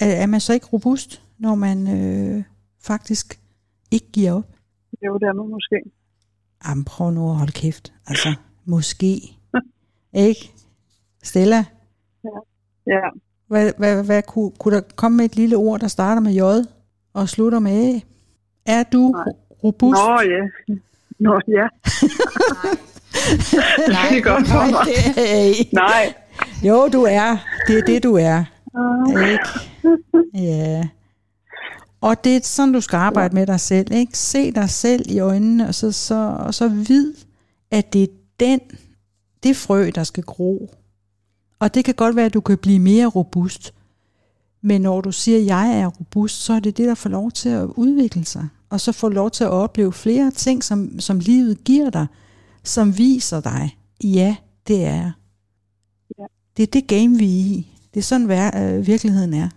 Er, 0.00 0.06
er 0.22 0.26
man 0.26 0.40
så 0.40 0.52
ikke 0.52 0.66
robust, 0.66 1.22
når 1.42 1.54
man 1.54 1.78
øh, 1.98 2.42
faktisk 2.80 3.40
ikke 3.90 4.06
giver 4.12 4.32
op? 4.32 4.44
Jo, 5.04 5.18
det 5.18 5.26
er 5.28 5.32
man 5.32 5.48
måske. 5.50 5.76
Jamen, 6.68 6.84
prøv 6.84 7.10
nu 7.10 7.30
at 7.30 7.36
holde 7.36 7.52
kæft. 7.52 7.92
Altså, 8.06 8.34
måske. 8.64 9.20
ikke? 10.12 10.52
Stella, 11.22 11.64
Ja, 12.86 13.00
hvad, 13.48 13.72
hvad, 13.78 14.04
hvad 14.04 14.22
kunne, 14.22 14.50
kunne 14.58 14.76
der 14.76 14.82
komme 14.96 15.16
med 15.16 15.24
et 15.24 15.36
lille 15.36 15.56
ord, 15.56 15.80
der 15.80 15.88
starter 15.88 16.22
med 16.22 16.32
J 16.32 16.42
og 17.14 17.28
slutter 17.28 17.58
med 17.58 17.94
A? 17.94 18.00
Er 18.66 18.82
du 18.82 19.10
Nej. 19.10 19.24
robust? 19.64 19.98
Nå 19.98 20.20
ja. 20.20 20.74
Nå 21.18 21.40
ja. 21.48 21.66
Nej, 23.94 24.06
det 24.10 24.18
er 24.18 24.22
godt 24.22 24.48
for 24.48 24.70
mig. 24.70 24.86
Nej. 25.82 26.14
Jo, 26.68 26.88
du 26.88 27.02
er. 27.02 27.36
Det 27.68 27.78
er 27.78 27.82
det, 27.86 28.02
du 28.02 28.14
er. 28.14 28.44
Ikke? 29.32 29.44
Ja. 30.34 30.88
Og 32.02 32.24
det 32.24 32.36
er 32.36 32.40
sådan, 32.42 32.72
du 32.72 32.80
skal 32.80 32.96
arbejde 32.96 33.34
med 33.34 33.46
dig 33.46 33.60
selv. 33.60 33.92
Ikke? 33.92 34.18
Se 34.18 34.52
dig 34.52 34.70
selv 34.70 35.04
i 35.08 35.18
øjnene, 35.18 35.68
og 35.68 35.74
så, 35.74 35.92
så, 35.92 36.36
og 36.38 36.54
så 36.54 36.68
vid, 36.68 37.14
at 37.70 37.92
det 37.92 38.02
er 38.02 38.06
den, 38.40 38.60
det 39.42 39.56
frø, 39.56 39.90
der 39.94 40.04
skal 40.04 40.24
gro. 40.24 40.74
Og 41.58 41.74
det 41.74 41.84
kan 41.84 41.94
godt 41.94 42.16
være, 42.16 42.26
at 42.26 42.34
du 42.34 42.40
kan 42.40 42.58
blive 42.58 42.78
mere 42.78 43.06
robust. 43.06 43.74
Men 44.62 44.80
når 44.80 45.00
du 45.00 45.12
siger, 45.12 45.38
at 45.38 45.46
jeg 45.46 45.80
er 45.80 45.86
robust, 45.86 46.42
så 46.42 46.52
er 46.52 46.60
det 46.60 46.76
det, 46.76 46.88
der 46.88 46.94
får 46.94 47.10
lov 47.10 47.30
til 47.30 47.48
at 47.48 47.64
udvikle 47.64 48.24
sig. 48.24 48.48
Og 48.70 48.80
så 48.80 48.92
får 48.92 49.08
lov 49.08 49.30
til 49.30 49.44
at 49.44 49.50
opleve 49.50 49.92
flere 49.92 50.30
ting, 50.30 50.64
som, 50.64 51.00
som 51.00 51.18
livet 51.18 51.64
giver 51.64 51.90
dig, 51.90 52.06
som 52.64 52.98
viser 52.98 53.40
dig, 53.40 53.76
ja, 54.04 54.36
det 54.66 54.84
er 54.84 54.94
jeg. 54.94 55.12
Ja. 56.18 56.24
Det 56.56 56.62
er 56.62 56.66
det 56.66 56.86
game, 56.86 57.18
vi 57.18 57.24
er 57.24 57.44
i. 57.44 57.66
Det 57.94 58.00
er 58.00 58.04
sådan, 58.04 58.28
vær, 58.28 58.76
øh, 58.76 58.86
virkeligheden 58.86 59.34
er. 59.34 59.48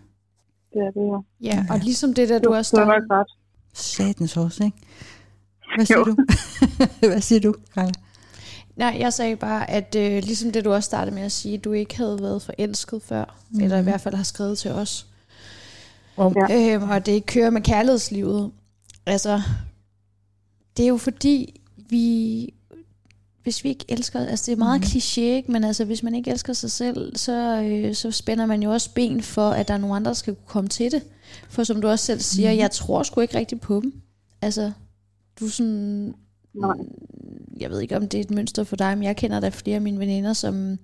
Det 0.76 0.84
er 0.84 0.92
det, 0.92 1.24
ja. 1.42 1.56
Ja, 1.56 1.66
og 1.70 1.80
ligesom 1.80 2.14
det 2.14 2.30
der, 2.30 2.40
du 2.40 2.50
Jo, 2.54 2.58
også 2.58 2.78
det 2.78 2.88
var 2.88 2.94
startede. 3.08 3.20
ret. 3.20 3.28
Satans 3.74 4.38
også, 4.38 4.64
ikke? 4.64 4.78
Hvad 5.76 5.86
siger 5.86 5.98
Jo. 5.98 6.04
du? 6.06 6.16
Hvad 7.12 7.22
siger 7.22 7.40
du, 7.42 7.56
Carla? 7.74 7.92
Nej, 8.76 8.96
jeg 9.00 9.14
sagde 9.14 9.36
bare, 9.36 9.70
at 9.70 9.96
øh, 10.00 10.24
ligesom 10.24 10.52
det, 10.52 10.66
du 10.66 10.74
også 10.74 10.86
startede 10.88 11.16
med 11.16 11.24
at 11.24 11.32
sige, 11.32 11.58
at 11.58 11.64
du 11.64 11.72
ikke 11.72 11.98
havde 11.98 12.22
været 12.22 12.42
forelsket 12.42 13.02
før, 13.02 13.36
mm. 13.52 13.60
eller 13.62 13.78
i 13.78 13.84
hvert 13.84 14.02
fald 14.02 14.16
har 14.16 14.24
skrevet 14.24 14.58
til 14.58 14.72
os, 14.72 15.08
Om, 16.18 16.36
Ja. 16.50 16.74
øhm, 16.76 16.90
og 16.90 17.06
det 17.06 17.12
ikke 17.12 17.28
kører 17.28 17.50
med 17.50 17.62
kærlighedslivet. 17.62 18.52
Altså, 19.06 19.42
det 20.78 20.84
er 20.84 20.90
jo 20.90 20.98
fordi, 20.98 21.62
vi, 21.90 22.54
hvis 23.46 23.64
vi 23.64 23.70
ikke 23.70 23.86
elsker, 23.88 24.20
altså 24.20 24.46
det 24.46 24.52
er 24.52 24.58
meget 24.58 24.82
mm. 24.82 24.86
kliché, 24.86 25.22
ikke? 25.22 25.52
men 25.52 25.64
altså 25.64 25.86
hvis 25.86 26.04
man 26.04 26.16
ikke 26.16 26.32
elsker 26.32 26.54
sig 26.54 26.72
selv, 26.72 27.18
så, 27.18 27.62
øh, 27.62 27.96
så 27.96 28.12
spænder 28.12 28.46
man 28.46 28.64
jo 28.64 28.72
også 28.72 28.89
ben 28.93 29.22
for, 29.22 29.50
at 29.50 29.68
der 29.68 29.74
er 29.74 29.78
nogle 29.78 29.96
andre, 29.96 30.10
der 30.10 30.16
skal 30.16 30.36
kunne 30.36 30.48
komme 30.48 30.68
til 30.68 30.91
det. 30.91 31.04
For 31.50 31.64
som 31.64 31.82
du 31.82 31.88
også 31.88 32.06
selv 32.06 32.20
siger, 32.20 32.52
mm. 32.52 32.58
jeg 32.58 32.72
tror 32.72 33.04
sgu 33.04 33.22
ikke 33.22 33.38
rigtigt 33.38 33.62
på 33.62 33.82
dem. 33.82 33.93
Altså, 34.41 34.72
du 35.39 35.46
er 35.46 35.50
sådan, 35.50 36.14
Nej. 36.54 36.78
jeg 37.60 37.70
ved 37.70 37.82
ikke 37.82 37.98
om 37.98 38.08
det 38.08 38.18
er 38.18 38.22
et 38.22 38.32
mønster 38.32 38.64
for 38.64 38.76
dig, 38.76 38.98
men 38.98 39.04
jeg 39.04 39.16
kender 39.16 39.39
da 39.39 39.50
flere 39.50 39.76
af 39.76 39.82
mine 39.82 40.00
veninder, 40.00 40.34
som, 40.34 40.78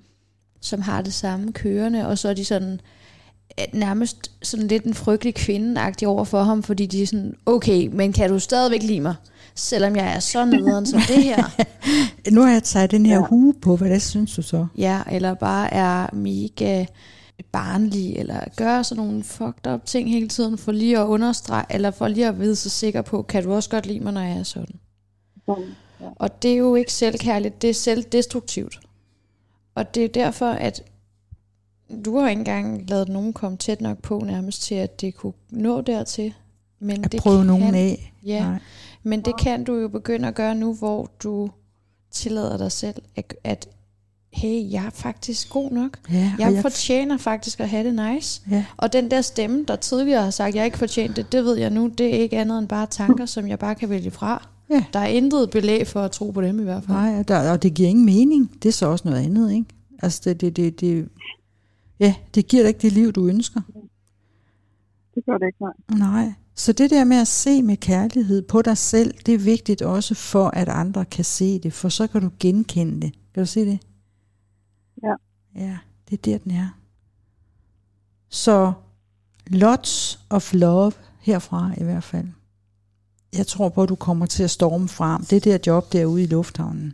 som 0.59 0.81
har 0.81 1.01
det 1.01 1.13
samme 1.13 1.53
kørende, 1.53 2.07
og 2.07 2.17
så 2.17 2.29
er 2.29 2.33
de 2.33 2.45
sådan 2.45 2.79
øh, 3.59 3.65
nærmest 3.79 4.31
sådan 4.41 4.67
lidt 4.67 4.83
en 4.83 4.93
frygtelig 4.93 5.35
kvinde 5.35 5.81
over 6.05 6.23
for 6.23 6.43
ham, 6.43 6.63
fordi 6.63 6.85
de 6.85 7.01
er 7.01 7.07
sådan, 7.07 7.35
okay, 7.45 7.87
men 7.87 8.13
kan 8.13 8.29
du 8.29 8.39
stadigvæk 8.39 8.83
lide 8.83 9.01
mig, 9.01 9.15
selvom 9.55 9.95
jeg 9.95 10.15
er 10.15 10.19
så 10.19 10.45
nederen 10.45 10.85
som 10.85 10.99
det 11.07 11.23
her? 11.23 11.43
nu 12.35 12.41
har 12.41 12.51
jeg 12.51 12.63
taget 12.63 12.91
den 12.91 13.05
her 13.05 13.15
Ja. 13.19 13.25
hue 13.27 13.53
på. 13.61 13.75
Hvad 13.75 13.89
det 13.89 14.01
synes 14.01 14.35
du 14.35 14.41
så? 14.41 14.67
Ja, 14.77 15.01
eller 15.11 15.33
bare 15.33 15.73
er 15.73 16.15
mega 16.15 16.85
barnlig, 17.51 18.15
eller 18.15 18.39
gør 18.55 18.81
sådan 18.83 19.03
nogle 19.05 19.23
fucked 19.23 19.67
up 19.73 19.85
ting 19.85 20.09
hele 20.09 20.27
tiden, 20.27 20.57
for 20.57 20.71
lige 20.71 20.99
at 20.99 21.05
understrege, 21.05 21.65
eller 21.69 21.91
for 21.91 22.07
lige 22.07 22.27
at 22.27 22.39
vide 22.39 22.55
sig 22.55 22.71
sikker 22.71 23.01
på, 23.01 23.21
kan 23.21 23.43
du 23.43 23.53
også 23.53 23.69
godt 23.69 23.85
lide 23.85 23.99
mig, 23.99 24.13
når 24.13 24.21
jeg 24.21 24.37
er 24.39 24.43
sådan? 24.43 24.75
Sådan. 25.45 25.75
Og 26.15 26.41
det 26.43 26.51
er 26.51 26.57
jo 26.57 26.75
ikke 26.75 26.93
selvkærligt, 26.93 27.61
det 27.61 27.69
er 27.69 27.73
selvdestruktivt. 27.73 28.79
Og 29.75 29.95
det 29.95 30.05
er 30.05 30.07
derfor, 30.07 30.45
at 30.49 30.83
du 32.05 32.17
har 32.19 32.29
ikke 32.29 32.39
engang 32.39 32.89
lavet 32.89 33.09
nogen 33.09 33.33
komme 33.33 33.57
tæt 33.57 33.81
nok 33.81 33.97
på 34.01 34.19
nærmest 34.19 34.61
til, 34.61 34.75
at 34.75 35.01
det 35.01 35.15
kunne 35.15 35.33
nå 35.49 35.81
dertil. 35.81 36.33
Men 36.79 37.05
At 37.05 37.11
det 37.11 37.19
prøve 37.19 37.37
kan, 37.37 37.47
nogen 37.47 37.75
af? 37.75 38.13
Ja, 38.25 38.43
Nej. 38.49 38.59
Men 39.03 39.21
det 39.21 39.33
kan 39.39 39.63
du 39.63 39.75
jo 39.75 39.87
begynde 39.87 40.27
at 40.27 40.35
gøre 40.35 40.55
nu, 40.55 40.73
hvor 40.73 41.11
du 41.23 41.49
tillader 42.11 42.57
dig 42.57 42.71
selv, 42.71 42.95
at, 43.15 43.33
at 43.43 43.69
hey, 44.33 44.71
jeg 44.71 44.85
er 44.85 44.89
faktisk 44.89 45.49
god 45.49 45.71
nok. 45.71 45.97
Ja, 46.11 46.33
Jeg 46.39 46.53
jeg, 46.53 46.61
fortjener 46.61 47.17
faktisk 47.17 47.59
at 47.59 47.69
have 47.69 47.83
det 47.91 48.13
nice. 48.13 48.41
ja, 48.51 48.65
Og 48.77 48.93
den 48.93 49.11
der 49.11 49.21
stemme, 49.21 49.65
der 49.67 49.75
tidligere 49.75 50.23
har 50.23 50.29
sagt, 50.29 50.47
at 50.49 50.55
jeg 50.55 50.65
ikke 50.65 50.77
fortjente 50.77 51.21
det, 51.23 51.31
det 51.31 51.43
ved 51.43 51.57
jeg 51.57 51.69
nu, 51.69 51.87
det 51.97 52.15
er 52.15 52.19
ikke 52.19 52.37
andet 52.37 52.59
end 52.59 52.67
bare 52.67 52.85
tanker, 52.87 53.25
som 53.25 53.47
jeg 53.47 53.59
bare 53.59 53.75
kan 53.75 53.89
vælge 53.89 54.11
fra. 54.11 54.47
Ja. 54.69 54.83
Der 54.93 54.99
er 54.99 55.07
intet 55.07 55.49
belæg 55.49 55.87
for 55.87 56.01
at 56.01 56.11
tro 56.11 56.31
på 56.31 56.41
dem 56.41 56.59
i 56.59 56.63
hvert 56.63 56.83
fald. 56.83 56.97
nej, 56.97 57.19
og, 57.19 57.27
der, 57.27 57.51
og 57.51 57.63
det 57.63 57.73
giver 57.73 57.89
ingen 57.89 58.05
mening. 58.05 58.51
Det 58.63 58.69
er 58.69 58.73
så 58.73 58.85
også 58.85 59.07
noget 59.09 59.23
andet, 59.25 59.51
ikke? 59.51 59.65
Altså, 60.03 60.21
det, 60.25 60.41
det, 60.41 60.55
det, 60.57 60.79
det, 60.81 61.09
ja, 61.99 62.15
det 62.35 62.47
giver 62.47 62.63
dig 62.63 62.67
ikke 62.67 62.81
det 62.81 62.91
liv, 62.91 63.11
du 63.11 63.27
ønsker. 63.27 63.61
Det 65.15 65.25
gør 65.25 65.37
det 65.37 65.45
ikke, 65.47 65.57
nej. 65.61 65.99
Nej. 66.11 66.33
Så 66.55 66.73
det 66.73 66.89
der 66.89 67.03
med 67.03 67.17
at 67.17 67.27
se 67.27 67.61
med 67.61 67.77
kærlighed 67.77 68.41
på 68.41 68.61
dig 68.61 68.77
selv, 68.77 69.13
det 69.25 69.33
er 69.33 69.39
vigtigt 69.39 69.81
også 69.81 70.15
for, 70.15 70.47
at 70.47 70.69
andre 70.69 71.05
kan 71.05 71.25
se 71.25 71.59
det, 71.59 71.73
for 71.73 71.89
så 71.89 72.07
kan 72.07 72.21
du 72.21 72.29
genkende 72.39 73.01
det. 73.01 73.13
Kan 73.33 73.43
du 73.43 73.47
se 73.47 73.65
det? 73.65 73.79
Ja. 75.03 75.13
Ja, 75.55 75.77
det 76.09 76.17
er 76.17 76.21
der, 76.31 76.37
den 76.37 76.51
er. 76.51 76.77
Så 78.29 78.73
lots 79.47 80.19
of 80.29 80.53
love 80.53 80.91
herfra 81.21 81.71
i 81.77 81.83
hvert 81.83 82.03
fald. 82.03 82.27
Jeg 83.37 83.47
tror 83.47 83.69
på, 83.69 83.83
at 83.83 83.89
du 83.89 83.95
kommer 83.95 84.25
til 84.25 84.43
at 84.43 84.49
storme 84.51 84.87
frem. 84.87 85.21
Det 85.25 85.43
der 85.43 85.57
job 85.67 85.93
derude 85.93 86.23
i 86.23 86.27
lufthavnen. 86.27 86.93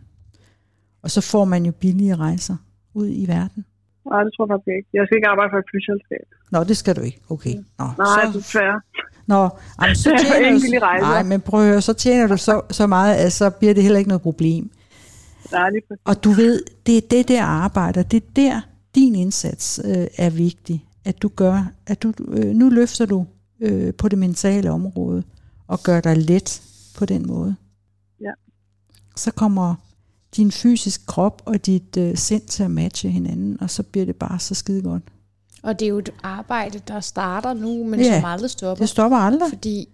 Og 1.02 1.12
så 1.12 1.22
får 1.22 1.46
man 1.46 1.66
jo 1.66 1.72
billige 1.72 2.16
rejser 2.16 2.56
ud 2.94 3.10
i 3.10 3.26
verden. 3.28 3.66
Nej, 4.06 4.24
det 4.24 4.34
tror 4.38 4.46
jeg 4.68 4.78
ikke. 4.78 4.90
Jeg 4.94 5.04
skal 5.06 5.16
ikke 5.18 5.28
arbejde 5.28 5.50
for 5.54 5.58
et 5.58 5.70
flyselskab. 5.72 6.26
Nå, 6.52 6.64
det 6.64 6.78
skal 6.78 6.96
du 6.96 7.02
ikke. 7.02 7.22
Okay. 7.30 7.56
Nå, 7.80 7.86
Nej, 7.98 8.32
så, 8.32 8.38
desværre. 8.40 8.82
Nå, 9.28 9.50
jamen, 9.82 9.96
så 9.96 10.12
er 10.14 10.18
tjener 10.18 10.48
en 10.48 10.62
du, 10.62 10.80
nej, 11.02 11.24
men 11.24 11.42
prøv 11.42 11.62
at 11.62 11.68
høre, 11.68 11.82
så 11.82 11.94
tjener 11.94 12.28
du 12.28 12.38
så, 12.38 12.62
så 12.72 12.88
meget, 12.88 13.16
at 13.16 13.34
så 13.34 13.50
bliver 13.50 13.74
det 13.74 13.84
heller 13.84 13.98
ikke 14.00 14.08
noget 14.08 14.22
problem. 14.22 14.72
Nej, 15.52 15.70
lige 15.70 15.82
præcis. 15.88 16.02
Og 16.06 16.24
du 16.24 16.32
ved, 16.32 16.64
det 16.86 16.98
er 16.98 17.02
det 17.12 17.28
der 17.28 17.44
arbejder, 17.44 18.04
det 18.04 18.24
er 18.24 18.28
der, 18.36 18.62
din 18.96 19.16
indsats 19.16 19.82
øh, 19.86 20.08
er 20.18 20.30
vigtig, 20.30 20.86
at 21.06 21.22
du 21.22 21.28
gør, 21.28 21.72
at 21.88 22.04
du, 22.04 22.14
øh, 22.28 22.56
nu 22.56 22.70
løfter 22.70 23.06
du 23.06 23.26
øh, 23.62 23.94
på 23.94 24.08
det 24.08 24.18
mentale 24.18 24.72
område, 24.72 25.24
og 25.68 25.84
gør 25.84 26.02
dig 26.02 26.18
let 26.18 26.62
på 26.98 27.06
den 27.06 27.28
måde. 27.28 27.56
Ja. 28.22 28.32
Så 29.16 29.32
kommer 29.32 29.76
din 30.36 30.52
fysiske 30.52 31.06
krop 31.06 31.42
og 31.46 31.66
dit 31.66 31.98
øh, 31.98 32.18
sind 32.18 32.42
til 32.42 32.64
at 32.64 32.72
matche 32.72 33.10
hinanden, 33.10 33.62
og 33.62 33.70
så 33.70 33.84
bliver 33.84 34.06
det 34.06 34.16
bare 34.16 34.40
så 34.40 34.56
skide 34.56 34.82
godt. 34.82 35.04
Og 35.64 35.80
det 35.80 35.86
er 35.86 35.90
jo 35.90 35.98
et 35.98 36.10
arbejde, 36.24 36.80
der 36.88 37.00
starter 37.00 37.54
nu, 37.54 37.84
men 37.84 38.00
Ja, 38.00 38.20
som 38.20 38.26
aldrig 38.30 38.50
stopper. 38.50 38.82
Det 38.84 38.90
stopper 38.90 39.18
aldrig. 39.18 39.50
Fordi 39.50 39.88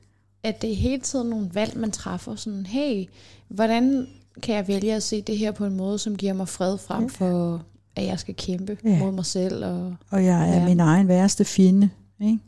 at 0.44 0.62
det 0.62 0.72
er 0.72 0.76
hele 0.76 1.02
tiden 1.02 1.30
nogle 1.30 1.50
valg, 1.54 1.78
man 1.78 1.92
træffer. 1.92 2.36
Sådan, 2.36 2.66
hey, 2.66 3.06
hvordan 3.48 4.08
kan 4.42 4.56
jeg 4.56 4.68
vælge 4.68 4.94
at 4.96 5.04
se 5.04 5.22
det 5.22 5.38
her 5.38 5.52
på 5.52 5.66
en 5.66 5.76
måde, 5.78 6.00
som 6.00 6.16
giver 6.16 6.34
mig 6.34 6.48
fred 6.48 6.78
frem 6.78 7.10
for, 7.10 7.62
at 7.96 8.06
jeg 8.06 8.20
skal 8.20 8.36
kæmpe 8.36 8.78
Ja. 8.84 8.90
ja. 8.90 9.00
mod 9.00 9.12
mig 9.12 9.26
selv. 9.26 9.66
Og 9.66 9.96
Og 10.10 10.26
jeg 10.26 10.50
er 10.50 10.60
Ja. 10.60 10.66
min 10.66 10.80
egen 10.80 11.08
værste 11.08 11.46
fjende. 11.46 11.90
Ikke? 12.22 12.40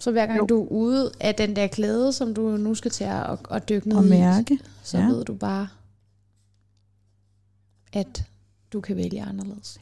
så 0.00 0.10
hver 0.10 0.26
gang 0.26 0.38
Jo. 0.38 0.46
du 0.46 0.62
er 0.62 0.68
ude 0.68 1.12
af 1.20 1.34
den 1.34 1.56
der 1.56 1.66
klæde, 1.66 2.12
som 2.12 2.34
du 2.34 2.42
nu 2.56 2.74
skal 2.74 2.90
til 2.90 3.04
at, 3.04 3.38
at 3.50 3.68
dykke 3.68 3.88
ned 3.88 3.96
Og 3.96 4.06
i, 4.06 4.08
mærke. 4.08 4.58
så 4.82 4.98
ja. 4.98 5.04
ja. 5.04 5.10
ved 5.10 5.24
du 5.24 5.34
bare, 5.34 5.68
at 7.92 8.24
du 8.72 8.80
kan 8.80 8.96
vælge 8.96 9.22
anderledes. 9.22 9.80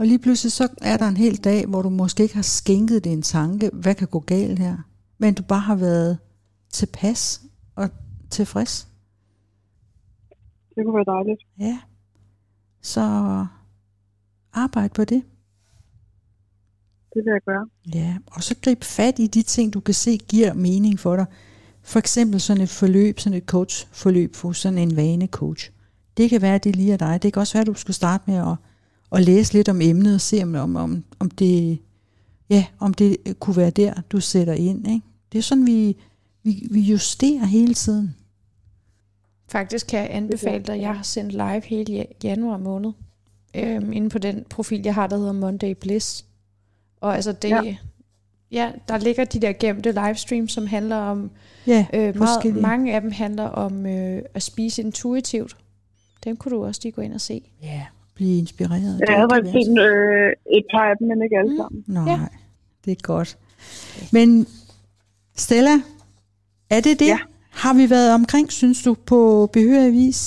Og 0.00 0.06
lige 0.06 0.18
pludselig 0.18 0.52
så 0.52 0.68
er 0.82 0.96
der 0.96 1.08
en 1.08 1.16
hel 1.16 1.36
dag, 1.36 1.66
hvor 1.66 1.82
du 1.82 1.90
måske 1.90 2.22
ikke 2.22 2.34
har 2.34 2.42
skænket 2.42 3.04
det 3.04 3.12
en 3.12 3.22
tanke, 3.22 3.70
hvad 3.72 3.94
kan 3.94 4.08
gå 4.08 4.20
galt 4.20 4.58
her? 4.58 4.76
Men 5.18 5.34
du 5.34 5.42
bare 5.42 5.60
har 5.60 5.74
været 5.74 6.18
tilpas 6.70 7.42
og 7.74 7.88
tilfreds. 8.30 8.88
Det 10.74 10.84
kunne 10.84 10.94
være 10.94 11.16
dejligt. 11.16 11.40
Ja. 11.58 11.78
Så 12.82 13.00
arbejd 14.52 14.90
på 14.90 15.04
det. 15.04 15.22
Det 17.14 17.22
vil 17.24 17.32
jeg 17.32 17.40
gøre. 17.46 17.68
Ja, 17.94 18.16
og 18.26 18.42
så 18.42 18.54
grib 18.62 18.84
fat 18.84 19.18
i 19.18 19.26
de 19.26 19.42
ting, 19.42 19.74
du 19.74 19.80
kan 19.80 19.94
se 19.94 20.18
giver 20.28 20.54
mening 20.54 20.98
for 20.98 21.16
dig. 21.16 21.26
For 21.82 21.98
eksempel 21.98 22.40
sådan 22.40 22.62
et 22.62 22.70
forløb, 22.70 23.18
sådan 23.18 23.38
et 23.38 23.44
coachforløb 23.44 24.34
for 24.34 24.52
sådan 24.52 24.78
en 24.78 24.96
vanecoach. 24.96 25.70
Det 26.16 26.30
kan 26.30 26.42
være, 26.42 26.54
at 26.54 26.64
det 26.64 26.76
lige 26.76 26.92
er 26.92 26.96
dig. 26.96 27.22
Det 27.22 27.32
kan 27.32 27.40
også 27.40 27.54
være, 27.54 27.60
at 27.60 27.66
du 27.66 27.74
skal 27.74 27.94
starte 27.94 28.24
med 28.26 28.36
at, 28.36 28.56
at 29.12 29.22
læse 29.24 29.52
lidt 29.52 29.68
om 29.68 29.80
emnet 29.80 30.14
og 30.14 30.20
se, 30.20 30.42
om, 30.42 30.54
om, 30.54 30.76
om, 30.76 31.04
om, 31.18 31.30
det, 31.30 31.78
ja, 32.50 32.64
om 32.78 32.94
det 32.94 33.16
kunne 33.40 33.56
være 33.56 33.70
der, 33.70 33.94
du 34.10 34.20
sætter 34.20 34.54
ind. 34.54 34.86
Ikke? 34.88 35.00
Det 35.32 35.38
er 35.38 35.42
sådan, 35.42 35.66
vi, 35.66 35.96
vi, 36.42 36.68
vi 36.70 36.80
justerer 36.80 37.44
hele 37.44 37.74
tiden. 37.74 38.14
Faktisk 39.48 39.86
kan 39.86 40.00
jeg 40.00 40.08
anbefale 40.10 40.64
dig, 40.64 40.80
jeg 40.80 40.94
har 40.96 41.02
sendt 41.02 41.32
live 41.32 41.62
hele 41.64 41.92
ja- 41.98 42.12
januar 42.28 42.58
måned, 42.58 42.92
øhm, 43.56 43.92
inde 43.92 44.08
på 44.08 44.18
den 44.18 44.44
profil, 44.50 44.82
jeg 44.84 44.94
har, 44.94 45.06
der 45.06 45.16
hedder 45.18 45.32
Monday 45.32 45.74
Bliss. 45.80 46.24
Og 47.00 47.14
altså 47.14 47.32
det, 47.32 47.48
Ja. 47.50 47.76
ja. 48.50 48.72
der 48.88 48.98
ligger 48.98 49.24
de 49.24 49.40
der 49.40 49.52
gemte 49.52 49.92
livestreams, 49.92 50.52
som 50.52 50.66
handler 50.66 50.96
om, 50.96 51.30
Ja, 51.66 51.86
øh, 51.94 52.16
meget, 52.16 52.56
mange 52.56 52.94
af 52.94 53.00
dem 53.00 53.10
handler 53.12 53.44
om 53.44 53.86
øh, 53.86 54.22
at 54.34 54.42
spise 54.42 54.82
intuitivt. 54.82 55.56
Dem 56.24 56.36
kunne 56.36 56.56
du 56.56 56.64
også 56.64 56.80
lige 56.84 56.92
gå 56.92 57.02
ind 57.02 57.12
og 57.14 57.20
se. 57.20 57.42
Ja, 57.62 57.86
blive 58.20 58.38
inspireret. 58.38 58.96
Jeg 59.00 59.06
Det 59.08 59.14
havde 59.16 59.28
faktisk 59.34 59.70
øh, 59.86 60.30
et 60.58 60.64
par 60.72 60.84
af 60.90 60.94
dem, 60.98 61.06
men 61.08 61.22
ikke 61.22 61.36
alle 61.40 61.52
Mm. 61.52 61.56
sammen. 61.60 61.84
Nej, 61.86 62.04
Ja. 62.12 62.18
det 62.84 62.90
er 62.92 63.00
godt. 63.12 63.38
Men 64.12 64.46
Stella, 65.44 65.76
er 66.70 66.80
det 66.80 66.94
det? 67.00 67.06
Ja. 67.06 67.18
Har 67.50 67.74
vi 67.74 67.90
været 67.90 68.14
omkring, 68.14 68.52
synes 68.52 68.82
du, 68.82 68.94
på 68.94 69.50
behørig 69.52 69.92
vis? 69.92 70.20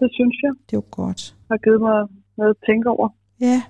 Det 0.00 0.08
synes 0.12 0.36
jeg 0.42 0.52
Det 0.66 0.72
er 0.76 0.80
jo 0.82 0.84
godt. 0.90 1.34
har 1.50 1.56
givet 1.64 1.80
mig 1.80 1.98
noget 2.38 2.50
at 2.50 2.56
tænke 2.66 2.88
over 2.88 3.08
Ja. 3.40 3.62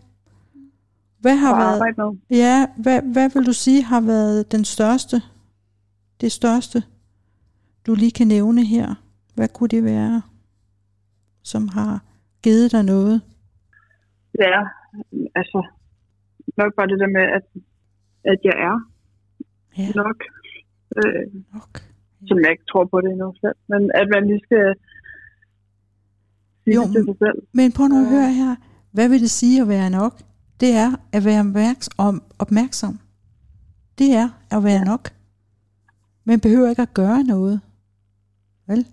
Hvad 1.21 1.37
har 1.37 1.57
været, 1.59 1.75
arbejde 1.75 1.97
med. 2.03 2.39
ja, 2.39 2.67
hvad, 2.77 3.03
hvad 3.03 3.31
vil 3.35 3.47
du 3.47 3.53
sige 3.53 3.83
har 3.83 4.01
været 4.01 4.53
den 4.53 4.65
største, 4.65 5.23
det 6.21 6.33
største, 6.33 6.83
du 7.87 7.95
lige 7.95 8.11
kan 8.11 8.27
nævne 8.29 8.65
her? 8.65 8.95
Hvad 9.35 9.49
kunne 9.49 9.69
det 9.69 9.85
være, 9.85 10.23
som 11.43 11.69
har 11.69 12.03
givet 12.43 12.73
dig 12.73 12.83
noget? 12.83 13.23
Ja, 14.39 14.61
altså 15.35 15.61
nok 16.57 16.73
bare 16.77 16.89
det 16.89 16.99
der 17.01 17.07
med, 17.19 17.27
at, 17.39 17.45
at 18.33 18.39
jeg 18.45 18.57
er 18.69 18.77
Ja, 19.79 19.89
nok, 19.95 20.17
øh, 20.97 21.43
nok. 21.55 21.73
som 22.29 22.39
jeg 22.43 22.51
ikke 22.51 22.65
tror 22.73 22.85
på 22.85 23.01
det 23.01 23.11
endnu 23.11 23.35
selv, 23.41 23.57
men 23.69 23.91
at 23.95 24.07
man 24.15 24.27
lige 24.27 24.41
skal 24.47 24.75
sige 26.65 26.75
Jo, 26.75 26.83
det 26.83 26.93
til 26.93 27.05
sig 27.05 27.17
selv. 27.19 27.39
Men 27.53 27.73
prøv 27.73 27.87
nu 27.89 27.97
at 27.97 28.05
Ja. 28.05 28.11
høre 28.11 28.33
her. 28.33 28.57
Hvad 28.93 29.09
vil 29.09 29.21
det 29.21 29.31
sige 29.31 29.63
at 29.63 29.69
være 29.69 29.91
nok? 29.91 30.15
Det 30.61 30.71
er 30.73 30.91
at 31.13 31.25
være 31.25 31.41
opmærksom. 31.41 32.23
opmærksom. 32.39 32.99
Det 33.99 34.09
er 34.15 34.29
at 34.51 34.65
være 34.65 34.85
nok. 34.85 35.09
Man 36.25 36.41
behøver 36.41 36.71
ikke 36.71 36.83
at 36.83 36.95
gøre 36.95 37.23
noget. 37.25 37.61
Vel? 38.67 38.87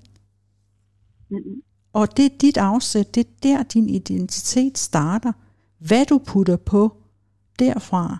Mm-mm. 1.29 1.61
Og 1.93 2.17
det 2.17 2.25
er 2.25 2.37
dit 2.41 2.57
afsæt. 2.57 3.15
Det 3.15 3.27
er 3.27 3.31
der, 3.43 3.63
din 3.63 3.89
identitet 3.89 4.77
starter. 4.77 5.31
Hvad 5.77 6.05
du 6.05 6.17
putter 6.17 6.55
på 6.57 6.97
derfra, 7.59 8.17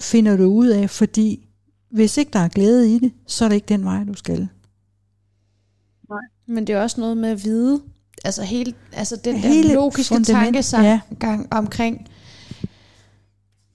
finder 0.00 0.36
du 0.36 0.44
ud 0.44 0.66
af, 0.66 0.90
fordi 0.90 1.48
hvis 1.88 2.16
ikke 2.16 2.30
der 2.32 2.38
er 2.38 2.48
glæde 2.48 2.94
i 2.94 2.98
det, 2.98 3.12
så 3.26 3.44
er 3.44 3.48
det 3.48 3.56
ikke 3.56 3.68
den 3.68 3.84
vej, 3.84 4.04
du 4.04 4.14
skal. 4.14 4.48
Men 6.46 6.66
det 6.66 6.74
er 6.74 6.82
også 6.82 7.00
noget 7.00 7.16
med 7.16 7.28
at 7.28 7.44
vide, 7.44 7.82
altså, 8.24 8.42
hele, 8.42 8.74
altså 8.92 9.16
den 9.16 9.36
Hele 9.36 9.68
der 9.68 9.74
logiske 9.74 10.14
fundament, 10.14 10.56
ja. 10.56 10.62
tankegang 10.62 11.52
omkring, 11.52 12.08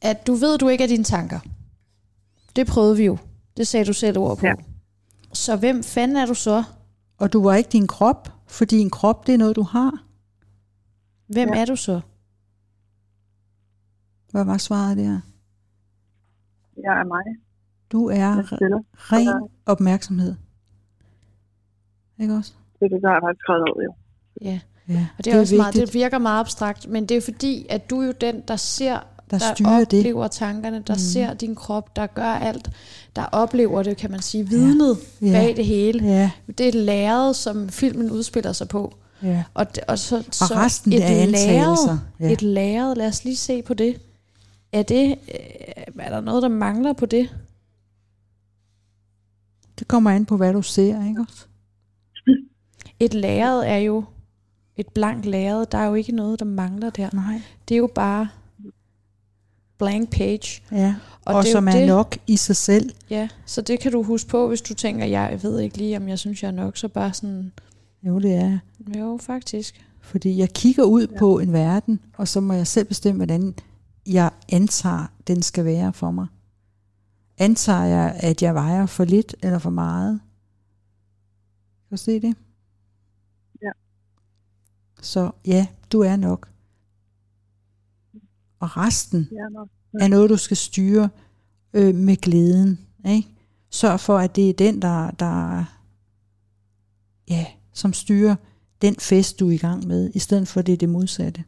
at 0.01 0.27
du 0.27 0.33
ved, 0.33 0.57
du 0.57 0.67
ikke 0.67 0.83
er 0.83 0.87
dine 0.87 1.03
tanker. 1.03 1.39
Det 2.55 2.67
prøvede 2.67 2.97
vi 2.97 3.05
jo. 3.05 3.17
Det 3.57 3.67
sagde 3.67 3.85
du 3.85 3.93
selv 3.93 4.17
ord 4.17 4.37
på. 4.37 4.45
Ja. 4.45 4.53
Så 5.33 5.55
hvem 5.55 5.83
fanden 5.83 6.17
er 6.17 6.25
du 6.25 6.33
så? 6.33 6.63
Og 7.19 7.33
du 7.33 7.43
var 7.43 7.55
ikke 7.55 7.69
din 7.69 7.87
krop, 7.87 8.29
fordi 8.47 8.77
en 8.79 8.89
krop, 8.89 9.27
det 9.27 9.33
er 9.33 9.37
noget, 9.37 9.55
du 9.55 9.61
har. 9.63 10.03
Hvem 11.27 11.49
Ja. 11.53 11.61
er 11.61 11.65
du 11.65 11.75
så? 11.75 12.01
Hvad 14.31 14.45
var 14.45 14.57
svaret 14.57 14.97
der? 14.97 15.19
Jeg 16.83 16.99
er 16.99 17.03
mig. 17.03 17.23
Du 17.91 18.09
er 18.09 18.51
ren 19.11 19.49
opmærksomhed. 19.65 20.35
Ikke 22.19 22.33
også? 22.33 22.53
Det 22.79 22.85
er 22.85 22.89
det, 22.89 23.01
der 23.01 23.09
har 23.09 23.35
skrevet 23.39 23.69
ud, 23.77 23.83
jo. 23.83 23.93
Ja. 24.41 24.59
Ja, 24.89 25.07
Og 25.17 25.25
det, 25.25 25.33
er 25.33 25.39
også 25.39 25.55
meget, 25.55 25.73
det 25.73 25.93
virker 25.93 26.17
meget 26.17 26.39
abstrakt, 26.39 26.87
men 26.87 27.05
det 27.05 27.17
er 27.17 27.21
fordi, 27.21 27.65
at 27.69 27.89
du 27.89 28.01
er 28.01 28.05
jo 28.05 28.13
den, 28.21 28.41
der 28.47 28.55
ser, 28.55 28.99
der 29.31 29.37
der 29.37 29.53
styrer 29.55 29.83
det. 29.83 29.99
oplever 29.99 30.27
tankerne, 30.27 30.83
der 30.87 30.93
Mm. 30.93 30.99
ser 30.99 31.33
din 31.33 31.55
krop, 31.55 31.95
der 31.95 32.07
gør 32.07 32.23
alt, 32.23 32.69
der 33.15 33.23
oplever 33.25 33.83
det, 33.83 33.97
kan 33.97 34.11
man 34.11 34.21
sige, 34.21 34.47
vidnet 34.49 34.97
Ja. 35.21 35.27
ja. 35.27 35.31
bag 35.33 35.55
det 35.55 35.65
hele. 35.65 36.03
Ja, 36.05 36.31
Det 36.47 36.59
er 36.59 36.67
et 36.67 36.75
lærred, 36.75 37.33
som 37.33 37.69
filmen 37.69 38.11
udspiller 38.11 38.53
sig 38.53 38.67
på. 38.67 38.95
ja. 39.23 39.43
Og, 39.53 39.75
det, 39.75 39.83
og, 39.87 39.99
så, 39.99 40.17
Og 40.17 40.23
så 40.33 40.53
resten 40.55 40.93
et 40.93 41.03
er 41.03 41.05
antagelser. 41.23 41.97
Ja. 42.19 42.31
Et 42.31 42.41
lærred, 42.41 42.95
lad 42.95 43.07
os 43.07 43.23
lige 43.23 43.35
se 43.35 43.61
på 43.61 43.73
det. 43.73 44.01
Er, 44.73 44.83
det, 44.83 45.09
øh, 45.11 45.93
er 45.99 46.09
der 46.09 46.21
noget, 46.21 46.43
der 46.43 46.49
mangler 46.49 46.93
på 46.93 47.05
det? 47.05 47.29
Det 49.79 49.87
kommer 49.87 50.11
an 50.11 50.25
på, 50.25 50.37
hvad 50.37 50.53
du 50.53 50.61
ser, 50.61 51.07
ikke 51.07 51.21
også? 51.29 51.45
Et 52.99 53.13
lærred 53.13 53.59
er 53.65 53.77
jo 53.77 54.03
et 54.77 54.87
blankt 54.87 55.25
lærred. 55.25 55.65
Der 55.65 55.77
er 55.77 55.85
jo 55.85 55.93
ikke 55.93 56.11
noget, 56.11 56.39
der 56.39 56.45
mangler 56.45 56.89
der. 56.89 57.09
Nej. 57.13 57.41
Det 57.69 57.75
er 57.75 57.79
jo 57.79 57.89
bare 57.95 58.27
blank 59.79 60.11
page. 60.11 60.61
Ja, 60.71 60.95
og, 61.25 61.35
Og, 61.35 61.43
det 61.43 61.51
som 61.51 61.67
er 61.67 61.71
det, 61.71 61.87
nok 61.87 62.17
i 62.27 62.37
sig 62.37 62.55
selv. 62.55 62.91
Ja, 63.09 63.29
så 63.45 63.61
det 63.61 63.79
kan 63.79 63.91
du 63.91 64.03
huske 64.03 64.29
på, 64.29 64.47
hvis 64.47 64.61
du 64.61 64.73
tænker, 64.73 65.05
jeg 65.05 65.39
ved 65.43 65.59
ikke 65.59 65.77
lige, 65.77 65.97
om 65.97 66.07
jeg 66.07 66.19
synes, 66.19 66.43
jeg 66.43 66.47
er 66.47 66.53
nok. 66.53 66.77
Så 66.77 66.87
bare 66.87 67.13
sådan, 67.13 67.51
Jo, 68.03 68.19
det 68.19 68.35
er. 68.35 68.59
jo, 68.99 69.17
faktisk. 69.21 69.85
Fordi 70.01 70.37
jeg 70.37 70.53
kigger 70.53 70.83
ud 70.83 71.07
ja. 71.11 71.19
på 71.19 71.39
en 71.39 71.53
verden, 71.53 71.99
og 72.17 72.27
så 72.27 72.39
må 72.41 72.53
jeg 72.53 72.67
selv 72.67 72.87
bestemme, 72.87 73.17
hvordan 73.17 73.55
jeg 74.07 74.31
antager, 74.51 75.05
den 75.27 75.41
skal 75.41 75.65
være 75.65 75.93
for 75.93 76.11
mig. 76.11 76.27
Antager 77.37 77.83
jeg, 77.83 78.15
at 78.19 78.41
jeg 78.41 78.55
vejer 78.55 78.85
for 78.85 79.05
lidt 79.05 79.35
eller 79.43 79.59
for 79.59 79.69
meget? 79.69 80.19
Kan 81.89 81.97
du 81.97 81.97
se 81.97 82.19
det? 82.19 82.35
Ja. 83.61 83.71
Så 85.01 85.31
ja, 85.45 85.67
du 85.91 86.01
er 86.01 86.15
nok. 86.15 86.49
Og 88.59 88.77
resten 88.77 89.27
er 89.31 89.67
er 89.99 90.07
noget, 90.07 90.29
du 90.29 90.37
skal 90.37 90.57
styre 90.57 91.09
øh, 91.73 91.95
med 91.95 92.15
glæden. 92.17 92.79
Ikke? 93.05 93.27
Sørg 93.69 93.99
for, 93.99 94.17
at 94.17 94.35
det 94.35 94.49
er 94.49 94.53
den, 94.53 94.81
der, 94.81 95.11
der 95.11 95.65
ja, 97.29 97.45
som 97.73 97.93
styrer 97.93 98.35
den 98.81 98.95
fest, 98.95 99.39
du 99.39 99.47
er 99.47 99.51
i 99.51 99.57
gang 99.57 99.87
med, 99.87 100.11
i 100.13 100.19
stedet 100.19 100.47
for, 100.47 100.59
at 100.59 100.67
det 100.67 100.73
er 100.73 100.77
det 100.77 100.89
modsatte. 100.89 101.43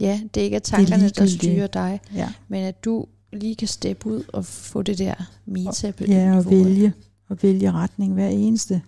Ja, 0.00 0.20
det 0.34 0.40
er 0.40 0.44
ikke 0.44 0.56
er 0.56 0.60
tankerne, 0.60 1.02
der 1.02 1.24
ligegyldigt. 1.24 1.42
styrer 1.42 1.66
dig, 1.66 2.00
Ja, 2.14 2.32
men 2.48 2.64
at 2.64 2.84
du 2.84 3.06
lige 3.32 3.54
kan 3.56 3.68
steppe 3.68 4.06
ud 4.06 4.24
og 4.32 4.44
få 4.44 4.82
det 4.82 4.98
der 4.98 5.14
meta 5.46 5.92
ja 6.00 6.36
og 6.36 6.50
vælge, 6.50 6.94
og 7.28 7.42
vælge 7.42 7.72
retning 7.72 8.12
hver 8.12 8.28
eneste 8.28 8.82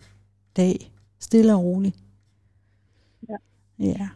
dag. 0.57 0.93
Stille 1.21 1.55
og 1.55 1.65
roligt. 1.65 1.97
Ja. 3.29 3.37
ja. 3.79 4.09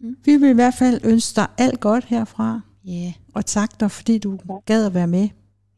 Mm. 0.00 0.16
Vi 0.24 0.36
vil 0.36 0.48
i 0.50 0.52
hvert 0.54 0.74
fald 0.74 1.00
ønske 1.04 1.36
dig 1.36 1.46
alt 1.58 1.80
godt 1.80 2.04
herfra, 2.04 2.60
Ja, 2.84 3.12
og 3.34 3.46
tak 3.46 3.80
dig, 3.80 3.90
fordi 3.90 4.18
du 4.18 4.38
gad 4.66 4.86
at 4.86 4.94
være 4.94 5.06
med. 5.06 5.28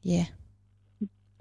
ja. 0.05 0.27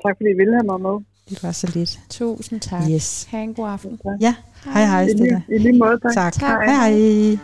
Tak 0.08 0.16
fordi 0.18 0.30
I 0.30 0.38
ville 0.38 0.54
have 0.54 0.64
mig 0.66 0.82
med. 0.82 1.06
Det 1.30 1.44
var 1.44 1.52
så 1.52 1.72
lidt. 1.76 2.00
Tusind 2.10 2.60
tak. 2.62 2.84
Yes. 2.92 3.24
Ha' 3.32 3.44
en 3.44 3.54
god 3.54 3.70
aften. 3.70 4.00
Ja, 4.22 4.36
hej 4.66 4.86
hej 4.86 5.02
I 5.02 5.06
lige, 5.06 5.18
Stella. 5.18 5.42
i 5.56 5.58
lige 5.58 5.78
måde, 5.80 6.00
tak. 6.00 6.14
Tak. 6.14 6.34
Tak. 6.34 6.66
Hej 6.70 6.92
hej. 6.92 7.38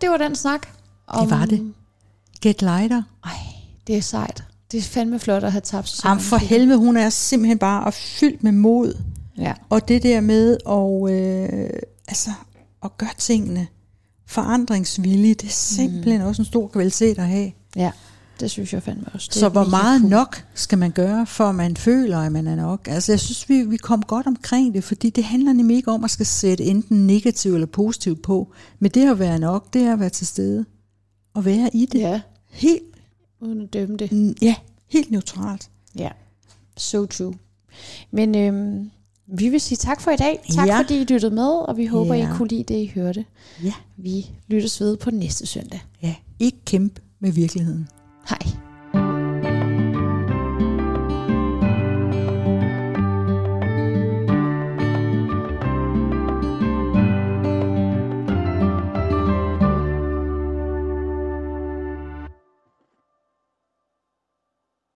Det 0.00 0.10
var 0.10 0.16
den 0.16 0.34
snak. 0.34 0.81
Det 1.20 1.30
var 1.30 1.46
det. 1.46 1.72
Get 2.40 2.62
lighter. 2.62 3.02
Ej, 3.24 3.30
det 3.86 3.96
er 3.96 4.00
sejt. 4.00 4.44
Det 4.72 4.78
er 4.78 4.82
fandme 4.82 5.18
flot 5.18 5.44
at 5.44 5.52
have 5.52 5.60
tabt 5.60 5.88
sig. 5.88 6.04
Jamen 6.04 6.22
for 6.22 6.36
helvede, 6.36 6.78
hun 6.78 6.96
er 6.96 7.10
simpelthen 7.10 7.58
bare 7.58 7.92
fyldt 7.92 8.44
med 8.44 8.52
mod. 8.52 8.98
Ja. 9.38 9.52
Og 9.68 9.88
det 9.88 10.02
der 10.02 10.20
med 10.20 10.56
at, 10.68 11.14
øh, 11.14 11.70
altså, 12.08 12.30
at 12.84 12.98
gøre 12.98 13.10
tingene 13.18 13.66
forandringsvillige, 14.26 15.34
det 15.34 15.46
er 15.46 15.52
simpelthen 15.52 16.20
mm. 16.20 16.26
også 16.26 16.42
en 16.42 16.46
stor 16.46 16.66
kvalitet 16.66 17.18
at 17.18 17.26
have. 17.26 17.52
ja, 17.76 17.90
det 18.40 18.50
synes 18.50 18.72
jeg 18.72 18.82
fandme 18.82 19.04
også. 19.14 19.28
Det 19.32 19.40
Så 19.40 19.48
hvor 19.48 19.64
meget 19.64 20.00
cool. 20.00 20.10
nok 20.10 20.44
skal 20.54 20.78
man 20.78 20.90
gøre, 20.90 21.26
for 21.26 21.52
man 21.52 21.76
føler, 21.76 22.18
at 22.18 22.32
man 22.32 22.46
er 22.46 22.56
nok? 22.56 22.88
Altså 22.88 23.12
jeg 23.12 23.20
synes, 23.20 23.48
vi, 23.48 23.62
vi 23.62 23.76
kom 23.76 24.02
godt 24.02 24.26
omkring 24.26 24.74
det, 24.74 24.84
fordi 24.84 25.10
det 25.10 25.24
handler 25.24 25.52
nemlig 25.52 25.76
ikke 25.76 25.90
om 25.90 26.04
at 26.04 26.10
skal 26.10 26.26
sætte 26.26 26.64
enten 26.64 27.06
negativt 27.06 27.54
eller 27.54 27.66
positivt 27.66 28.22
på. 28.22 28.52
Men 28.80 28.90
det 28.90 29.10
at 29.10 29.18
være 29.18 29.38
nok, 29.38 29.72
det 29.72 29.82
er 29.82 29.92
at 29.92 30.00
være 30.00 30.10
til 30.10 30.26
stede. 30.26 30.64
Og 31.34 31.44
være 31.44 31.70
i 31.76 31.86
det. 31.86 31.98
Ja, 32.00 32.20
Helt, 32.50 32.82
uden 33.40 33.60
at 33.60 33.72
dømme 33.72 33.96
det. 33.96 34.12
mm, 34.12 34.34
ja, 34.42 34.54
helt 34.88 35.10
neutralt. 35.10 35.70
Ja, 35.98 36.10
so 36.76 37.06
true. 37.06 37.34
Men 38.10 38.34
øhm, 38.36 38.90
vi 39.26 39.48
vil 39.48 39.60
sige 39.60 39.76
tak 39.76 40.00
for 40.00 40.10
i 40.10 40.16
dag. 40.16 40.40
Tak 40.54 40.66
Ja. 40.68 40.78
fordi 40.80 41.00
I 41.00 41.04
lyttede 41.04 41.34
med, 41.34 41.48
og 41.68 41.76
vi 41.76 41.86
håber, 41.86 42.14
Ja. 42.14 42.28
I 42.28 42.36
kunne 42.36 42.48
lide 42.48 42.62
det, 42.74 42.74
I 42.80 42.86
hørte. 42.94 43.24
Ja. 43.64 43.72
Vi 43.96 44.26
lyttes 44.48 44.80
ved 44.80 44.96
på 44.96 45.10
næste 45.10 45.46
søndag. 45.46 45.80
Ja, 46.02 46.14
ikke 46.38 46.58
kæmpe 46.64 47.00
med 47.20 47.32
virkeligheden. 47.32 47.88
Hej. 48.28 48.38